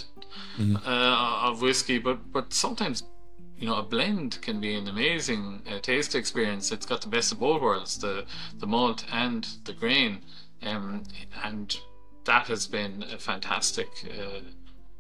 mm-hmm. 0.59 0.77
uh, 0.77 1.49
of 1.51 1.61
whiskey, 1.61 1.99
but 1.99 2.33
but 2.33 2.53
sometimes 2.53 3.03
you 3.61 3.67
know 3.67 3.77
a 3.77 3.83
blend 3.83 4.41
can 4.41 4.59
be 4.59 4.75
an 4.75 4.89
amazing 4.89 5.63
uh, 5.71 5.79
taste 5.81 6.15
experience. 6.15 6.73
It's 6.73 6.87
got 6.87 7.03
the 7.03 7.09
best 7.09 7.31
of 7.31 7.41
both 7.41 7.61
worlds, 7.61 7.99
the 7.99 8.25
the 8.59 8.67
malt 8.67 9.05
and 9.13 9.47
the 9.65 9.75
grain, 9.75 10.23
um, 10.63 11.05
and 11.45 11.77
that 12.25 12.47
has 12.47 12.67
been 12.67 13.05
a 13.05 13.19
fantastic 13.19 13.89
uh, 14.07 14.41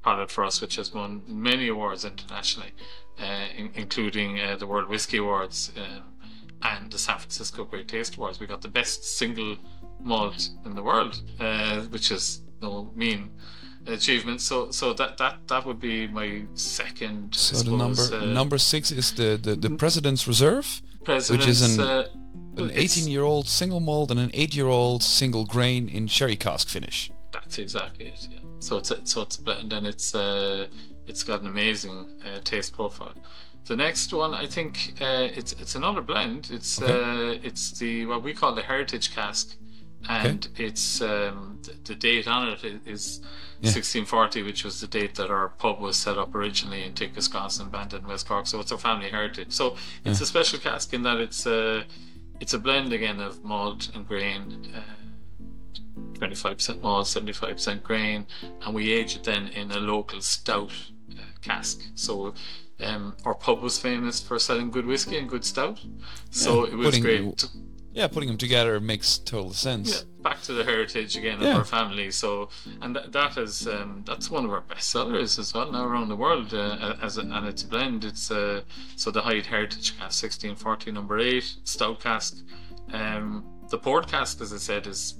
product 0.02 0.30
for 0.30 0.44
us, 0.44 0.60
which 0.60 0.76
has 0.76 0.92
won 0.92 1.22
many 1.26 1.68
awards 1.68 2.04
internationally, 2.04 2.72
uh, 3.18 3.46
in, 3.56 3.70
including 3.74 4.38
uh, 4.38 4.56
the 4.56 4.66
World 4.66 4.88
Whiskey 4.88 5.16
Awards. 5.16 5.72
Um, 5.76 6.04
and 6.62 6.90
the 6.90 6.98
San 6.98 7.16
Francisco 7.16 7.64
Great 7.64 7.88
Taste 7.88 8.16
Awards. 8.16 8.38
We 8.38 8.46
got 8.46 8.60
the 8.60 8.68
best 8.68 9.16
single 9.16 9.56
malt 9.98 10.50
in 10.66 10.74
the 10.74 10.82
world, 10.82 11.22
uh, 11.40 11.80
which 11.84 12.10
is 12.10 12.42
no 12.60 12.90
mean 12.94 13.30
achievement. 13.92 14.40
So 14.40 14.70
so 14.70 14.92
that 14.94 15.18
that 15.18 15.48
that 15.48 15.66
would 15.66 15.80
be 15.80 16.06
my 16.08 16.42
second. 16.54 17.34
So 17.34 17.56
suppose, 17.56 18.10
the 18.10 18.16
number 18.16 18.26
uh, 18.26 18.32
number 18.32 18.58
six 18.58 18.90
is 18.90 19.12
the 19.12 19.36
the, 19.36 19.54
the 19.56 19.70
President's 19.70 20.26
Reserve, 20.26 20.82
President's, 21.04 21.30
which 21.30 21.48
is 21.48 21.78
an 21.78 21.80
uh, 21.80 22.06
an 22.56 22.70
18 22.72 23.08
year 23.08 23.22
old 23.22 23.48
single 23.48 23.80
malt 23.80 24.10
and 24.10 24.20
an 24.20 24.30
8 24.34 24.54
year 24.54 24.66
old 24.66 25.02
single 25.02 25.44
grain 25.44 25.88
in 25.88 26.06
sherry 26.06 26.36
cask 26.36 26.68
finish. 26.68 27.10
That's 27.32 27.58
exactly 27.58 28.06
it. 28.06 28.28
Yeah. 28.30 28.38
So 28.58 28.76
it's 28.76 28.90
a, 28.90 29.06
so 29.06 29.22
it's 29.22 29.36
a 29.36 29.42
blend 29.42 29.72
and 29.72 29.86
it's 29.86 30.14
uh, 30.14 30.66
it's 31.06 31.22
got 31.22 31.40
an 31.40 31.46
amazing 31.46 32.06
uh, 32.24 32.40
taste 32.44 32.72
profile. 32.74 33.14
The 33.66 33.76
next 33.76 34.12
one, 34.12 34.34
I 34.34 34.46
think, 34.46 34.94
uh, 35.00 35.28
it's 35.38 35.52
it's 35.52 35.74
another 35.74 36.00
blend. 36.00 36.50
It's 36.52 36.82
okay. 36.82 36.92
uh, 36.92 37.38
it's 37.42 37.78
the 37.78 38.06
what 38.06 38.22
we 38.22 38.32
call 38.34 38.54
the 38.54 38.62
heritage 38.62 39.14
cask, 39.14 39.56
and 40.08 40.48
okay. 40.54 40.64
it's 40.64 41.00
um, 41.00 41.58
the, 41.62 41.74
the, 41.84 41.94
date 41.94 42.26
on 42.26 42.48
it 42.48 42.64
is 42.86 43.20
yeah. 43.60 43.68
1640, 43.68 44.42
which 44.42 44.64
was 44.64 44.80
the 44.80 44.86
date 44.86 45.14
that 45.16 45.30
our 45.30 45.48
pub 45.48 45.80
was 45.80 45.96
set 45.96 46.16
up 46.16 46.34
originally 46.34 46.84
in 46.84 46.92
Tickwisconsin, 46.92 47.70
Bandon, 47.70 48.06
West 48.06 48.26
Cork. 48.26 48.46
So 48.46 48.60
it's 48.60 48.72
our 48.72 48.78
family 48.78 49.10
heritage. 49.10 49.52
So 49.52 49.76
it's 50.04 50.20
yeah. 50.20 50.24
a 50.24 50.26
special 50.26 50.58
cask 50.58 50.94
in 50.94 51.02
that 51.02 51.18
it's 51.18 51.46
a 51.46 51.84
it's 52.40 52.54
a 52.54 52.58
blend 52.58 52.92
again 52.92 53.20
of 53.20 53.44
malt 53.44 53.90
and 53.94 54.06
grain. 54.06 54.72
Uh, 54.74 54.80
25% 56.14 56.82
malt, 56.82 57.06
75% 57.06 57.82
grain, 57.82 58.26
and 58.62 58.74
we 58.74 58.92
age 58.92 59.16
it 59.16 59.24
then 59.24 59.48
in 59.48 59.70
a 59.70 59.78
local 59.78 60.20
stout 60.20 60.72
uh, 61.12 61.22
cask. 61.40 61.80
So 61.94 62.34
um, 62.82 63.16
our 63.24 63.34
pub 63.34 63.62
was 63.62 63.78
famous 63.78 64.20
for 64.20 64.38
selling 64.38 64.70
good 64.70 64.86
whiskey 64.86 65.16
and 65.16 65.28
good 65.28 65.44
stout. 65.44 65.80
So 66.30 66.66
yeah, 66.66 66.72
it 66.72 66.76
was 66.76 66.98
great. 66.98 67.38
To, 67.38 67.48
yeah, 67.92 68.06
putting 68.06 68.28
them 68.28 68.38
together 68.38 68.78
makes 68.80 69.18
total 69.18 69.52
sense. 69.52 69.90
Yeah, 69.90 70.22
back 70.22 70.42
to 70.42 70.52
the 70.52 70.64
heritage 70.64 71.16
again 71.16 71.40
yeah. 71.40 71.50
of 71.50 71.56
our 71.56 71.64
family. 71.64 72.10
So, 72.10 72.48
and 72.80 72.94
th- 72.94 73.10
that 73.10 73.36
is 73.36 73.66
um, 73.66 74.04
that's 74.06 74.30
one 74.30 74.44
of 74.44 74.50
our 74.50 74.60
best 74.60 74.90
sellers 74.90 75.38
as 75.38 75.54
well 75.54 75.70
now 75.70 75.84
around 75.84 76.08
the 76.08 76.16
world. 76.16 76.54
Uh, 76.54 76.96
as 77.02 77.18
a, 77.18 77.22
and 77.22 77.46
it's 77.46 77.62
a 77.62 77.66
blend. 77.66 78.04
It's 78.04 78.30
uh, 78.30 78.62
so 78.96 79.10
the 79.10 79.22
Hyde 79.22 79.46
Heritage 79.46 79.98
Cask, 79.98 80.18
sixteen 80.18 80.56
forty, 80.56 80.92
number 80.92 81.18
eight, 81.18 81.56
stout 81.64 82.00
cask. 82.00 82.38
Um, 82.92 83.44
the 83.68 83.78
port 83.78 84.08
cask, 84.08 84.40
as 84.40 84.52
I 84.52 84.56
said, 84.56 84.86
is 84.86 85.14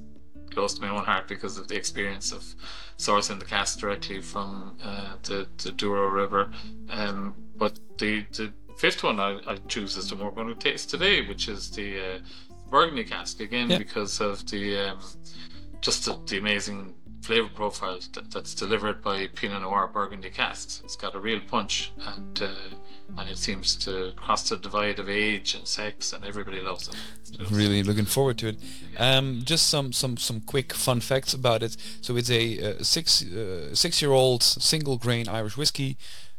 close 0.50 0.74
to 0.74 0.82
my 0.82 0.88
own 0.88 1.04
heart 1.04 1.28
because 1.28 1.56
of 1.56 1.68
the 1.68 1.76
experience 1.76 2.32
of 2.32 2.42
sourcing 2.98 3.38
the 3.38 3.44
cask 3.44 3.78
directly 3.78 4.20
from 4.20 4.76
uh, 4.82 5.14
the, 5.22 5.46
the 5.58 5.70
Douro 5.70 6.08
River. 6.08 6.50
Um, 6.90 7.34
but 7.56 7.78
the, 7.98 8.26
the 8.32 8.52
fifth 8.76 9.04
one 9.04 9.20
I, 9.20 9.38
I 9.46 9.56
choose 9.68 9.96
is 9.96 10.10
the 10.10 10.16
one 10.16 10.26
we're 10.26 10.42
going 10.42 10.48
to 10.48 10.54
taste 10.54 10.90
today, 10.90 11.26
which 11.26 11.48
is 11.48 11.70
the 11.70 12.16
uh, 12.16 12.18
Burgundy 12.70 13.04
cask 13.04 13.40
again 13.40 13.70
yeah. 13.70 13.78
because 13.78 14.20
of 14.20 14.48
the 14.50 14.90
um, 14.90 14.98
just 15.80 16.04
the, 16.04 16.18
the, 16.26 16.38
amazing 16.38 16.94
flavor 17.22 17.48
profile 17.54 17.98
that, 18.14 18.30
that's 18.30 18.54
delivered 18.54 19.02
by 19.02 19.26
Pinot 19.34 19.62
Noir 19.62 19.88
Burgundy 19.92 20.30
casks. 20.30 20.80
It's 20.84 20.96
got 20.96 21.14
a 21.14 21.18
real 21.20 21.40
punch, 21.40 21.92
and 22.06 22.42
uh, 22.42 22.48
and 23.18 23.28
it 23.28 23.38
seems 23.38 23.76
to 23.76 24.12
cross 24.16 24.48
the 24.48 24.56
divide 24.56 24.98
of 24.98 25.08
age 25.08 25.54
and 25.54 25.66
sex, 25.66 26.12
and 26.12 26.24
everybody 26.24 26.60
loves 26.60 26.88
it. 26.88 27.50
Really 27.50 27.82
looking 27.82 28.04
forward 28.04 28.38
to 28.38 28.48
it. 28.48 28.56
Um, 28.98 29.42
just 29.44 29.68
some 29.68 29.92
some 29.92 30.16
some 30.16 30.40
quick 30.40 30.72
fun 30.72 31.00
facts 31.00 31.34
about 31.34 31.62
it. 31.62 31.76
So 32.00 32.16
it's 32.16 32.30
a 32.30 32.76
uh, 32.78 32.82
six 32.82 33.24
uh, 33.24 33.74
six 33.74 34.00
year 34.00 34.12
old 34.12 34.42
single 34.42 34.96
grain 34.96 35.28
Irish 35.28 35.56
whiskey, 35.56 35.96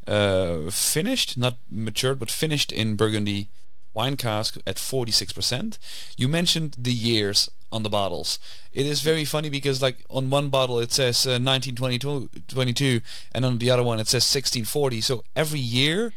uh, 0.07 0.69
finished, 0.69 1.37
not 1.37 1.57
matured, 1.69 2.19
but 2.19 2.31
finished 2.31 2.71
in 2.71 2.95
Burgundy 2.95 3.49
wine 3.93 4.17
cask 4.17 4.57
at 4.65 4.77
46%. 4.77 5.77
You 6.17 6.27
mentioned 6.27 6.75
the 6.77 6.93
years 6.93 7.49
on 7.71 7.83
the 7.83 7.89
bottles. 7.89 8.37
It 8.73 8.85
is 8.85 9.01
very 9.01 9.25
funny 9.25 9.49
because 9.49 9.81
like 9.81 10.03
on 10.09 10.29
one 10.29 10.49
bottle 10.49 10.79
it 10.79 10.91
says 10.91 11.25
uh, 11.25 11.39
1922 11.39 13.01
and 13.33 13.45
on 13.45 13.57
the 13.59 13.69
other 13.69 13.83
one 13.83 13.99
it 13.99 14.07
says 14.07 14.23
1640. 14.23 15.01
So 15.01 15.23
every 15.35 15.59
year 15.59 16.13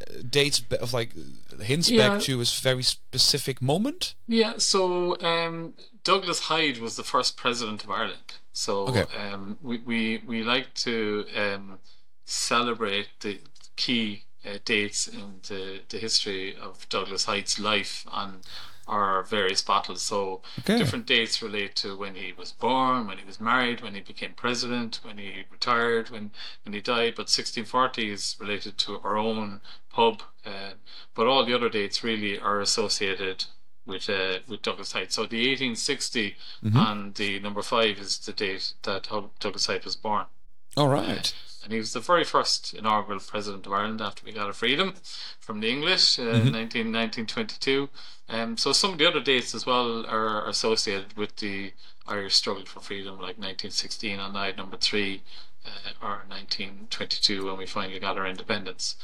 uh, 0.00 0.22
dates 0.28 0.62
of 0.80 0.92
like 0.92 1.12
hints 1.60 1.90
yeah. 1.90 2.08
back 2.08 2.22
to 2.22 2.40
a 2.40 2.44
very 2.44 2.82
specific 2.82 3.60
moment. 3.60 4.14
Yeah, 4.26 4.54
so 4.58 5.20
um, 5.20 5.74
Douglas 6.02 6.40
Hyde 6.40 6.78
was 6.78 6.96
the 6.96 7.04
first 7.04 7.36
president 7.36 7.84
of 7.84 7.90
Ireland. 7.90 8.34
So 8.52 8.86
okay. 8.88 9.04
um, 9.18 9.58
we, 9.62 9.78
we, 9.78 10.22
we 10.26 10.42
like 10.42 10.72
to 10.74 11.26
um, 11.36 11.78
celebrate 12.24 13.08
the 13.20 13.40
key 13.76 14.24
uh, 14.46 14.58
dates 14.64 15.06
in 15.06 15.40
the, 15.48 15.80
the 15.88 15.98
history 15.98 16.56
of 16.56 16.88
Douglas 16.88 17.24
Hyde's 17.24 17.58
life 17.58 18.06
on 18.10 18.40
our 18.86 19.22
various 19.22 19.62
battles. 19.62 20.02
So 20.02 20.42
okay. 20.60 20.78
different 20.78 21.06
dates 21.06 21.42
relate 21.42 21.74
to 21.76 21.96
when 21.96 22.14
he 22.14 22.32
was 22.36 22.52
born, 22.52 23.06
when 23.06 23.18
he 23.18 23.24
was 23.24 23.40
married, 23.40 23.80
when 23.80 23.94
he 23.94 24.00
became 24.00 24.32
president, 24.34 25.00
when 25.02 25.18
he 25.18 25.44
retired, 25.50 26.10
when 26.10 26.30
when 26.64 26.74
he 26.74 26.80
died. 26.80 27.14
But 27.14 27.30
1640 27.30 28.10
is 28.10 28.36
related 28.38 28.78
to 28.78 29.00
our 29.02 29.16
own 29.16 29.60
pub. 29.90 30.22
Uh, 30.44 30.72
but 31.14 31.26
all 31.26 31.44
the 31.44 31.54
other 31.54 31.68
dates 31.68 32.04
really 32.04 32.38
are 32.38 32.60
associated 32.60 33.46
with 33.86 34.08
uh, 34.08 34.38
with 34.48 34.62
Douglas 34.62 34.92
Hyde. 34.92 35.12
So 35.12 35.22
the 35.22 35.48
1860 35.48 36.36
mm-hmm. 36.64 36.76
and 36.76 37.14
the 37.14 37.40
number 37.40 37.62
five 37.62 37.98
is 37.98 38.18
the 38.18 38.32
date 38.32 38.74
that 38.82 39.08
Douglas 39.40 39.66
Hyde 39.66 39.84
was 39.84 39.96
born. 39.96 40.26
All 40.76 40.88
right. 40.88 41.32
Uh, 41.32 41.53
and 41.64 41.72
he 41.72 41.78
was 41.78 41.94
the 41.94 42.00
very 42.00 42.24
first 42.24 42.74
inaugural 42.74 43.18
president 43.18 43.66
of 43.66 43.72
Ireland 43.72 44.02
after 44.02 44.24
we 44.24 44.32
got 44.32 44.46
our 44.46 44.52
freedom 44.52 44.94
from 45.40 45.60
the 45.60 45.70
English 45.70 46.18
uh, 46.18 46.22
mm-hmm. 46.22 46.48
in 46.48 46.52
19, 46.52 46.92
1922. 46.92 47.88
Um, 48.28 48.56
so 48.58 48.72
some 48.72 48.92
of 48.92 48.98
the 48.98 49.08
other 49.08 49.20
dates 49.20 49.54
as 49.54 49.64
well 49.64 50.06
are 50.06 50.46
associated 50.46 51.16
with 51.16 51.36
the 51.36 51.72
Irish 52.06 52.34
struggle 52.34 52.66
for 52.66 52.80
freedom, 52.80 53.14
like 53.14 53.38
1916 53.38 54.20
on 54.20 54.34
night 54.34 54.58
number 54.58 54.76
three, 54.76 55.22
uh, 55.64 56.06
or 56.06 56.24
1922 56.28 57.46
when 57.46 57.56
we 57.56 57.66
finally 57.66 57.98
got 57.98 58.18
our 58.18 58.26
independence. 58.26 58.96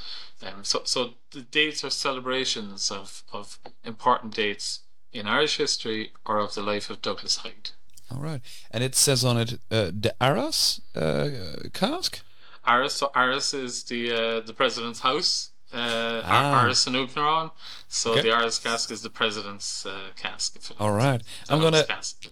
Um, 0.42 0.62
so, 0.62 0.82
so 0.84 1.14
the 1.30 1.40
dates 1.40 1.82
are 1.82 1.90
celebrations 1.90 2.90
of, 2.90 3.22
of 3.32 3.58
important 3.84 4.34
dates 4.34 4.80
in 5.12 5.26
Irish 5.26 5.56
history 5.56 6.12
or 6.26 6.38
of 6.38 6.54
the 6.54 6.62
life 6.62 6.90
of 6.90 7.00
Douglas 7.00 7.38
Hyde. 7.38 7.70
All 8.10 8.20
right, 8.20 8.40
and 8.70 8.82
it 8.82 8.94
says 8.94 9.24
on 9.24 9.38
it 9.38 9.54
uh, 9.70 9.90
the 9.92 10.14
Áras 10.20 10.80
uh, 10.96 11.68
cask. 11.72 12.20
Áras. 12.66 12.90
So 12.90 13.10
Áras 13.14 13.54
is 13.54 13.84
the 13.84 14.12
uh, 14.12 14.40
the 14.40 14.52
president's 14.52 15.00
house. 15.00 15.50
Uh, 15.72 16.22
ah. 16.24 16.64
Áras 16.64 16.86
an 16.86 16.94
Uachtaráin. 16.94 17.50
So 17.88 18.12
okay. 18.12 18.22
the 18.22 18.28
Áras 18.28 18.62
cask 18.62 18.90
is 18.90 19.02
the 19.02 19.10
president's 19.10 19.86
uh, 19.86 20.10
cask. 20.16 20.58
All 20.78 20.92
right, 20.92 21.22
I'm 21.48 21.60
gonna 21.60 21.84
cask. 21.84 22.26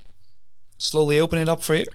slowly 0.77 1.21
open 1.21 1.39
it 1.39 1.49
up 1.49 1.63
for 1.63 1.75
you, 1.75 1.87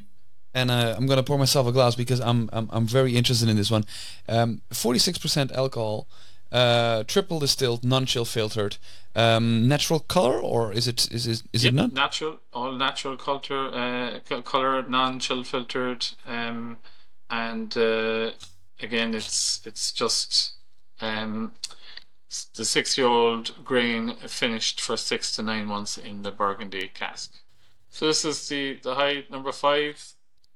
and 0.53 0.71
uh, 0.71 0.95
I'm 0.97 1.05
gonna 1.05 1.23
pour 1.23 1.38
myself 1.38 1.67
a 1.67 1.71
glass 1.71 1.95
because 1.95 2.21
I'm 2.21 2.49
I'm, 2.53 2.69
I'm 2.71 2.86
very 2.86 3.15
interested 3.15 3.49
in 3.49 3.57
this 3.57 3.71
one. 3.71 3.86
Um, 4.27 4.61
46% 4.71 5.51
alcohol. 5.51 6.07
Uh, 6.51 7.03
triple 7.05 7.39
distilled, 7.39 7.84
non-chill 7.84 8.25
filtered, 8.25 8.77
um, 9.15 9.67
natural 9.67 9.99
color, 9.99 10.39
or 10.39 10.71
is 10.71 10.88
it 10.88 11.11
is 11.11 11.25
it 11.25 11.41
is 11.51 11.63
yep, 11.63 11.73
it 11.73 11.75
not 11.75 11.93
natural? 11.93 12.38
All 12.53 12.73
natural 12.73 13.17
culture, 13.17 13.73
uh, 13.73 14.19
color, 14.43 14.84
non-chill 14.88 15.43
filtered. 15.45 16.05
Um, 16.27 16.77
and 17.30 17.76
uh, 17.78 18.32
again, 18.80 19.13
it's 19.13 19.61
it's 19.65 19.91
just 19.91 20.53
um, 21.01 21.53
the 22.55 22.65
six-year-old 22.65 23.63
grain 23.63 24.15
finished 24.28 24.82
for 24.82 24.97
six 24.97 25.36
to 25.36 25.43
nine 25.43 25.65
months 25.65 25.97
in 25.97 26.24
the 26.24 26.32
Burgundy 26.32 26.89
cask. 26.93 27.34
So 27.89 28.07
this 28.07 28.26
is 28.26 28.47
the 28.49 28.80
the 28.82 28.95
Hyde 28.95 29.30
number 29.30 29.51
five 29.51 30.13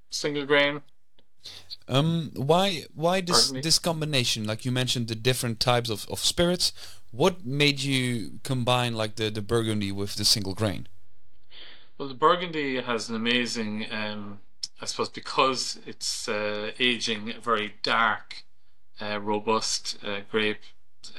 single 0.10 0.46
grain. 0.46 0.82
Um, 1.88 2.32
why 2.36 2.86
why 2.94 3.22
this 3.22 3.52
this 3.52 3.80
combination? 3.80 4.46
Like 4.46 4.66
you 4.66 4.72
mentioned, 4.72 5.08
the 5.08 5.16
different 5.16 5.60
types 5.60 5.90
of, 5.90 6.08
of 6.10 6.20
spirits. 6.20 6.74
What 7.12 7.46
made 7.46 7.80
you 7.80 8.40
combine 8.44 8.94
like 8.94 9.16
the 9.16 9.30
the 9.30 9.42
Burgundy 9.42 9.92
with 9.92 10.16
the 10.16 10.26
single 10.26 10.54
grain? 10.54 10.88
Well, 11.98 12.10
the 12.10 12.14
Burgundy 12.14 12.82
has 12.82 13.10
an 13.10 13.16
amazing 13.16 13.88
um, 13.92 14.40
I 14.82 14.86
suppose 14.86 15.10
because 15.10 15.80
it's 15.86 16.28
uh, 16.30 16.72
aging 16.80 17.32
a 17.32 17.40
very 17.40 17.76
dark, 17.82 18.44
uh, 19.02 19.20
robust 19.20 19.98
uh, 20.06 20.20
grape, 20.30 20.62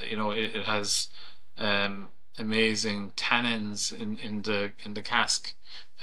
you 0.09 0.15
know, 0.15 0.31
it, 0.31 0.55
it 0.55 0.65
has 0.65 1.09
um, 1.57 2.09
amazing 2.37 3.11
tannins 3.17 3.91
in, 3.91 4.17
in 4.19 4.41
the 4.43 4.71
in 4.83 4.93
the 4.93 5.01
cask 5.01 5.53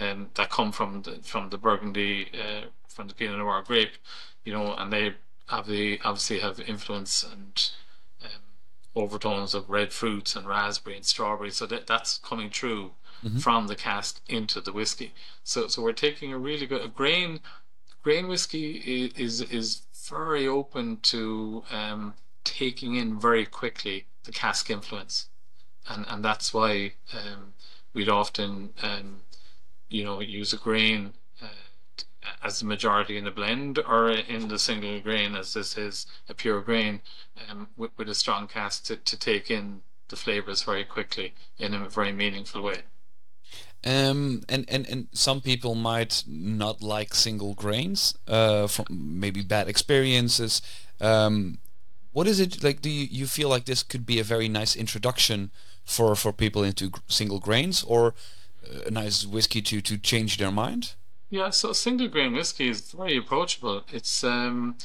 um, 0.00 0.28
that 0.34 0.50
come 0.50 0.72
from 0.72 1.02
the 1.02 1.12
from 1.22 1.50
the 1.50 1.58
Burgundy 1.58 2.30
uh, 2.34 2.66
from 2.88 3.08
the 3.08 3.14
Pinot 3.14 3.38
Noir 3.38 3.62
grape, 3.66 3.96
you 4.44 4.52
know, 4.52 4.74
and 4.74 4.92
they 4.92 5.14
have 5.48 5.66
the 5.66 5.98
obviously 6.04 6.40
have 6.40 6.60
influence 6.60 7.22
and 7.22 7.70
um, 8.22 8.40
overtones 8.94 9.54
of 9.54 9.70
red 9.70 9.92
fruits 9.92 10.36
and 10.36 10.46
raspberry 10.46 10.96
and 10.96 11.06
strawberry. 11.06 11.50
So 11.50 11.66
that 11.66 11.86
that's 11.86 12.18
coming 12.18 12.50
through 12.50 12.92
mm-hmm. 13.24 13.38
from 13.38 13.66
the 13.66 13.76
cask 13.76 14.20
into 14.28 14.60
the 14.60 14.72
whiskey. 14.72 15.12
So 15.44 15.68
so 15.68 15.82
we're 15.82 15.92
taking 15.92 16.32
a 16.32 16.38
really 16.38 16.66
good 16.66 16.82
a 16.82 16.88
grain 16.88 17.40
grain 18.02 18.28
whiskey 18.28 19.12
is 19.16 19.40
is 19.40 19.82
very 20.08 20.46
open 20.46 20.98
to 21.02 21.64
um, 21.70 22.14
taking 22.44 22.94
in 22.94 23.18
very 23.18 23.44
quickly 23.44 24.06
the 24.24 24.32
cask 24.32 24.70
influence, 24.70 25.26
and 25.88 26.06
and 26.08 26.24
that's 26.24 26.54
why 26.54 26.92
um, 27.12 27.54
we'd 27.94 28.08
often 28.08 28.72
um, 28.82 29.22
you 29.88 30.04
know 30.04 30.20
use 30.20 30.52
a 30.52 30.56
grain. 30.56 31.14
Uh, 31.42 31.48
as 32.42 32.58
the 32.58 32.64
majority 32.64 33.16
in 33.16 33.24
the 33.24 33.30
blend 33.30 33.78
or 33.78 34.10
in 34.10 34.48
the 34.48 34.58
single 34.58 35.00
grain 35.00 35.36
as 35.36 35.54
this 35.54 35.78
is 35.78 36.06
a 36.28 36.34
pure 36.34 36.60
grain 36.60 37.00
um, 37.48 37.68
with, 37.76 37.92
with 37.96 38.08
a 38.08 38.14
strong 38.14 38.48
cask 38.48 38.84
to, 38.84 38.96
to 38.96 39.16
take 39.16 39.48
in 39.48 39.80
the 40.08 40.16
flavors 40.16 40.62
very 40.62 40.84
quickly 40.84 41.34
in 41.58 41.72
a 41.74 41.88
very 41.88 42.12
meaningful 42.12 42.62
way. 42.62 42.82
Um, 43.86 44.42
and, 44.48 44.64
and, 44.68 44.84
and 44.88 45.06
some 45.12 45.40
people 45.40 45.76
might 45.76 46.24
not 46.26 46.82
like 46.82 47.14
single 47.14 47.54
grains 47.54 48.18
uh, 48.26 48.66
from 48.66 48.86
maybe 48.90 49.42
bad 49.42 49.68
experiences. 49.68 50.60
Um, 51.00 51.58
what 52.12 52.26
is 52.26 52.40
it 52.40 52.64
like? 52.64 52.82
Do 52.82 52.90
you, 52.90 53.06
you 53.08 53.26
feel 53.26 53.48
like 53.48 53.66
this 53.66 53.84
could 53.84 54.04
be 54.04 54.18
a 54.18 54.24
very 54.24 54.48
nice 54.48 54.74
introduction 54.74 55.52
for, 55.84 56.16
for 56.16 56.32
people 56.32 56.64
into 56.64 56.90
single 57.06 57.38
grains 57.38 57.84
or 57.84 58.14
a 58.86 58.90
nice 58.90 59.24
whiskey 59.24 59.62
to, 59.62 59.80
to 59.80 59.96
change 59.98 60.38
their 60.38 60.50
mind? 60.50 60.94
Yeah, 61.30 61.50
so 61.50 61.72
single 61.72 62.08
grain 62.08 62.32
whiskey 62.32 62.68
is 62.68 62.92
very 62.92 63.16
approachable. 63.16 63.84
It's 63.92 64.24
um, 64.24 64.76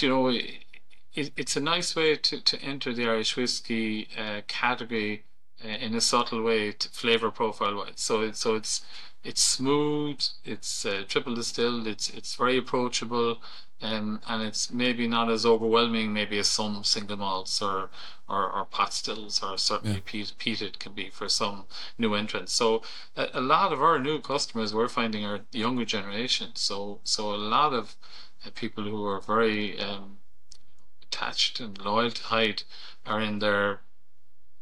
you 0.00 0.08
know, 0.08 0.28
it, 0.28 1.32
it's 1.36 1.56
a 1.56 1.60
nice 1.60 1.94
way 1.96 2.16
to, 2.16 2.40
to 2.40 2.60
enter 2.62 2.92
the 2.92 3.08
Irish 3.08 3.36
whiskey 3.36 4.08
uh, 4.18 4.42
category 4.46 5.24
uh, 5.24 5.31
in 5.64 5.94
a 5.94 6.00
subtle 6.00 6.42
way, 6.42 6.72
flavor 6.72 7.30
profile 7.30 7.76
wise. 7.76 7.94
So 7.96 8.20
it's 8.22 8.40
so 8.40 8.54
it's 8.54 8.82
it's 9.24 9.42
smooth, 9.42 10.20
it's 10.44 10.84
uh, 10.84 11.04
triple 11.08 11.34
distilled, 11.34 11.86
it's 11.86 12.10
it's 12.10 12.34
very 12.34 12.58
approachable, 12.58 13.40
um, 13.80 14.20
and 14.26 14.42
it's 14.42 14.70
maybe 14.72 15.06
not 15.06 15.30
as 15.30 15.46
overwhelming 15.46 16.12
maybe 16.12 16.38
as 16.38 16.48
some 16.48 16.82
single 16.84 17.16
malts 17.16 17.62
or 17.62 17.90
or, 18.28 18.50
or 18.50 18.64
pot 18.64 18.92
stills 18.92 19.42
or 19.42 19.58
certainly 19.58 19.96
yeah. 19.96 20.02
peat, 20.04 20.32
peated 20.38 20.78
can 20.78 20.92
be 20.92 21.10
for 21.10 21.28
some 21.28 21.64
new 21.98 22.14
entrants. 22.14 22.52
So 22.52 22.82
a, 23.16 23.28
a, 23.34 23.40
lot 23.40 23.72
of 23.72 23.82
our 23.82 23.98
new 23.98 24.20
customers 24.20 24.74
we're 24.74 24.88
finding 24.88 25.24
are 25.24 25.40
younger 25.52 25.84
generation. 25.84 26.50
So 26.54 27.00
so 27.04 27.32
a 27.34 27.36
lot 27.36 27.72
of 27.72 27.96
uh, 28.44 28.50
people 28.54 28.84
who 28.84 29.04
are 29.06 29.20
very 29.20 29.78
um, 29.78 30.18
attached 31.02 31.60
and 31.60 31.78
loyal 31.84 32.10
to 32.10 32.22
Hyde 32.24 32.62
are 33.06 33.20
in 33.20 33.38
their 33.38 33.80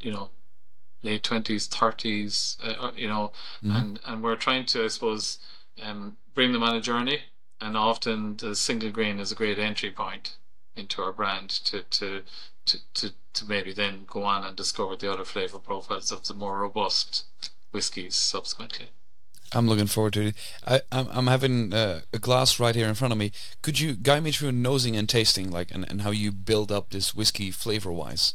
you 0.01 0.11
know 0.11 0.31
late 1.03 1.23
twenties, 1.23 1.67
thirties, 1.67 2.59
uh, 2.63 2.87
uh, 2.87 2.93
you 2.97 3.09
know, 3.09 3.33
mm-hmm. 3.65 3.77
and 3.77 4.01
and 4.07 4.23
we're 4.23 4.37
trying 4.37 4.67
to, 4.67 4.85
I 4.85 4.89
suppose, 4.89 5.39
um, 5.83 6.17
bring 6.35 6.53
them 6.53 6.63
on 6.63 6.77
a 6.77 6.81
journey. 6.81 7.21
And 7.63 7.77
often 7.77 8.37
the 8.39 8.55
single 8.55 8.91
grain 8.91 9.21
is 9.21 9.33
a 9.33 9.35
great 9.35 9.59
entry 9.59 9.91
point 9.91 10.37
into 10.77 11.03
our 11.03 11.13
brand 11.13 11.51
to 11.51 11.83
to 11.83 12.23
to 12.65 12.79
to, 12.95 13.11
to 13.35 13.45
maybe 13.45 13.73
then 13.73 14.05
go 14.07 14.23
on 14.23 14.45
and 14.45 14.57
discover 14.57 14.97
the 14.97 15.13
other 15.13 15.25
flavor 15.25 15.59
profiles 15.59 16.11
of 16.11 16.27
the 16.27 16.35
more 16.35 16.59
robust 16.59 17.25
whiskies 17.71 18.15
subsequently. 18.15 18.87
I'm 19.53 19.69
looking 19.69 19.89
forward 19.89 20.13
to 20.13 20.29
it. 20.29 20.35
I, 20.65 20.81
I'm, 20.93 21.09
I'm 21.11 21.27
having 21.27 21.75
uh, 21.75 22.03
a 22.13 22.19
glass 22.19 22.61
right 22.61 22.75
here 22.75 22.87
in 22.87 22.95
front 22.95 23.13
of 23.13 23.19
me. 23.19 23.33
Could 23.63 23.81
you 23.81 23.95
guide 23.95 24.23
me 24.23 24.31
through 24.31 24.53
nosing 24.53 24.97
and 24.97 25.09
tasting, 25.09 25.51
like, 25.51 25.73
and, 25.75 25.85
and 25.91 26.03
how 26.03 26.13
you 26.13 26.31
build 26.31 26.71
up 26.71 26.91
this 26.91 27.17
whiskey 27.17 27.51
flavor-wise? 27.51 28.35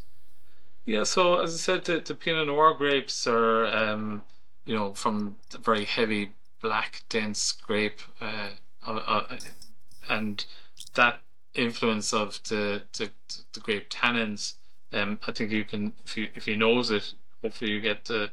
Yeah, 0.86 1.04
so 1.04 1.40
as 1.42 1.54
I 1.54 1.58
said, 1.58 1.86
the, 1.86 2.00
the 2.00 2.14
Pinot 2.14 2.48
Noir 2.48 2.76
grapes 2.76 3.26
are, 3.26 3.66
um, 3.66 4.22
you 4.66 4.76
know, 4.76 4.94
from 4.94 5.38
the 5.50 5.58
very 5.58 5.86
heavy 5.86 6.34
black, 6.62 7.04
dense 7.10 7.52
grape, 7.52 8.02
uh, 8.22 8.50
uh, 8.86 9.02
uh, 9.08 9.38
and 10.10 10.46
that 10.94 11.22
influence 11.56 12.14
of 12.14 12.40
the 12.50 12.84
the, 12.98 13.10
the 13.54 13.60
grape 13.60 13.90
tannins. 13.90 14.54
Um, 14.94 15.20
I 15.28 15.32
think 15.32 15.52
you 15.52 15.64
can, 15.64 15.94
if 16.06 16.18
you 16.18 16.28
if 16.36 16.48
you 16.48 16.56
nose 16.56 16.92
it, 16.92 17.14
hopefully 17.42 17.72
you 17.72 17.82
get 17.82 18.06
the 18.06 18.30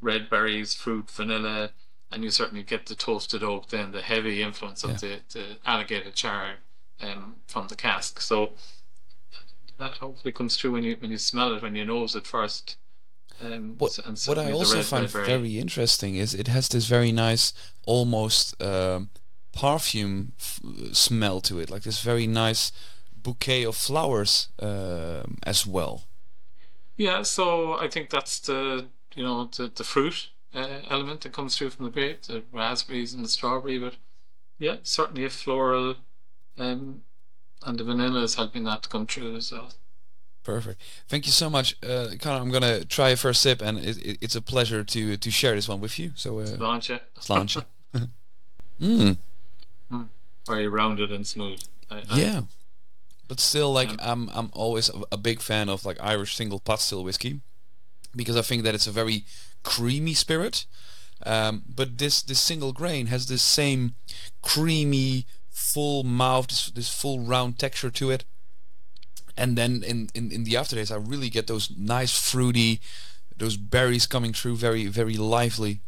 red 0.00 0.28
berries, 0.28 0.74
fruit, 0.74 1.10
vanilla, 1.10 1.70
and 2.12 2.22
you 2.22 2.30
certainly 2.30 2.62
get 2.62 2.86
the 2.86 2.94
toasted 2.94 3.42
oak, 3.42 3.68
then 3.68 3.92
the 3.92 4.02
heavy 4.02 4.42
influence 4.42 4.84
of 4.84 4.90
yeah. 4.90 4.96
the, 4.96 5.20
the 5.32 5.44
alligator 5.64 6.10
char 6.10 6.56
um, 7.00 7.36
from 7.46 7.68
the 7.68 7.76
cask. 7.76 8.20
So 8.20 8.52
that 9.78 9.92
hopefully 9.92 10.32
comes 10.32 10.56
through 10.56 10.72
when 10.72 10.84
you 10.84 10.96
when 10.98 11.10
you 11.10 11.18
smell 11.18 11.54
it, 11.54 11.62
when 11.62 11.76
you 11.76 11.84
nose 11.84 12.14
it 12.14 12.26
first. 12.26 12.76
Um, 13.42 13.74
what, 13.76 13.98
what 14.26 14.38
I 14.38 14.50
also 14.50 14.80
find 14.80 15.08
very 15.10 15.58
interesting 15.58 16.14
is 16.16 16.32
it 16.32 16.48
has 16.48 16.68
this 16.68 16.86
very 16.86 17.12
nice, 17.12 17.52
almost 17.84 18.60
uh, 18.62 19.00
perfume 19.52 20.32
smell 20.92 21.42
to 21.42 21.58
it, 21.58 21.68
like 21.68 21.82
this 21.82 22.00
very 22.00 22.26
nice 22.26 22.72
bouquet 23.14 23.64
of 23.64 23.76
flowers 23.76 24.48
uh, 24.58 25.24
as 25.42 25.66
well. 25.66 26.04
Yeah, 26.96 27.22
so 27.22 27.74
I 27.74 27.88
think 27.88 28.08
that's 28.08 28.38
the 28.40 28.86
you 29.14 29.22
know 29.22 29.50
the 29.56 29.70
the 29.74 29.84
fruit 29.84 30.30
uh, 30.54 30.80
element 30.88 31.20
that 31.22 31.32
comes 31.32 31.56
through 31.56 31.70
from 31.70 31.84
the 31.84 31.90
grape, 31.90 32.22
the 32.22 32.42
raspberries 32.52 33.12
and 33.12 33.24
the 33.24 33.28
strawberry. 33.28 33.78
But 33.78 33.96
yeah, 34.58 34.76
certainly 34.82 35.24
a 35.24 35.30
floral, 35.30 35.96
um, 36.58 37.02
and 37.66 37.78
the 37.78 37.84
vanilla 37.84 38.22
is 38.22 38.36
helping 38.36 38.64
that 38.64 38.88
come 38.88 39.06
true 39.06 39.36
as 39.36 39.52
well. 39.52 39.70
Perfect. 40.44 40.80
Thank 41.08 41.26
you 41.26 41.32
so 41.32 41.50
much, 41.50 41.76
uh, 41.82 42.10
Conor. 42.20 42.40
I'm 42.40 42.52
gonna 42.52 42.84
try 42.84 43.10
a 43.10 43.16
first 43.16 43.42
sip, 43.42 43.60
and 43.60 43.78
it, 43.78 43.98
it, 43.98 44.18
it's 44.20 44.36
a 44.36 44.40
pleasure 44.40 44.84
to 44.84 45.16
to 45.16 45.30
share 45.30 45.54
this 45.56 45.68
one 45.68 45.80
with 45.80 45.98
you. 45.98 46.12
So, 46.14 46.38
uh, 46.38 46.56
launch 46.58 46.88
it. 46.88 47.02
Launch. 47.28 47.58
mm. 48.80 49.16
Very 50.46 50.68
rounded 50.68 51.10
and 51.10 51.26
smooth. 51.26 51.60
I, 51.90 51.96
I, 52.08 52.18
yeah, 52.18 52.40
but 53.26 53.40
still, 53.40 53.72
like 53.72 53.90
yeah. 53.90 54.12
I'm 54.12 54.30
I'm 54.32 54.50
always 54.52 54.88
a 55.10 55.16
big 55.16 55.40
fan 55.40 55.68
of 55.68 55.84
like 55.84 55.96
Irish 56.00 56.36
single 56.36 56.60
pot 56.60 56.80
still 56.80 57.02
whiskey 57.02 57.40
because 58.14 58.36
I 58.36 58.42
think 58.42 58.62
that 58.62 58.74
it's 58.74 58.86
a 58.86 58.92
very 58.92 59.24
creamy 59.64 60.14
spirit. 60.14 60.66
Um, 61.24 61.62
but 61.66 61.98
this 61.98 62.22
this 62.22 62.40
single 62.40 62.72
grain 62.72 63.06
has 63.06 63.26
this 63.26 63.42
same 63.42 63.94
creamy, 64.42 65.26
full 65.56 66.04
mouth, 66.04 66.48
this, 66.48 66.66
this 66.66 66.88
full 66.90 67.20
round 67.20 67.58
texture 67.58 67.90
to 67.90 68.10
it. 68.10 68.24
And 69.38 69.56
then 69.56 69.82
in, 69.82 70.10
in, 70.14 70.30
in 70.30 70.44
the 70.44 70.56
aftertaste, 70.56 70.92
I 70.92 70.96
really 70.96 71.30
get 71.30 71.46
those 71.46 71.70
nice 71.76 72.16
fruity, 72.18 72.80
those 73.36 73.56
berries 73.56 74.06
coming 74.06 74.34
through, 74.34 74.56
very 74.56 74.86
very 74.86 75.16
lively. 75.16 75.80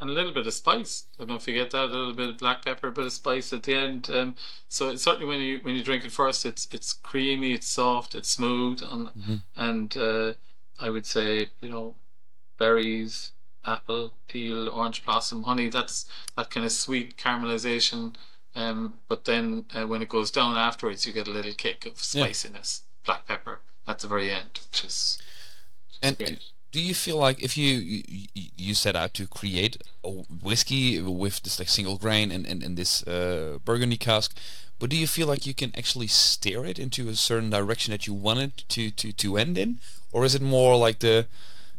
And 0.00 0.10
a 0.10 0.12
little 0.12 0.32
bit 0.32 0.46
of 0.46 0.54
spice. 0.54 1.06
I 1.18 1.24
don't 1.24 1.42
forget 1.42 1.70
that. 1.70 1.84
A 1.84 1.86
little 1.86 2.12
bit 2.12 2.28
of 2.30 2.38
black 2.38 2.64
pepper, 2.64 2.88
a 2.88 2.92
bit 2.92 3.06
of 3.06 3.12
spice 3.12 3.52
at 3.52 3.62
the 3.64 3.74
end. 3.74 4.10
Um, 4.10 4.36
so 4.68 4.90
it's 4.90 5.02
certainly 5.02 5.26
when 5.26 5.40
you 5.40 5.58
when 5.62 5.74
you 5.74 5.82
drink 5.82 6.04
it 6.04 6.12
first, 6.12 6.46
it's 6.46 6.68
it's 6.72 6.92
creamy, 6.92 7.52
it's 7.52 7.68
soft, 7.68 8.14
it's 8.14 8.28
smooth, 8.28 8.82
and 8.82 9.08
mm-hmm. 9.08 9.36
and 9.56 9.96
uh, 9.96 10.32
I 10.78 10.90
would 10.90 11.06
say 11.06 11.48
you 11.60 11.68
know 11.68 11.94
berries, 12.58 13.32
apple, 13.64 14.12
peel, 14.28 14.68
orange 14.68 15.04
blossom, 15.04 15.44
honey. 15.44 15.68
That's 15.68 16.06
that 16.36 16.50
kind 16.50 16.66
of 16.66 16.72
sweet 16.72 17.16
caramelization. 17.16 18.14
Um, 18.56 18.94
but 19.08 19.24
then 19.24 19.64
uh, 19.74 19.86
when 19.86 20.02
it 20.02 20.08
goes 20.08 20.30
down 20.30 20.56
afterwards, 20.56 21.06
you 21.06 21.12
get 21.12 21.26
a 21.26 21.32
little 21.32 21.52
kick 21.52 21.86
of 21.86 21.98
spiciness, 21.98 22.82
yeah. 22.84 23.06
black 23.06 23.26
pepper 23.26 23.60
at 23.86 23.98
the 23.98 24.06
very 24.06 24.30
end, 24.30 24.60
which 24.70 24.84
is 24.84 25.18
and 26.02 26.38
do 26.70 26.80
you 26.80 26.94
feel 26.94 27.16
like 27.16 27.42
if 27.42 27.56
you, 27.56 27.76
you 27.76 28.26
you 28.56 28.74
set 28.74 28.96
out 28.96 29.14
to 29.14 29.26
create 29.26 29.80
a 30.02 30.10
whiskey 30.10 31.00
with 31.00 31.42
this 31.42 31.58
like 31.58 31.68
single 31.68 31.96
grain 31.96 32.30
and 32.30 32.46
and, 32.46 32.62
and 32.62 32.76
this 32.76 33.02
uh, 33.06 33.58
burgundy 33.64 33.96
cask, 33.96 34.36
but 34.78 34.90
do 34.90 34.96
you 34.96 35.06
feel 35.06 35.26
like 35.26 35.46
you 35.46 35.54
can 35.54 35.72
actually 35.76 36.08
steer 36.08 36.64
it 36.64 36.78
into 36.78 37.08
a 37.08 37.14
certain 37.14 37.50
direction 37.50 37.92
that 37.92 38.06
you 38.06 38.14
want 38.14 38.40
it 38.40 38.64
to 38.68 38.90
to 38.90 39.12
to 39.12 39.36
end 39.36 39.56
in, 39.56 39.78
or 40.12 40.24
is 40.24 40.34
it 40.34 40.42
more 40.42 40.76
like 40.76 40.98
the 40.98 41.26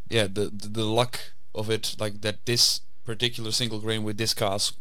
yeah 0.10 0.24
the, 0.24 0.50
the, 0.54 0.70
the 0.70 0.86
luck 0.86 1.20
of 1.54 1.70
it 1.70 1.96
like 2.00 2.22
that 2.22 2.46
this 2.46 2.82
particular 3.06 3.52
single 3.52 3.80
grain 3.80 4.04
with 4.04 4.18
this 4.18 4.34
cask 4.34 4.76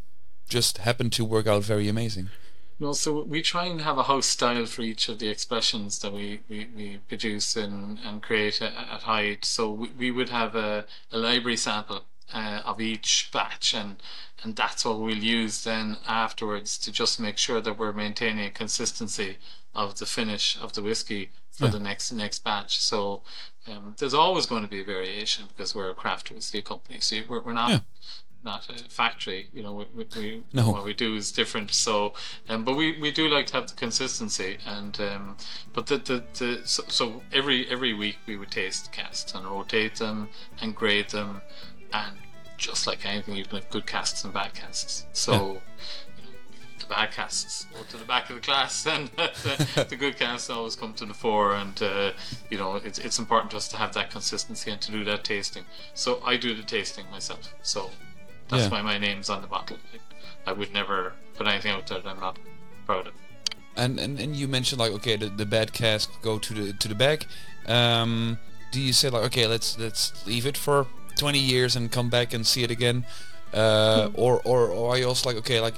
just 0.48 0.78
happened 0.78 1.12
to 1.12 1.24
work 1.24 1.46
out 1.46 1.62
very 1.62 1.88
amazing 1.88 2.28
no, 2.80 2.92
so 2.92 3.22
we 3.22 3.40
try 3.40 3.66
and 3.66 3.80
have 3.82 3.98
a 3.98 4.02
house 4.02 4.26
style 4.26 4.66
for 4.66 4.82
each 4.82 5.08
of 5.08 5.20
the 5.20 5.28
expressions 5.28 6.00
that 6.00 6.12
we, 6.12 6.40
we, 6.48 6.68
we 6.76 6.98
produce 7.08 7.56
and, 7.56 8.00
and 8.04 8.20
create 8.20 8.60
at, 8.60 8.72
at 8.74 9.02
Hyde. 9.02 9.44
So 9.44 9.70
we, 9.70 9.88
we 9.96 10.10
would 10.10 10.30
have 10.30 10.56
a, 10.56 10.84
a 11.12 11.18
library 11.18 11.56
sample 11.56 12.04
uh, 12.32 12.62
of 12.64 12.80
each 12.80 13.30
batch 13.32 13.74
and 13.74 13.96
and 14.42 14.56
that's 14.56 14.84
what 14.84 15.00
we'll 15.00 15.16
use 15.16 15.64
then 15.64 15.96
afterwards 16.06 16.76
to 16.78 16.92
just 16.92 17.18
make 17.18 17.38
sure 17.38 17.60
that 17.60 17.78
we're 17.78 17.92
maintaining 17.92 18.44
a 18.44 18.50
consistency 18.50 19.38
of 19.74 19.98
the 19.98 20.06
finish 20.06 20.58
of 20.60 20.74
the 20.74 20.82
whiskey 20.82 21.30
for 21.50 21.66
yeah. 21.66 21.70
the 21.70 21.78
next 21.78 22.12
next 22.12 22.44
batch. 22.44 22.78
So 22.80 23.22
um, 23.66 23.94
there's 23.98 24.14
always 24.14 24.46
going 24.46 24.62
to 24.62 24.68
be 24.68 24.82
variation 24.82 25.46
because 25.48 25.74
we're 25.74 25.90
a 25.90 25.94
craft 25.94 26.30
whiskey 26.30 26.60
company. 26.60 26.98
So 27.00 27.20
we're, 27.28 27.40
we're 27.40 27.52
not 27.52 27.70
yeah. 27.70 27.78
Not 28.44 28.68
a 28.68 28.74
factory. 28.90 29.48
You 29.54 29.62
know, 29.62 29.86
we, 29.94 30.04
we 30.04 30.42
no. 30.52 30.70
what 30.70 30.84
we 30.84 30.92
do 30.92 31.16
is 31.16 31.32
different. 31.32 31.72
So, 31.72 32.12
um, 32.48 32.62
but 32.62 32.76
we, 32.76 33.00
we 33.00 33.10
do 33.10 33.28
like 33.28 33.46
to 33.46 33.54
have 33.54 33.68
the 33.68 33.74
consistency 33.74 34.58
and 34.66 35.00
um, 35.00 35.36
but 35.72 35.86
the 35.86 35.96
the, 35.96 36.24
the 36.38 36.60
so, 36.64 36.84
so 36.88 37.22
every 37.32 37.66
every 37.70 37.94
week 37.94 38.18
we 38.26 38.36
would 38.36 38.50
taste 38.50 38.92
casks 38.92 39.34
and 39.34 39.46
rotate 39.46 39.96
them 39.96 40.28
and 40.60 40.74
grade 40.74 41.08
them 41.08 41.40
and 41.92 42.16
just 42.58 42.86
like 42.86 43.04
anything, 43.06 43.34
you 43.34 43.44
can 43.44 43.56
have 43.60 43.70
good 43.70 43.86
casks 43.86 44.24
and 44.24 44.34
bad 44.34 44.54
casks. 44.54 45.06
So. 45.12 45.54
Yeah 45.54 45.60
the 46.86 46.94
bad 46.94 47.12
casks 47.12 47.66
go 47.72 47.82
to 47.88 47.96
the 47.96 48.04
back 48.04 48.28
of 48.30 48.36
the 48.36 48.42
class, 48.42 48.86
and 48.94 49.08
the, 49.16 49.86
the, 49.88 49.96
good 49.96 50.16
casks 50.16 50.50
always 50.50 50.76
come 50.76 50.92
to 50.94 51.06
the 51.06 51.14
fore. 51.14 51.54
And 51.54 51.82
uh, 51.82 52.12
you 52.50 52.58
know, 52.58 52.76
it's 52.76 52.98
it's 52.98 53.18
important 53.18 53.50
to 53.52 53.56
us 53.56 53.68
to 53.68 53.76
have 53.76 53.94
that 53.94 54.10
consistency 54.10 54.70
and 54.70 54.80
to 54.82 54.92
do 54.92 55.04
that 55.04 55.24
tasting. 55.24 55.64
So 55.94 56.20
I 56.24 56.36
do 56.36 56.54
the 56.54 56.62
tasting 56.62 57.06
myself. 57.10 57.54
So 57.62 57.90
that's 58.54 58.70
yeah. 58.70 58.70
why 58.70 58.82
my 58.82 58.98
name's 58.98 59.30
on 59.30 59.42
the 59.42 59.48
bottle. 59.48 59.76
I, 60.46 60.52
would 60.52 60.72
never 60.72 61.12
put 61.34 61.46
anything 61.46 61.72
out 61.72 61.86
there 61.86 62.00
that 62.00 62.08
I'm 62.08 62.20
not 62.20 62.38
proud 62.86 63.06
of. 63.06 63.14
And 63.76 63.98
and, 63.98 64.20
and 64.20 64.36
you 64.36 64.46
mentioned 64.46 64.78
like 64.78 64.92
okay, 64.92 65.16
the, 65.16 65.28
the 65.28 65.46
bad 65.46 65.72
cask 65.72 66.10
go 66.22 66.38
to 66.38 66.54
the 66.54 66.72
to 66.74 66.88
the 66.88 66.94
back. 66.94 67.26
Um, 67.66 68.38
do 68.70 68.80
you 68.80 68.92
say 68.92 69.08
like 69.10 69.24
okay, 69.24 69.46
let's 69.46 69.78
let's 69.78 70.26
leave 70.26 70.46
it 70.46 70.56
for 70.56 70.86
20 71.16 71.38
years 71.38 71.76
and 71.76 71.90
come 71.90 72.08
back 72.08 72.32
and 72.32 72.46
see 72.46 72.62
it 72.62 72.70
again? 72.70 73.04
Uh, 73.52 74.08
hmm. 74.08 74.20
or, 74.20 74.40
or 74.44 74.68
or 74.68 74.94
are 74.94 74.98
you 74.98 75.08
also 75.08 75.28
like 75.28 75.38
okay, 75.38 75.60
like 75.60 75.74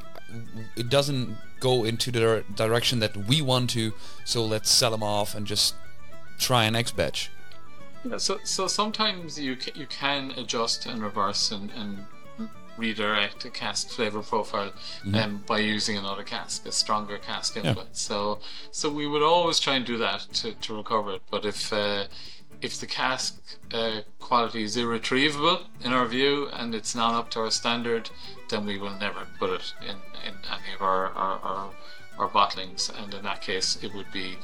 it 0.76 0.88
doesn't 0.90 1.36
go 1.60 1.84
into 1.84 2.10
the 2.10 2.44
direction 2.54 2.98
that 3.00 3.16
we 3.16 3.40
want 3.40 3.70
to, 3.70 3.92
so 4.24 4.44
let's 4.44 4.70
sell 4.70 4.90
them 4.90 5.02
off 5.02 5.34
and 5.34 5.46
just 5.46 5.74
try 6.38 6.64
an 6.64 6.74
next 6.74 6.96
batch. 6.96 7.30
Yeah, 8.04 8.18
so 8.18 8.38
so 8.44 8.66
sometimes 8.68 9.38
you 9.38 9.56
ca- 9.56 9.72
you 9.74 9.86
can 9.86 10.32
adjust 10.36 10.86
and 10.86 11.02
reverse 11.02 11.50
and, 11.50 11.70
and 11.72 12.04
redirect 12.78 13.44
a 13.44 13.50
cask 13.50 13.88
flavor 13.88 14.22
profile 14.22 14.72
mm-hmm. 14.72 15.14
um, 15.14 15.44
by 15.46 15.58
using 15.58 15.96
another 15.96 16.22
cask, 16.22 16.66
a 16.66 16.72
stronger 16.72 17.18
cask 17.18 17.56
input. 17.56 17.76
Yeah. 17.76 17.84
So 17.92 18.38
so 18.70 18.90
we 18.90 19.06
would 19.06 19.22
always 19.22 19.58
try 19.60 19.74
and 19.76 19.84
do 19.84 19.98
that 19.98 20.20
to, 20.34 20.52
to 20.52 20.76
recover 20.76 21.14
it. 21.14 21.22
But 21.30 21.44
if 21.44 21.72
uh, 21.72 22.04
if 22.60 22.80
the 22.80 22.86
cask 22.86 23.40
uh, 23.72 24.00
quality 24.18 24.62
is 24.62 24.76
irretrievable 24.76 25.60
in 25.84 25.92
our 25.92 26.06
view 26.06 26.48
and 26.52 26.74
it's 26.74 26.94
not 26.94 27.14
up 27.14 27.30
to 27.30 27.40
our 27.40 27.50
standard, 27.50 28.10
then 28.48 28.64
we 28.64 28.78
will 28.78 28.96
never 28.98 29.26
put 29.38 29.50
it 29.50 29.74
in, 29.82 29.96
in 30.26 30.34
any 30.50 30.74
of 30.74 30.82
our, 30.82 31.08
our, 31.08 31.38
our, 31.40 31.70
our 32.18 32.28
bottlings. 32.28 32.90
And 33.02 33.12
in 33.12 33.22
that 33.24 33.42
case, 33.42 33.78
it 33.82 33.92
would 33.94 34.10
be 34.12 34.36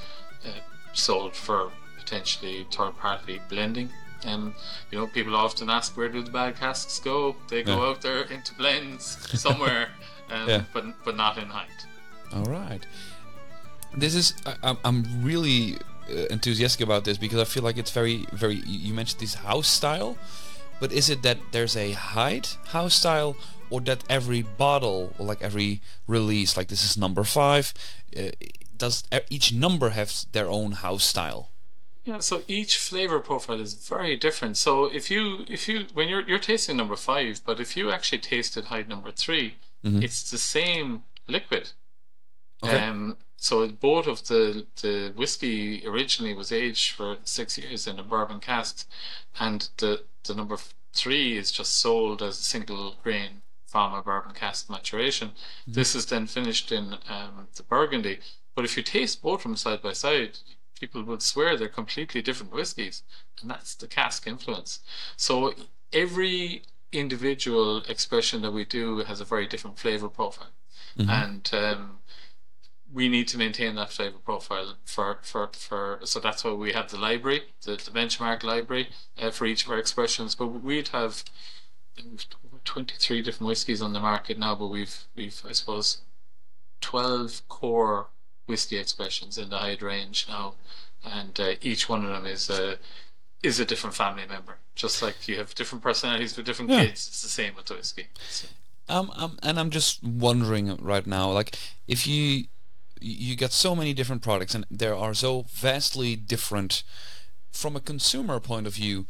uh, 0.44 0.50
sold 0.92 1.34
for 1.34 1.72
potentially 1.98 2.66
third 2.70 2.96
party 2.98 3.40
blending. 3.48 3.88
And 4.24 4.54
you 4.90 4.98
know, 4.98 5.06
people 5.06 5.34
often 5.34 5.68
ask 5.70 5.96
where 5.96 6.08
do 6.08 6.22
the 6.22 6.30
bad 6.30 6.56
casks 6.56 6.98
go? 6.98 7.36
They 7.48 7.62
go 7.62 7.82
yeah. 7.82 7.88
out 7.88 8.02
there 8.02 8.22
into 8.22 8.54
blends 8.54 9.18
somewhere, 9.40 9.88
um, 10.30 10.48
yeah. 10.48 10.64
but 10.72 10.84
but 11.04 11.16
not 11.16 11.38
in 11.38 11.48
Hyde. 11.48 11.68
All 12.32 12.44
right. 12.44 12.84
This 13.96 14.14
is 14.14 14.34
I, 14.46 14.76
I'm 14.84 15.04
really 15.22 15.78
uh, 16.10 16.26
enthusiastic 16.30 16.84
about 16.84 17.04
this 17.04 17.18
because 17.18 17.38
I 17.38 17.44
feel 17.44 17.62
like 17.62 17.76
it's 17.76 17.90
very, 17.90 18.26
very. 18.32 18.56
You 18.66 18.94
mentioned 18.94 19.20
this 19.20 19.34
house 19.34 19.68
style, 19.68 20.16
but 20.80 20.92
is 20.92 21.10
it 21.10 21.22
that 21.22 21.38
there's 21.52 21.76
a 21.76 21.92
Hyde 21.92 22.48
house 22.68 22.94
style, 22.94 23.36
or 23.70 23.80
that 23.82 24.04
every 24.08 24.42
bottle, 24.42 25.12
or 25.18 25.26
like 25.26 25.42
every 25.42 25.80
release, 26.06 26.56
like 26.56 26.68
this 26.68 26.84
is 26.84 26.96
number 26.96 27.24
five, 27.24 27.72
uh, 28.16 28.30
does 28.76 29.04
each 29.30 29.52
number 29.52 29.90
have 29.90 30.12
their 30.32 30.48
own 30.48 30.72
house 30.72 31.04
style? 31.04 31.51
Yeah, 32.04 32.18
so 32.18 32.42
each 32.48 32.78
flavor 32.78 33.20
profile 33.20 33.60
is 33.60 33.74
very 33.74 34.16
different. 34.16 34.56
So 34.56 34.86
if 34.86 35.10
you 35.10 35.44
if 35.48 35.68
you 35.68 35.86
when 35.94 36.08
you're 36.08 36.22
you're 36.28 36.38
tasting 36.40 36.76
number 36.76 36.96
five, 36.96 37.40
but 37.44 37.60
if 37.60 37.76
you 37.76 37.90
actually 37.92 38.18
tasted 38.18 38.64
Hyde 38.66 38.88
number 38.88 39.10
3 39.12 39.54
Mhm. 39.84 40.02
it's 40.02 40.30
the 40.30 40.38
same 40.38 41.02
liquid. 41.28 41.70
Okay. 42.62 42.78
Um, 42.78 43.16
so 43.36 43.66
both 43.68 44.06
of 44.06 44.26
the 44.28 44.66
the 44.82 45.12
whiskey 45.16 45.82
originally 45.86 46.34
was 46.34 46.52
aged 46.52 46.92
for 46.92 47.18
six 47.24 47.58
years 47.58 47.86
in 47.86 47.98
a 47.98 48.02
bourbon 48.04 48.40
cask, 48.40 48.88
and 49.38 49.68
the 49.78 50.04
the 50.24 50.34
number 50.34 50.56
three 50.92 51.36
is 51.36 51.50
just 51.50 51.72
sold 51.78 52.22
as 52.22 52.38
a 52.38 52.42
single 52.42 52.96
grain 53.02 53.42
from 53.66 53.94
a 53.94 54.02
bourbon 54.02 54.34
cask 54.34 54.68
maturation. 54.70 55.32
This 55.66 55.94
is 55.94 56.06
then 56.06 56.26
finished 56.26 56.70
in 56.70 56.98
um, 57.08 57.48
the 57.56 57.62
Burgundy. 57.62 58.18
But 58.54 58.64
if 58.64 58.76
you 58.76 58.82
taste 58.82 59.22
both 59.22 59.40
of 59.40 59.44
them 59.44 59.56
side 59.56 59.80
by 59.82 59.94
side, 59.94 60.38
people 60.82 61.04
would 61.04 61.22
swear 61.22 61.56
they're 61.56 61.80
completely 61.82 62.20
different 62.22 62.52
whiskies, 62.52 62.96
and 63.40 63.48
that's 63.52 63.74
the 63.76 63.86
cask 63.86 64.26
influence. 64.26 64.80
So 65.16 65.54
every 66.04 66.62
individual 66.90 67.70
expression 67.94 68.42
that 68.42 68.54
we 68.58 68.64
do 68.64 68.84
has 69.10 69.20
a 69.20 69.24
very 69.34 69.46
different 69.46 69.78
flavor 69.78 70.08
profile, 70.08 70.54
and 71.20 71.44
um, 71.52 71.82
we 72.92 73.08
need 73.08 73.28
to 73.28 73.38
maintain 73.38 73.76
that 73.76 73.92
flavor 73.96 74.18
profile 74.18 74.74
for 74.84 75.20
for 75.22 75.50
for. 75.66 76.00
So 76.04 76.18
that's 76.20 76.42
why 76.44 76.52
we 76.52 76.72
have 76.72 76.90
the 76.90 76.98
library, 76.98 77.42
the, 77.64 77.72
the 77.86 77.92
benchmark 77.98 78.42
library 78.42 78.86
uh, 79.22 79.30
for 79.30 79.46
each 79.46 79.64
of 79.64 79.70
our 79.70 79.78
expressions. 79.78 80.34
But 80.34 80.48
we'd 80.48 80.88
have 80.88 81.24
twenty 82.64 82.96
three 82.98 83.22
different 83.22 83.48
whiskies 83.48 83.82
on 83.82 83.92
the 83.92 84.00
market 84.00 84.36
now, 84.38 84.54
but 84.56 84.66
we've 84.76 84.98
we've 85.16 85.40
I 85.48 85.52
suppose 85.52 86.02
twelve 86.80 87.42
core 87.48 88.08
whiskey 88.46 88.76
expressions 88.78 89.38
in 89.38 89.50
the 89.50 89.58
Hyde 89.58 89.82
range 89.82 90.26
now, 90.28 90.54
and 91.04 91.38
uh, 91.40 91.54
each 91.60 91.88
one 91.88 92.04
of 92.04 92.10
them 92.10 92.26
is 92.26 92.50
a 92.50 92.78
is 93.42 93.58
a 93.58 93.64
different 93.64 93.96
family 93.96 94.24
member. 94.28 94.58
Just 94.74 95.02
like 95.02 95.26
you 95.28 95.36
have 95.36 95.54
different 95.54 95.82
personalities 95.82 96.34
for 96.34 96.42
different 96.42 96.70
Yeah. 96.70 96.84
kids, 96.84 97.08
it's 97.08 97.22
the 97.22 97.28
same 97.28 97.54
with 97.56 97.66
the 97.66 97.74
whiskey. 97.74 98.06
So, 98.30 98.46
Um, 98.88 99.12
um, 99.16 99.38
and 99.42 99.58
I'm 99.58 99.70
just 99.70 100.02
wondering 100.02 100.76
right 100.76 101.06
now, 101.06 101.30
like, 101.30 101.58
if 101.86 102.06
you 102.06 102.46
you 103.00 103.34
get 103.34 103.52
so 103.52 103.74
many 103.74 103.92
different 103.92 104.22
products 104.22 104.54
and 104.54 104.64
there 104.70 104.94
are 104.94 105.12
so 105.12 105.44
vastly 105.50 106.14
different 106.14 106.84
from 107.50 107.74
a 107.74 107.80
consumer 107.80 108.38
point 108.38 108.66
of 108.66 108.74
view, 108.74 109.06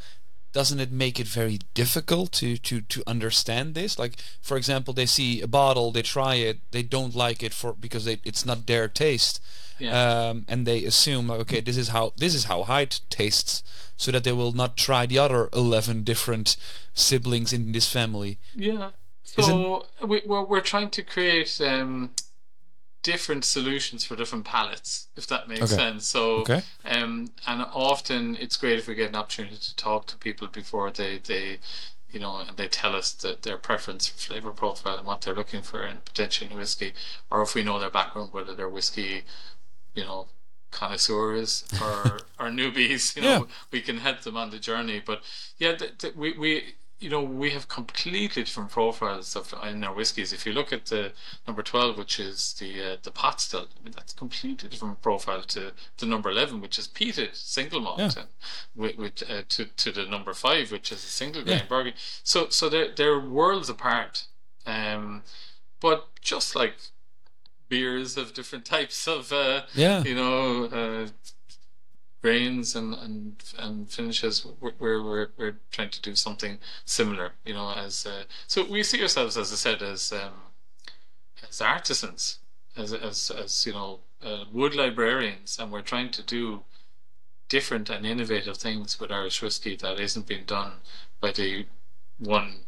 doesn't 0.52 0.80
it 0.80 0.92
make 0.92 1.18
it 1.18 1.26
very 1.26 1.58
difficult 1.74 2.32
to 2.32 2.56
to 2.58 2.80
to 2.82 3.02
understand 3.06 3.74
this? 3.74 3.98
Like, 3.98 4.12
for 4.40 4.56
example, 4.56 4.94
they 4.94 5.06
see 5.06 5.40
a 5.40 5.46
bottle, 5.46 5.90
they 5.92 6.02
try 6.02 6.34
it, 6.36 6.58
they 6.70 6.82
don't 6.82 7.14
like 7.14 7.42
it 7.42 7.54
for 7.54 7.72
because 7.72 8.04
they, 8.04 8.18
it's 8.24 8.44
not 8.44 8.66
their 8.66 8.88
taste, 8.88 9.40
Yeah. 9.78 10.28
um, 10.28 10.44
and 10.48 10.66
they 10.66 10.84
assume 10.84 11.28
like, 11.28 11.40
okay, 11.40 11.60
this 11.62 11.76
is 11.76 11.88
how 11.88 12.12
this 12.16 12.34
is 12.34 12.44
how 12.44 12.62
Hyde 12.64 13.00
tastes, 13.08 13.62
so 13.96 14.10
that 14.12 14.24
they 14.24 14.32
will 14.32 14.52
not 14.52 14.76
try 14.76 15.06
the 15.06 15.18
other 15.18 15.48
eleven 15.52 16.04
different 16.04 16.56
siblings 16.94 17.52
in 17.52 17.72
this 17.72 17.90
family. 17.90 18.38
Yeah. 18.54 18.90
So 19.24 19.86
we, 20.06 20.20
we're, 20.26 20.44
we're 20.44 20.60
trying 20.60 20.90
to 20.90 21.02
create 21.02 21.58
um, 21.60 22.10
different 23.02 23.44
solutions 23.44 24.04
for 24.04 24.16
different 24.16 24.44
palettes, 24.44 25.08
if 25.16 25.26
that 25.26 25.48
makes 25.48 25.62
Okay. 25.62 25.74
sense. 25.74 26.06
So, 26.08 26.40
Okay. 26.42 26.62
um, 26.84 27.32
and 27.46 27.62
often 27.72 28.36
it's 28.36 28.56
great 28.56 28.78
if 28.78 28.86
we 28.88 28.94
get 28.94 29.08
an 29.08 29.16
opportunity 29.16 29.56
to 29.56 29.76
talk 29.76 30.06
to 30.06 30.16
people 30.16 30.46
before 30.48 30.90
they, 30.90 31.18
they 31.18 31.58
you 32.10 32.20
know, 32.20 32.36
and 32.38 32.56
they 32.58 32.68
tell 32.68 32.94
us 32.94 33.12
that 33.12 33.42
their 33.42 33.56
preference 33.56 34.06
for 34.06 34.18
flavor 34.18 34.50
profile 34.50 34.98
and 34.98 35.06
what 35.06 35.22
they're 35.22 35.34
looking 35.34 35.62
for 35.62 35.82
in 35.82 35.96
potentially 36.04 36.50
in 36.50 36.56
whiskey, 36.56 36.92
or 37.30 37.40
if 37.42 37.54
we 37.54 37.62
know 37.64 37.78
their 37.80 37.90
background, 37.90 38.32
whether 38.32 38.54
they're 38.54 38.68
whiskey, 38.68 39.24
you 39.94 40.04
know, 40.04 40.28
connoisseurs 40.70 41.64
or 41.80 42.20
or 42.38 42.48
newbies, 42.48 43.16
you 43.16 43.22
know, 43.22 43.28
Yeah. 43.28 43.44
we 43.70 43.80
can 43.80 43.98
help 43.98 44.20
them 44.22 44.36
on 44.36 44.50
the 44.50 44.58
journey. 44.58 45.00
But 45.04 45.22
yeah, 45.58 45.74
th- 45.74 45.98
th- 45.98 46.14
we 46.14 46.32
we 46.32 46.74
you 47.02 47.10
know 47.10 47.22
we 47.22 47.50
have 47.50 47.66
completely 47.68 48.42
different 48.44 48.70
profiles 48.70 49.34
of 49.36 49.52
in 49.70 49.82
our 49.84 49.94
whiskies. 49.94 50.32
If 50.32 50.46
you 50.46 50.52
look 50.52 50.72
at 50.72 50.86
the 50.86 51.12
number 51.46 51.62
twelve, 51.62 51.98
which 51.98 52.20
is 52.20 52.54
the 52.60 52.70
uh, 52.92 52.96
the 53.02 53.10
pot 53.10 53.40
still, 53.40 53.66
I 53.78 53.84
mean, 53.84 53.92
that's 53.96 54.12
completely 54.12 54.68
different 54.68 55.02
profile 55.02 55.42
to 55.42 55.72
the 55.98 56.06
number 56.06 56.30
eleven, 56.30 56.60
which 56.60 56.78
is 56.78 56.86
peated 56.88 57.34
single 57.34 57.80
malt, 57.80 57.98
Yeah. 58.00 58.10
and 58.20 58.28
with, 58.74 58.96
with 58.96 59.22
uh, 59.30 59.42
to 59.50 59.64
to 59.82 59.92
the 59.92 60.04
number 60.06 60.32
five, 60.34 60.70
which 60.70 60.92
is 60.92 60.98
a 61.04 61.08
single 61.08 61.42
grain 61.42 61.58
Yeah. 61.58 61.66
Burgundy. 61.68 61.96
So 62.22 62.48
so 62.48 62.68
they're 62.68 62.92
they're 62.94 63.20
worlds 63.20 63.68
apart. 63.68 64.26
Um, 64.64 65.22
but 65.80 66.06
just 66.20 66.54
like 66.54 66.76
beers 67.68 68.16
of 68.16 68.34
different 68.34 68.64
types 68.64 69.08
of 69.08 69.32
uh, 69.32 69.62
Yeah. 69.74 70.02
you 70.04 70.14
know 70.14 70.64
uh, 70.66 71.08
grains 72.22 72.76
and 72.76 72.94
and 72.94 73.36
and 73.58 73.90
finishes 73.90 74.46
we're, 74.60 74.72
we're 74.78 75.02
we're 75.02 75.28
we're 75.36 75.56
trying 75.70 75.90
to 75.90 76.00
do 76.00 76.14
something 76.14 76.58
similar 76.84 77.32
you 77.44 77.52
know 77.52 77.72
as 77.76 78.06
uh, 78.06 78.22
so 78.46 78.64
we 78.64 78.82
see 78.82 79.02
ourselves 79.02 79.36
as 79.36 79.52
i 79.52 79.56
said 79.56 79.82
as 79.82 80.12
um 80.12 80.32
as 81.48 81.60
artisans 81.60 82.38
as 82.76 82.92
as 82.92 83.30
as 83.30 83.66
you 83.66 83.72
know 83.72 83.98
uh, 84.24 84.44
wood 84.52 84.74
librarians 84.74 85.58
and 85.58 85.72
we're 85.72 85.82
trying 85.82 86.10
to 86.10 86.22
do 86.22 86.62
different 87.48 87.90
and 87.90 88.06
innovative 88.06 88.56
things 88.56 89.00
with 89.00 89.10
irish 89.10 89.42
whiskey 89.42 89.74
that 89.76 89.98
isn't 89.98 90.26
being 90.26 90.44
done 90.44 90.72
by 91.20 91.32
the 91.32 91.66
one 92.18 92.60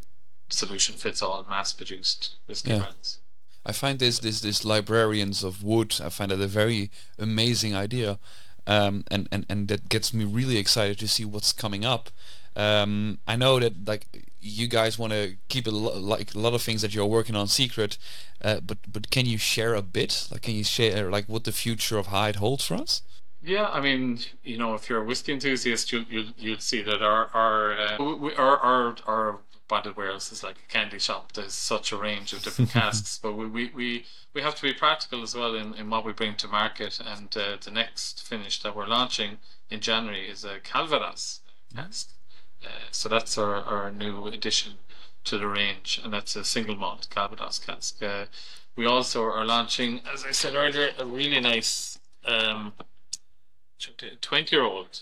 solution 0.49 0.95
fits 0.95 1.21
all 1.21 1.45
mass 1.49 1.71
produced 1.73 2.35
whiskey 2.47 2.71
Yeah. 2.71 2.79
brands 2.79 3.19
I 3.67 3.71
find 3.71 3.97
this 3.97 4.19
this 4.19 4.41
this 4.41 4.63
librarians 4.63 5.43
of 5.43 5.63
wood. 5.63 5.95
I 5.99 6.09
find 6.09 6.31
it 6.31 6.39
a 6.39 6.45
very 6.45 6.91
amazing 7.17 7.73
idea, 7.75 8.19
um, 8.67 9.03
and 9.09 9.27
and 9.31 9.45
and 9.49 9.67
that 9.67 9.89
gets 9.89 10.13
me 10.13 10.23
really 10.25 10.57
excited 10.57 10.97
to 10.99 11.07
see 11.07 11.25
what's 11.25 11.51
coming 11.53 11.85
up. 11.85 12.09
Um, 12.55 13.17
I 13.27 13.35
know 13.35 13.59
that 13.59 13.87
like 13.87 14.07
you 14.39 14.67
guys 14.67 14.97
want 14.97 15.11
to 15.11 15.35
keep 15.49 15.67
a 15.67 15.71
lo- 15.71 15.99
like 15.99 16.33
a 16.35 16.39
lot 16.39 16.53
of 16.53 16.61
things 16.61 16.81
that 16.81 16.93
you're 16.93 17.05
working 17.05 17.35
on 17.35 17.47
secret, 17.47 17.97
uh, 18.41 18.59
but 18.61 18.77
but 18.91 19.09
can 19.09 19.25
you 19.25 19.37
share 19.37 19.73
a 19.75 19.81
bit? 19.81 20.27
Like, 20.31 20.43
can 20.43 20.55
you 20.55 20.63
share 20.63 21.09
like 21.09 21.25
what 21.25 21.43
the 21.43 21.51
future 21.51 21.97
of 21.97 22.07
Hyde 22.07 22.37
holds 22.37 22.65
for 22.65 22.75
us? 22.75 23.01
Yeah, 23.43 23.67
I 23.69 23.79
mean, 23.81 24.19
you 24.43 24.57
know, 24.57 24.73
if 24.73 24.89
you're 24.89 25.01
a 25.01 25.05
whiskey 25.05 25.33
enthusiast, 25.33 25.91
you'll 25.91 26.05
you'll, 26.09 26.31
you'll 26.37 26.59
see 26.59 26.81
that 26.81 27.01
our 27.01 27.27
our, 27.33 27.77
uh, 27.77 28.03
we- 28.15 28.35
our 28.35 28.57
our 28.57 28.95
our 29.05 29.39
bottled 29.67 29.97
warehouse 29.97 30.31
is 30.31 30.43
like 30.43 30.57
a 30.57 30.71
candy 30.71 30.99
shop. 30.99 31.31
There's 31.33 31.53
such 31.53 31.91
a 31.91 31.97
range 31.97 32.33
of 32.33 32.43
different 32.43 32.71
casks, 32.79 33.19
but 33.21 33.33
we, 33.33 33.47
we, 33.47 33.71
we, 33.75 34.05
we 34.33 34.41
have 34.41 34.55
to 34.55 34.61
be 34.61 34.73
practical 34.73 35.23
as 35.23 35.35
well 35.35 35.55
in, 35.55 35.73
in 35.73 35.89
what 35.89 36.05
we 36.05 36.13
bring 36.13 36.35
to 36.35 36.47
market. 36.47 36.99
And 37.05 37.35
uh, 37.35 37.57
the 37.63 37.71
next 37.71 38.23
finish 38.23 38.61
that 38.61 38.75
we're 38.75 38.87
launching 38.87 39.37
in 39.69 39.79
January 39.79 40.29
is 40.29 40.43
a 40.43 40.59
Calvados 40.59 41.41
cask. 41.75 42.09
Uh, 42.63 42.67
so 42.91 43.09
that's 43.09 43.37
our, 43.37 43.55
our 43.55 43.91
new 43.91 44.27
addition 44.27 44.73
to 45.25 45.37
the 45.37 45.47
range, 45.47 45.99
and 46.03 46.13
that's 46.13 46.35
a 46.35 46.43
single 46.43 46.75
malt 46.75 47.07
Calvados 47.09 47.59
cask. 47.59 48.01
Uh, 48.01 48.25
we 48.75 48.85
also 48.85 49.23
are 49.23 49.45
launching, 49.45 50.01
as 50.11 50.23
I 50.23 50.31
said 50.31 50.55
earlier, 50.55 50.91
a 50.99 51.05
really 51.05 51.39
nice 51.39 51.97
um, 52.25 52.73
20 54.21 54.55
year 54.55 54.63
old 54.63 55.01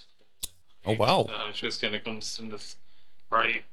Oh 0.86 0.94
wow! 0.94 1.22
uh, 1.22 1.48
which 1.48 1.64
is 1.64 1.78
kind 1.78 1.96
of 1.96 2.04
comes 2.04 2.40
in 2.40 2.50
this 2.50 2.76
very 3.30 3.64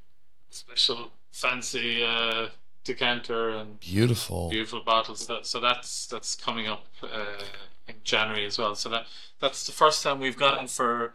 special, 0.50 1.12
fancy 1.32 2.04
uh, 2.04 2.48
decanter 2.84 3.50
and 3.50 3.80
Beautiful. 3.80 4.50
beautiful 4.50 4.82
bottles. 4.82 5.26
That, 5.26 5.46
so 5.46 5.60
that's 5.60 6.06
that's 6.06 6.34
coming 6.34 6.66
up 6.66 6.86
uh, 7.02 7.42
in 7.88 7.96
January 8.04 8.46
as 8.46 8.58
well. 8.58 8.74
So 8.74 8.88
that 8.90 9.06
that's 9.40 9.64
the 9.66 9.72
first 9.72 10.02
time 10.02 10.20
we've 10.20 10.36
gotten 10.36 10.66
for 10.66 11.12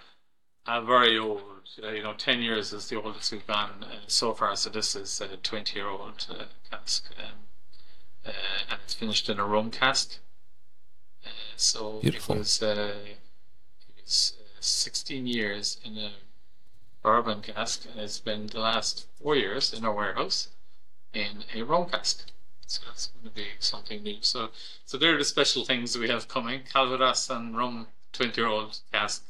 a 0.68 0.82
very 0.82 1.18
old. 1.18 1.42
Uh, 1.84 1.90
you 1.90 2.04
know, 2.04 2.14
ten 2.14 2.42
years 2.42 2.72
is 2.74 2.88
the 2.90 3.02
oldest 3.02 3.32
we've 3.32 3.46
gone 3.48 3.84
uh, 3.84 3.96
so 4.08 4.34
far. 4.34 4.56
So 4.56 4.70
this 4.70 4.96
is 4.96 5.20
a 5.20 5.36
twenty-year-old 5.38 6.28
uh, 6.30 6.44
cask, 6.72 7.10
um, 7.18 7.26
uh, 8.26 8.32
and 8.70 8.80
it's 8.84 8.94
finished 8.94 9.28
in 9.30 9.40
a 9.40 9.46
rum 9.46 9.72
cask. 9.72 10.20
Uh, 11.26 11.30
so 11.58 12.00
Beautiful. 12.02 12.36
it 12.36 12.40
was 12.40 12.62
uh, 12.64 12.94
it 13.06 14.04
was 14.04 14.34
sixteen 14.60 15.28
years 15.28 15.80
in 15.84 15.98
a 15.98 16.12
bourbon 17.06 17.42
cask, 17.42 17.86
and 17.90 17.98
it's 18.06 18.20
been 18.30 18.48
the 18.48 18.60
last 18.70 19.06
four 19.22 19.36
years 19.44 19.74
in 19.76 19.86
our 19.86 19.94
warehouse 20.02 20.40
in 21.14 21.44
a 21.54 21.62
rum 21.72 21.86
cask. 21.94 22.26
So 22.68 22.82
that's 22.88 23.08
going 23.08 23.26
to 23.30 23.36
be 23.42 23.48
something 23.60 24.02
new. 24.04 24.18
So, 24.22 24.50
so 24.88 24.98
they're 24.98 25.18
the 25.18 25.24
special 25.36 25.64
things 25.66 25.96
we 25.98 26.10
have 26.10 26.28
coming: 26.28 26.62
Calvados 26.74 27.30
and 27.30 27.56
rum, 27.56 27.76
twenty-year-old 28.12 28.80
cask. 28.92 29.24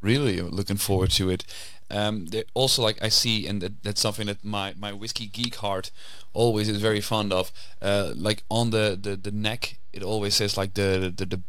really 0.00 0.40
looking 0.40 0.76
forward 0.88 1.10
to 1.18 1.24
it. 1.34 1.42
Um, 1.90 2.26
there- 2.32 2.44
also, 2.54 2.82
like 2.88 2.98
I 3.02 3.10
see, 3.10 3.46
and 3.48 3.60
that, 3.62 3.82
that's 3.82 4.00
something 4.00 4.26
that 4.26 4.44
my, 4.44 4.74
my 4.78 4.92
whiskey 4.92 5.26
geek 5.26 5.56
heart 5.56 5.90
always 6.32 6.68
is 6.68 6.80
very 6.88 7.00
fond 7.00 7.32
of. 7.32 7.52
Uh, 7.82 8.12
like 8.28 8.42
on 8.48 8.70
the, 8.70 8.98
the, 9.00 9.16
the 9.16 9.30
neck, 9.48 9.78
it 9.92 10.02
always 10.02 10.34
says 10.34 10.56
like 10.56 10.74
the 10.74 11.12
the, 11.16 11.26
the 11.26 11.40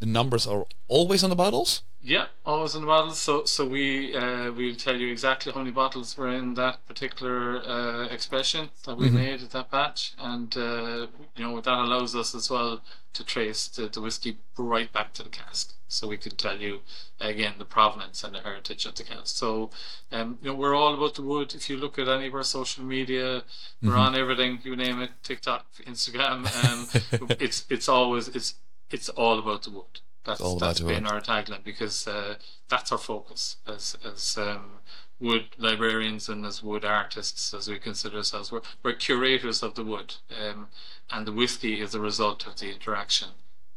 the 0.00 0.06
numbers 0.18 0.46
are 0.46 0.64
always 0.88 1.22
on 1.24 1.30
the 1.30 1.36
bottles. 1.44 1.82
Yeah, 2.04 2.26
always 2.44 2.74
in 2.74 2.80
the 2.80 2.88
bottles. 2.88 3.20
So 3.20 3.44
so 3.44 3.64
we 3.64 4.14
uh, 4.16 4.50
we'll 4.50 4.74
tell 4.74 4.96
you 4.96 5.12
exactly 5.12 5.52
how 5.52 5.60
many 5.60 5.70
bottles 5.70 6.16
were 6.16 6.28
in 6.28 6.54
that 6.54 6.84
particular 6.84 7.62
uh, 7.64 8.06
expression 8.06 8.70
that 8.84 8.96
we 8.96 9.08
made 9.08 9.40
at 9.40 9.50
that 9.50 9.70
batch, 9.70 10.14
and 10.18 10.56
uh, 10.56 11.06
you 11.36 11.44
know 11.44 11.60
that 11.60 11.78
allows 11.78 12.16
us 12.16 12.34
as 12.34 12.50
well 12.50 12.80
to 13.12 13.24
trace 13.24 13.68
the, 13.68 13.86
the 13.86 14.00
whiskey 14.00 14.38
right 14.58 14.92
back 14.92 15.12
to 15.14 15.22
the 15.22 15.28
cask. 15.28 15.74
So 15.86 16.08
we 16.08 16.16
can 16.16 16.34
tell 16.34 16.58
you 16.58 16.80
again 17.20 17.54
the 17.58 17.64
provenance 17.64 18.24
and 18.24 18.34
the 18.34 18.40
heritage 18.40 18.84
of 18.84 18.96
the 18.96 19.04
cask. 19.04 19.36
So 19.36 19.70
um, 20.10 20.38
you 20.42 20.50
know 20.50 20.56
we're 20.56 20.74
all 20.74 20.94
about 20.94 21.14
the 21.14 21.22
wood. 21.22 21.54
If 21.54 21.70
you 21.70 21.76
look 21.76 22.00
at 22.00 22.08
any 22.08 22.26
of 22.26 22.34
our 22.34 22.42
social 22.42 22.82
media, 22.82 23.44
we're 23.80 23.96
on 23.96 24.16
everything. 24.16 24.58
You 24.64 24.74
name 24.74 25.00
it, 25.00 25.10
TikTok, 25.22 25.66
Instagram. 25.86 26.38
Um, 26.64 27.28
it's 27.38 27.64
it's 27.70 27.88
always 27.88 28.26
it's 28.26 28.56
it's 28.90 29.08
all 29.10 29.38
about 29.38 29.62
the 29.62 29.70
wood. 29.70 30.00
That's 30.24 30.40
all 30.40 30.56
that's 30.58 30.80
been 30.80 31.06
our 31.06 31.20
tagline 31.20 31.64
because 31.64 32.06
uh, 32.06 32.36
that's 32.68 32.92
our 32.92 32.98
focus 32.98 33.56
as 33.66 33.96
as 34.04 34.38
um, 34.38 34.80
wood 35.20 35.46
librarians 35.58 36.28
and 36.28 36.44
as 36.44 36.62
wood 36.62 36.84
artists, 36.84 37.52
as 37.54 37.68
we 37.68 37.78
consider 37.78 38.18
ourselves. 38.18 38.52
We're, 38.52 38.62
we're 38.82 38.94
curators 38.94 39.62
of 39.62 39.74
the 39.74 39.84
wood, 39.84 40.14
um, 40.40 40.68
and 41.10 41.26
the 41.26 41.32
whiskey 41.32 41.80
is 41.80 41.94
a 41.94 42.00
result 42.00 42.46
of 42.46 42.58
the 42.58 42.70
interaction 42.72 43.30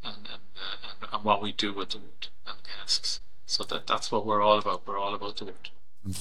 and 0.04 0.16
and, 0.16 0.42
uh, 0.56 0.88
and 1.02 1.08
and 1.12 1.24
what 1.24 1.42
we 1.42 1.52
do 1.52 1.72
with 1.72 1.90
the 1.90 1.98
wood 1.98 2.28
and 2.46 2.58
casks. 2.64 3.20
So 3.46 3.64
that 3.64 3.86
that's 3.86 4.12
what 4.12 4.26
we're 4.26 4.42
all 4.42 4.58
about. 4.58 4.86
We're 4.86 4.98
all 4.98 5.14
about 5.14 5.36
the 5.38 5.46
wood. 5.46 5.70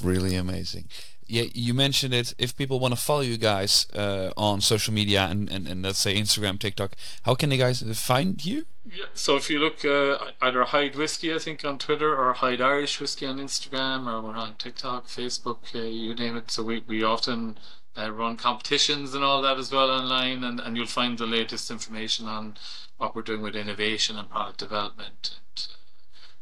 Really 0.04 0.36
amazing. 0.36 0.86
Yeah, 1.28 1.46
you 1.54 1.74
mentioned 1.74 2.14
it. 2.14 2.36
If 2.38 2.56
people 2.56 2.80
want 2.80 2.94
to 2.94 3.00
follow 3.00 3.22
you 3.22 3.38
guys 3.38 3.88
uh, 3.94 4.32
on 4.38 4.62
social 4.62 4.94
media 4.94 5.28
and, 5.30 5.50
and, 5.50 5.68
and 5.68 5.82
let's 5.82 6.00
say 6.00 6.16
Instagram, 6.16 6.60
TikTok, 6.60 6.96
how 7.24 7.34
can 7.34 7.50
they 7.50 7.58
guys 7.58 7.82
find 8.00 8.44
you? 8.46 8.66
Yeah, 8.86 9.06
so 9.16 9.36
if 9.36 9.50
you 9.50 9.58
look 9.58 9.84
uh, 9.84 10.18
either 10.42 10.64
Hyde 10.64 10.96
Whiskey, 10.96 11.34
I 11.34 11.40
think, 11.40 11.66
on 11.66 11.80
Twitter 11.80 12.16
or 12.16 12.34
Hyde 12.34 12.62
Irish 12.62 13.00
Whiskey 13.00 13.26
on 13.26 13.40
Instagram, 13.40 14.06
or 14.08 14.22
we're 14.22 14.36
on 14.36 14.56
TikTok, 14.56 15.08
Facebook, 15.08 15.74
uh, 15.74 15.80
you 15.80 16.14
name 16.14 16.38
it. 16.38 16.52
So 16.52 16.62
we, 16.62 16.84
we 16.86 17.04
often 17.04 17.58
uh, 17.98 18.12
run 18.12 18.38
competitions 18.38 19.16
and 19.16 19.24
all 19.24 19.42
that 19.42 19.58
as 19.58 19.72
well 19.72 19.90
online, 19.90 20.44
and, 20.44 20.60
and 20.60 20.78
you'll 20.78 20.86
find 20.86 21.18
the 21.18 21.26
latest 21.26 21.72
information 21.72 22.28
on 22.28 22.56
what 22.98 23.16
we're 23.16 23.24
doing 23.24 23.42
with 23.42 23.56
innovation 23.56 24.18
and 24.18 24.30
product 24.30 24.60
development, 24.60 25.40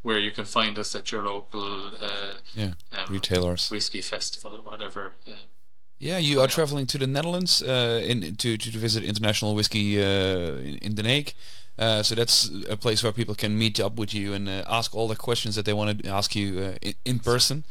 where 0.03 0.19
you 0.19 0.31
can 0.31 0.45
find 0.45 0.77
us 0.77 0.95
at 0.95 1.11
your 1.11 1.23
local 1.23 1.87
uh, 2.01 2.33
Yeah, 2.55 2.73
um, 2.91 3.05
retailers. 3.09 3.69
whiskey 3.71 4.01
festival 4.01 4.51
or 4.57 4.61
whatever. 4.71 5.13
Uh, 5.27 5.31
Yeah, 5.99 6.19
you 6.19 6.41
are 6.41 6.47
traveling 6.49 6.87
to 6.87 6.97
the 6.97 7.07
Netherlands 7.07 7.61
uh, 7.61 8.01
in 8.05 8.35
to, 8.35 8.57
to 8.57 8.77
visit 8.79 9.03
International 9.03 9.55
Whiskey 9.55 9.97
uh, 9.99 10.57
in, 10.69 10.77
in 10.81 10.95
Den 10.95 11.05
Haag. 11.05 11.33
Uh, 11.79 12.03
so 12.03 12.15
that's 12.15 12.51
a 12.69 12.75
place 12.77 13.01
where 13.03 13.13
people 13.13 13.35
can 13.35 13.57
meet 13.57 13.79
up 13.79 13.97
with 13.97 14.13
you 14.13 14.33
and 14.35 14.47
uh, 14.47 14.63
ask 14.79 14.93
all 14.95 15.07
the 15.07 15.15
questions 15.15 15.55
that 15.55 15.65
they 15.65 15.73
want 15.73 16.03
to 16.03 16.09
ask 16.09 16.35
you 16.35 16.59
uh, 16.59 16.77
in, 16.81 16.93
in 17.05 17.19
person. 17.19 17.63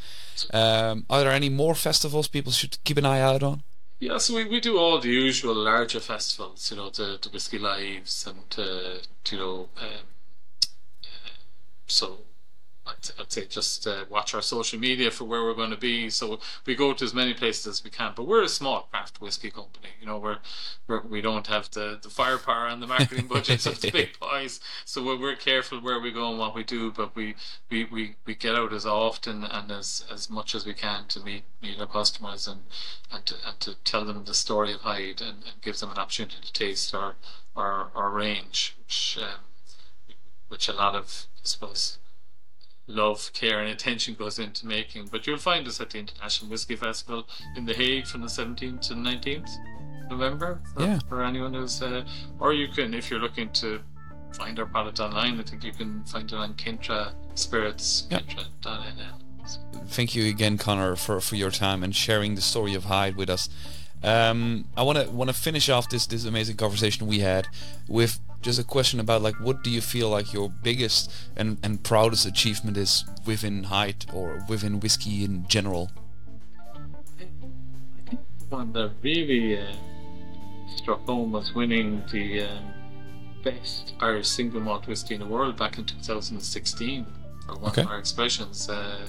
Um, 0.52 1.04
are 1.08 1.20
there 1.22 1.30
any 1.32 1.50
more 1.50 1.74
festivals 1.74 2.28
people 2.28 2.52
should 2.52 2.78
keep 2.84 2.96
an 2.98 3.04
eye 3.06 3.20
out 3.20 3.42
on? 3.42 3.62
Yeah, 4.00 4.18
so 4.18 4.34
we, 4.34 4.44
we 4.44 4.58
do 4.60 4.76
all 4.78 4.98
the 5.00 5.08
usual 5.26 5.54
larger 5.54 6.00
festivals, 6.00 6.70
you 6.70 6.76
know, 6.78 6.90
the, 6.90 7.18
the 7.22 7.28
Whiskey 7.28 7.58
Lives 7.58 8.26
and, 8.26 8.58
uh, 8.58 8.98
you 9.30 9.38
know, 9.38 9.68
um, 9.80 10.06
so 11.92 12.18
I'd, 12.84 13.10
I'd 13.20 13.30
say 13.30 13.46
just 13.46 13.86
uh, 13.86 14.04
watch 14.10 14.34
our 14.34 14.42
social 14.42 14.78
media 14.78 15.10
for 15.12 15.24
where 15.24 15.44
we're 15.44 15.54
going 15.54 15.70
to 15.70 15.76
be. 15.76 16.10
So 16.10 16.40
we 16.66 16.74
go 16.74 16.92
to 16.92 17.04
as 17.04 17.14
many 17.14 17.32
places 17.32 17.66
as 17.66 17.84
we 17.84 17.90
can, 17.90 18.12
but 18.16 18.26
we're 18.26 18.42
a 18.42 18.48
small 18.48 18.88
craft 18.90 19.20
whiskey 19.20 19.50
company. 19.50 19.90
You 20.00 20.06
know, 20.06 20.18
we're, 20.18 20.38
we're 20.88 21.02
we 21.02 21.20
don't 21.20 21.46
have 21.46 21.70
the, 21.70 22.00
the 22.02 22.10
firepower 22.10 22.66
and 22.66 22.82
the 22.82 22.88
marketing 22.88 23.28
budgets 23.28 23.66
of 23.66 23.80
the 23.80 23.92
big 23.92 24.18
boys. 24.20 24.58
So 24.84 25.04
we're, 25.04 25.18
we're 25.18 25.36
careful 25.36 25.80
where 25.80 26.00
we 26.00 26.10
go 26.10 26.28
and 26.30 26.38
what 26.40 26.56
we 26.56 26.64
do, 26.64 26.90
but 26.90 27.14
we, 27.14 27.36
we, 27.70 27.84
we, 27.84 28.16
we 28.26 28.34
get 28.34 28.56
out 28.56 28.72
as 28.72 28.84
often 28.84 29.44
and 29.44 29.70
as, 29.70 30.04
as 30.12 30.28
much 30.28 30.54
as 30.56 30.66
we 30.66 30.74
can 30.74 31.06
to 31.08 31.20
meet 31.20 31.44
meet 31.62 31.78
our 31.78 31.86
customers 31.86 32.48
and 32.48 32.62
and 33.12 33.24
to, 33.26 33.36
and 33.46 33.60
to 33.60 33.74
tell 33.84 34.04
them 34.04 34.24
the 34.24 34.34
story 34.34 34.72
of 34.72 34.80
Hyde 34.80 35.20
and, 35.20 35.44
and 35.44 35.60
gives 35.60 35.80
them 35.80 35.90
an 35.92 35.98
opportunity 35.98 36.38
to 36.42 36.52
taste 36.52 36.92
our 36.94 37.14
our, 37.54 37.90
our 37.94 38.10
range, 38.10 38.74
which 38.80 39.18
um, 39.22 39.40
which 40.48 40.68
a 40.68 40.72
lot 40.72 40.96
of 40.96 41.26
suppose 41.42 41.98
love, 42.88 43.30
care, 43.32 43.60
and 43.60 43.70
attention 43.70 44.14
goes 44.14 44.38
into 44.38 44.66
making. 44.66 45.06
But 45.10 45.26
you'll 45.26 45.38
find 45.38 45.66
us 45.66 45.80
at 45.80 45.90
the 45.90 45.98
International 45.98 46.50
Whiskey 46.50 46.76
Festival 46.76 47.26
in 47.56 47.64
The 47.64 47.74
Hague 47.74 48.06
from 48.06 48.20
the 48.22 48.26
17th 48.26 48.80
to 48.88 48.94
the 48.94 49.00
19th 49.00 49.48
November. 50.10 50.60
For, 50.74 50.82
Yeah. 50.82 50.98
for 51.08 51.22
anyone 51.22 51.54
who's, 51.54 51.80
uh, 51.80 52.04
or 52.38 52.52
you 52.52 52.68
can, 52.68 52.92
if 52.92 53.08
you're 53.10 53.20
looking 53.20 53.50
to 53.54 53.80
find 54.34 54.58
our 54.58 54.66
product 54.66 54.98
online, 55.00 55.38
I 55.38 55.42
think 55.42 55.62
you 55.64 55.72
can 55.72 56.04
find 56.04 56.30
it 56.30 56.34
on 56.36 56.54
Kintra 56.54 57.14
Spirits, 57.34 58.06
Yeah. 58.10 58.18
Kintra.nl. 58.20 59.20
Thank 59.88 60.14
you 60.14 60.28
again, 60.28 60.58
Conor, 60.58 60.96
for, 60.96 61.20
for 61.20 61.36
your 61.36 61.50
time 61.50 61.82
and 61.82 61.94
sharing 61.94 62.34
the 62.34 62.40
story 62.40 62.74
of 62.74 62.84
Hyde 62.84 63.16
with 63.16 63.30
us. 63.30 63.48
Um, 64.02 64.64
I 64.76 64.82
want 64.82 64.98
to 64.98 65.08
want 65.10 65.30
to 65.30 65.34
finish 65.34 65.68
off 65.68 65.88
this 65.88 66.06
this 66.06 66.24
amazing 66.24 66.56
conversation 66.56 67.06
we 67.06 67.20
had 67.20 67.46
with 67.86 68.18
just 68.42 68.58
a 68.58 68.64
question 68.64 69.00
about 69.00 69.22
like 69.22 69.36
what 69.40 69.62
do 69.62 69.70
you 69.70 69.80
feel 69.80 70.08
like 70.10 70.32
your 70.32 70.50
biggest 70.62 71.10
and, 71.36 71.58
and 71.62 71.82
proudest 71.82 72.26
achievement 72.26 72.76
is 72.76 73.04
within 73.24 73.64
Hyde 73.64 74.04
or 74.12 74.44
within 74.48 74.80
whiskey 74.80 75.24
in 75.24 75.46
general? 75.48 75.90
I 76.74 78.10
think 78.10 78.20
the 78.38 78.44
one 78.56 78.72
that 78.72 78.90
really 79.02 79.58
uh, 79.58 79.72
struck 80.76 81.06
home 81.06 81.32
was 81.32 81.54
winning 81.54 82.02
the 82.12 82.42
um, 82.42 82.72
best 83.44 83.94
Irish 84.00 84.28
single 84.28 84.60
malt 84.60 84.86
whiskey 84.86 85.14
in 85.14 85.20
the 85.20 85.26
world 85.26 85.56
back 85.56 85.78
in 85.78 85.84
2016 85.84 87.06
for 87.46 87.54
one 87.56 87.70
Okay. 87.70 87.82
of 87.82 87.88
our 87.88 87.98
expressions. 87.98 88.68
Uh, 88.68 89.06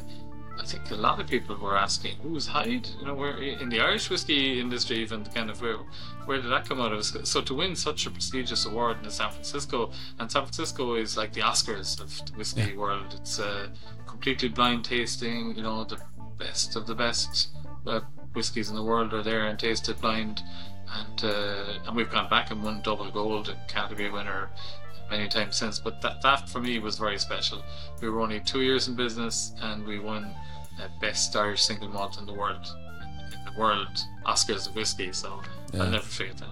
I 0.60 0.66
think 0.66 0.92
a 0.92 0.96
lot 0.96 1.20
of 1.20 1.28
people 1.28 1.56
were 1.56 1.78
asking, 1.78 2.16
"Who's 2.22 2.48
Hyde?" 2.48 2.88
You 3.00 3.08
know, 3.08 3.16
where 3.16 3.38
in 3.38 3.70
the 3.70 3.80
Irish 3.80 4.10
whiskey 4.10 4.60
industry, 4.60 4.98
even 4.98 5.26
kind 5.26 5.50
of 5.50 5.62
where 5.62 5.78
where 6.26 6.42
did 6.42 6.52
that 6.52 6.68
come 6.68 6.80
out 6.80 6.94
of? 6.94 7.04
So 7.06 7.42
to 7.42 7.54
win 7.54 7.76
such 7.76 8.06
a 8.06 8.12
prestigious 8.12 8.66
award 8.66 8.98
in 9.04 9.10
San 9.10 9.32
Francisco, 9.32 9.92
and 10.20 10.32
San 10.32 10.44
Francisco 10.44 10.96
is 10.96 11.18
like 11.18 11.34
the 11.34 11.42
Oscars 11.42 12.00
of 12.00 12.26
the 12.26 12.38
whiskey 12.38 12.78
world. 12.78 13.16
It's 13.20 13.40
uh, 13.40 13.70
completely 14.08 14.50
blind 14.50 14.86
tasting. 14.86 15.56
You 15.56 15.64
know, 15.64 15.84
the 15.84 16.00
best 16.38 16.76
of 16.76 16.88
the 16.88 16.96
best 16.96 17.50
uh, 17.88 18.02
whiskies 18.34 18.70
in 18.70 18.76
the 18.76 18.84
world 18.84 19.14
are 19.14 19.24
there 19.24 19.48
and 19.48 19.58
tasted 19.58 20.00
blind. 20.00 20.42
And 20.88 21.24
uh, 21.24 21.80
and 21.88 21.96
we've 21.96 22.12
gone 22.12 22.30
back 22.30 22.52
and 22.52 22.64
won 22.64 22.82
double 22.84 23.10
gold 23.10 23.50
and 23.50 23.58
category 23.68 24.12
winner 24.12 24.50
many 25.10 25.28
times 25.28 25.56
since. 25.56 25.80
But 25.80 26.02
that 26.02 26.22
that 26.22 26.50
for 26.50 26.60
me 26.60 26.80
was 26.80 26.98
very 26.98 27.18
special. 27.20 27.64
We 28.02 28.10
were 28.10 28.22
only 28.22 28.40
two 28.40 28.62
years 28.62 28.88
in 28.88 28.96
business 28.96 29.54
and 29.62 29.86
we 29.86 30.00
won 30.00 30.34
uh, 30.82 30.88
best 31.00 31.36
Irish 31.36 31.62
single 31.64 31.90
malt 31.90 32.18
in 32.20 32.26
the 32.26 32.34
world 32.34 32.66
in 33.34 33.54
the 33.54 33.60
world 33.60 33.88
Oscars 34.26 34.68
of 34.68 34.76
whiskey. 34.76 35.12
So 35.14 35.42
Yeah. 35.74 35.84
I'll 35.84 35.90
never 35.92 36.04
forget 36.06 36.38
that. 36.38 36.48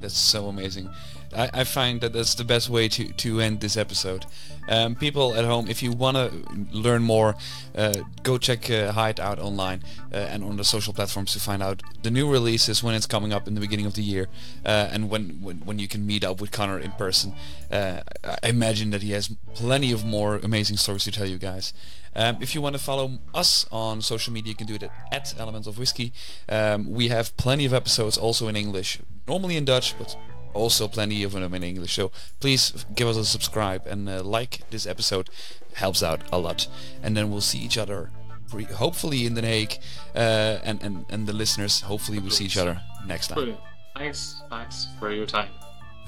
That's 0.00 0.16
so 0.18 0.48
amazing. 0.48 0.88
I, 1.34 1.50
I 1.52 1.64
find 1.64 2.00
that 2.00 2.12
that's 2.12 2.34
the 2.34 2.44
best 2.44 2.68
way 2.68 2.88
to, 2.88 3.12
to 3.12 3.40
end 3.40 3.60
this 3.60 3.76
episode. 3.76 4.26
Um, 4.68 4.94
people 4.94 5.34
at 5.34 5.44
home, 5.44 5.68
if 5.68 5.82
you 5.82 5.92
want 5.92 6.16
to 6.16 6.30
learn 6.70 7.02
more, 7.02 7.34
uh, 7.76 7.94
go 8.22 8.38
check 8.38 8.70
uh, 8.70 8.92
out 8.96 9.38
online 9.38 9.82
uh, 10.12 10.16
and 10.16 10.44
on 10.44 10.56
the 10.56 10.64
social 10.64 10.92
platforms 10.92 11.32
to 11.32 11.40
find 11.40 11.62
out 11.62 11.82
the 12.02 12.10
new 12.10 12.30
releases 12.30 12.82
when 12.82 12.94
it's 12.94 13.06
coming 13.06 13.32
up 13.32 13.48
in 13.48 13.54
the 13.54 13.60
beginning 13.60 13.86
of 13.86 13.94
the 13.94 14.02
year 14.02 14.28
uh, 14.64 14.88
and 14.92 15.10
when, 15.10 15.40
when, 15.42 15.58
when 15.58 15.78
you 15.78 15.88
can 15.88 16.06
meet 16.06 16.24
up 16.24 16.40
with 16.40 16.50
Conor 16.50 16.78
in 16.78 16.92
person. 16.92 17.34
Uh, 17.70 18.00
I 18.24 18.48
imagine 18.48 18.90
that 18.90 19.02
he 19.02 19.12
has 19.12 19.34
plenty 19.54 19.92
of 19.92 20.04
more 20.04 20.36
amazing 20.36 20.76
stories 20.76 21.04
to 21.04 21.12
tell 21.12 21.26
you 21.26 21.38
guys. 21.38 21.72
Um, 22.14 22.38
if 22.40 22.54
you 22.54 22.60
want 22.60 22.74
to 22.74 22.82
follow 22.82 23.18
us 23.34 23.66
on 23.70 24.02
social 24.02 24.32
media, 24.32 24.50
you 24.50 24.56
can 24.56 24.66
do 24.66 24.74
it 24.74 24.82
at, 24.82 24.92
at 25.12 25.38
Elements 25.38 25.68
of 25.68 25.78
Whiskey. 25.78 26.12
Um, 26.48 26.90
we 26.90 27.08
have 27.08 27.36
plenty 27.36 27.64
of 27.64 27.72
episodes 27.72 28.18
also 28.18 28.48
in 28.48 28.56
English, 28.56 28.98
normally 29.28 29.56
in 29.56 29.64
Dutch, 29.64 29.96
but 29.96 30.16
also 30.54 30.88
plenty 30.88 31.22
of 31.22 31.32
them 31.32 31.54
in 31.54 31.62
English. 31.62 31.94
So 31.94 32.10
please 32.40 32.84
give 32.94 33.08
us 33.08 33.16
a 33.16 33.24
subscribe 33.24 33.86
and 33.86 34.08
uh, 34.08 34.22
like 34.22 34.68
this 34.70 34.86
episode. 34.86 35.30
Helps 35.74 36.02
out 36.02 36.22
a 36.32 36.38
lot. 36.38 36.66
And 37.02 37.16
then 37.16 37.30
we'll 37.30 37.40
see 37.40 37.58
each 37.58 37.78
other 37.78 38.10
pre- 38.50 38.64
hopefully 38.64 39.24
in 39.26 39.34
The 39.34 39.42
Hague 39.42 39.78
uh, 40.14 40.58
and, 40.64 40.82
and, 40.82 41.04
and 41.08 41.26
the 41.26 41.32
listeners 41.32 41.82
hopefully 41.82 42.18
we'll 42.18 42.30
see 42.30 42.44
each 42.44 42.56
other 42.58 42.80
next 43.06 43.28
time. 43.28 43.36
Brilliant. 43.36 43.60
Thanks, 43.96 44.42
thanks 44.50 44.88
for 44.98 45.12
your 45.12 45.26
time. 45.26 45.50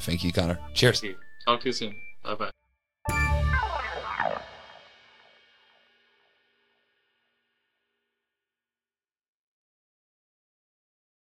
Thank 0.00 0.24
you, 0.24 0.32
Conor. 0.32 0.58
Cheers. 0.74 1.02
You. 1.02 1.16
Talk 1.46 1.60
to 1.60 1.68
you 1.68 1.72
soon. 1.72 1.94
Bye 2.24 2.34
bye. 2.34 2.61